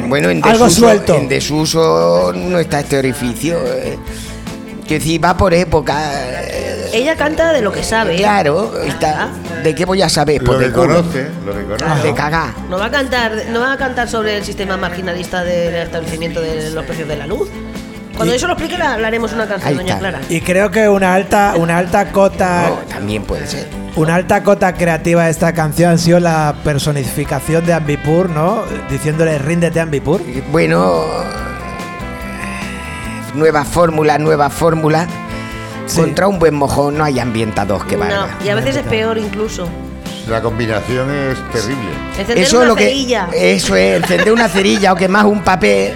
[0.09, 1.15] Bueno, en Algo desuso, suelto.
[1.17, 3.59] En desuso no está este orificio.
[3.67, 3.99] eh.
[4.91, 5.97] Que decir, va por época.
[6.43, 8.17] eh, Ella canta de lo que sabe.
[8.17, 9.29] Claro, está.
[9.63, 10.43] ¿De qué voy a saber?
[10.43, 10.97] Lo Pues de que culo.
[10.97, 12.03] conoce, lo que conoce.
[12.09, 12.49] De cagar.
[12.69, 16.71] No va a cantar, no va a cantar sobre el sistema marginalista del establecimiento de
[16.71, 17.49] los precios de la luz.
[18.17, 20.09] Cuando Y- eso lo explique, la- le haremos una canción, Ahí Doña está.
[20.11, 20.21] Clara.
[20.29, 23.69] y creo que una alta, una alta cota, No, también puede ser.
[23.95, 28.65] una alta cota creativa de esta canción ha sido la personificación de Ambipur, ¿no?
[28.91, 30.21] Diciéndole ríndete Ambipur.
[30.51, 31.05] Bueno,
[33.35, 35.07] nueva fórmula, nueva fórmula.
[35.87, 35.97] Sí.
[36.01, 38.29] Contra un buen mojón no hay ambientados que No, valga.
[38.45, 39.69] y a veces es peor incluso.
[40.29, 41.89] La combinación es terrible.
[42.19, 42.85] Encender Eso una es lo que.
[42.85, 43.29] cerilla.
[43.33, 45.95] Eso es, encender una cerilla o quemar un papel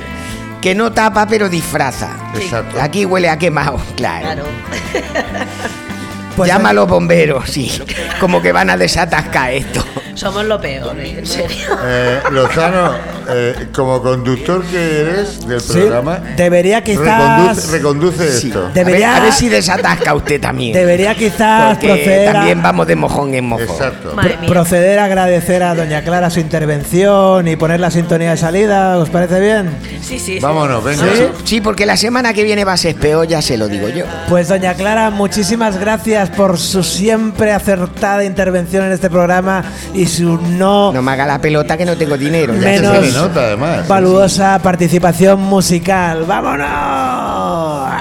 [0.61, 2.09] que no tapa pero disfraza.
[2.35, 2.81] Exacto.
[2.81, 4.23] Aquí huele a quemado, claro.
[4.25, 4.45] Claro.
[6.37, 7.71] Pues Llama a los bomberos, sí.
[8.19, 9.85] Como que van a desatascar esto.
[10.15, 11.17] Somos lo peor, ¿eh?
[11.19, 11.57] en serio.
[11.85, 12.93] Eh, Lozano,
[13.29, 17.03] eh, como conductor que eres del Sí, programa, debería reconduce,
[17.53, 18.47] quizás reconduce Sí.
[18.49, 18.71] esto.
[18.73, 20.73] Debería- a, ver, a ver si desatasca usted también.
[20.73, 23.65] debería quizás Porque proceder también vamos de mojón en mojón.
[23.67, 24.13] Exacto.
[24.15, 28.97] Pro- proceder a agradecer a Doña Clara su intervención y poner la sintonía de salida,
[28.99, 29.71] ¿os parece bien?
[29.83, 30.39] Sí, sí, sí.
[30.41, 31.03] Vámonos, venga.
[31.13, 31.23] ¿Sí?
[31.45, 34.05] Sí, porque la semana que viene va a ser peor, ya se lo digo yo.
[34.29, 40.39] Pues Doña Clara, muchísimas gracias por su siempre acertada intervención en este programa y su
[40.39, 42.55] no, No me haga la pelota que no tengo dinero.
[42.55, 43.89] ya menos le nota, además.
[43.89, 46.25] valuosa participación musical.
[46.27, 47.95] ¡Vámonos!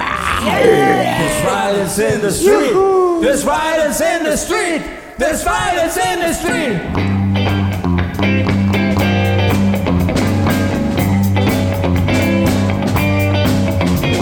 [1.94, 2.72] There's in the street.
[3.20, 4.82] There's violence in the street.
[5.18, 7.23] There's violence in the street.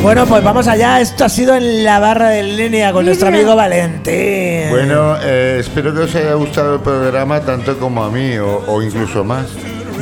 [0.03, 1.01] Bueno, pues vamos allá.
[1.01, 4.69] Esto ha sido en la barra de línea con nuestro amigo Valentín.
[4.71, 8.83] Bueno, eh, espero que os haya gustado el programa tanto como a mí, o, o
[8.83, 9.47] incluso más.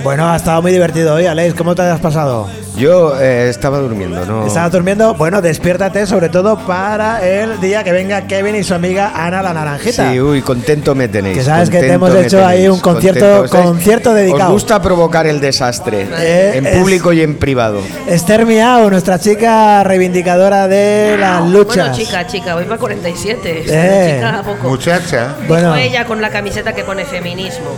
[0.02, 1.54] Bueno, ha estado muy divertido hoy, Alex.
[1.54, 2.48] ¿Cómo te has pasado?
[2.80, 4.46] Yo eh, estaba durmiendo, ¿no?
[4.46, 5.12] ¿Estabas durmiendo?
[5.14, 9.52] Bueno, despiértate sobre todo para el día que venga Kevin y su amiga Ana la
[9.52, 10.10] Naranjita.
[10.10, 11.36] Sí, uy, contento me tenéis.
[11.36, 13.44] Que sabes que te hemos hecho ahí un concierto- contento.
[13.44, 14.46] ¿Estáis- concierto dedicado.
[14.46, 17.80] Os gusta provocar el desastre, Eh, en es- público y en privado.
[18.08, 21.88] Esther Miau, nuestra chica reivindicadora de las luchas.
[21.90, 23.62] Bueno, chica, chica, voy para 47.
[23.66, 24.14] Eh.
[24.16, 24.68] Chica, ¿a poco.
[24.70, 25.36] Muchacha.
[25.46, 25.74] Bueno.
[25.74, 27.70] Dijo ella con la camiseta que pone feminismo.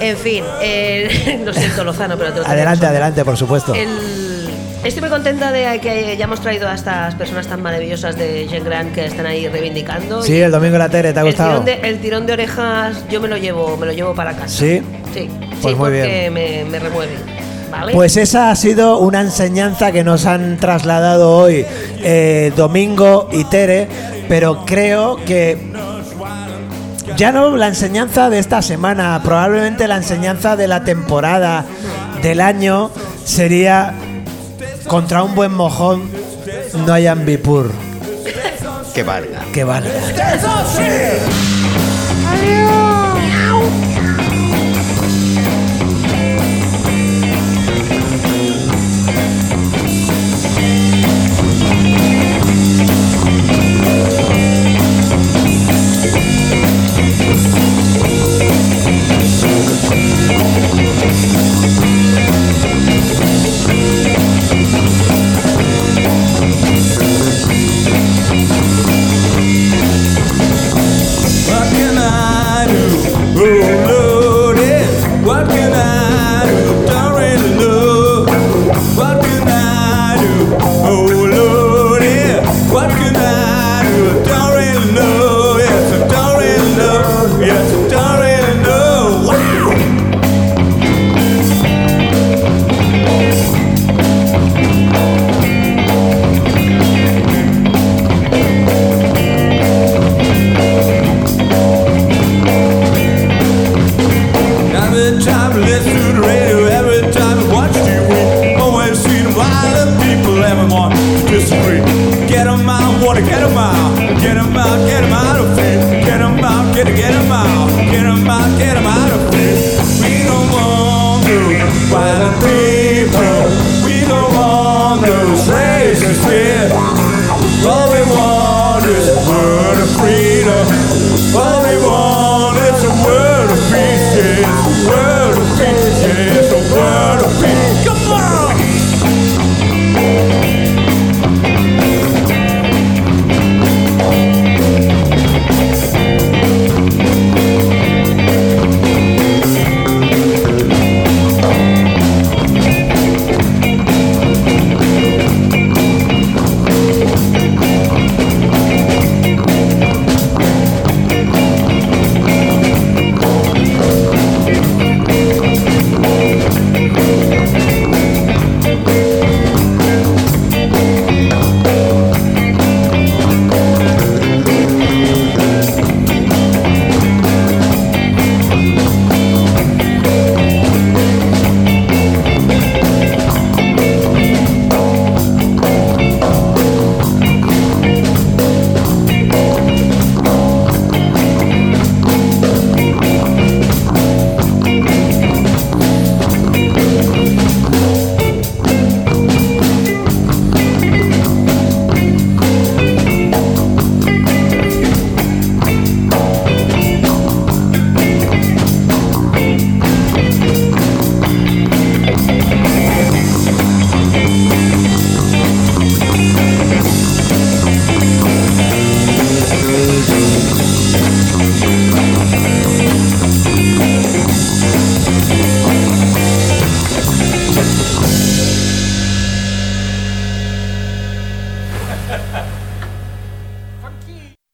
[0.00, 3.72] En fin, eh, lo siento, Lozano, pero te lo Adelante, adelante, por supuesto.
[3.74, 4.47] El-
[4.84, 8.94] Estoy muy contenta de que hayamos traído a estas personas tan maravillosas de Gen Grant
[8.94, 10.22] que están ahí reivindicando.
[10.22, 11.50] Sí, el domingo en la tele, ¿te ha el gustado?
[11.50, 14.48] tirón, de, el tirón de orejas yo me lo llevo, me lo llevo para casa.
[14.48, 14.80] Sí.
[15.12, 16.32] Sí, Pues sí, muy porque bien.
[16.32, 17.12] Me, me remueve.
[17.70, 17.92] ¿Vale?
[17.92, 21.66] Pues esa ha sido una enseñanza que nos han trasladado hoy
[22.02, 23.88] eh, Domingo y Tere,
[24.28, 25.58] pero creo que
[27.16, 31.64] ya no la enseñanza de esta semana, probablemente la enseñanza de la temporada
[32.22, 32.90] del año
[33.24, 33.92] sería
[34.88, 36.10] contra un buen mojón
[36.86, 37.70] no hay ambipur.
[38.94, 39.44] Que valga.
[39.52, 39.90] Que valga.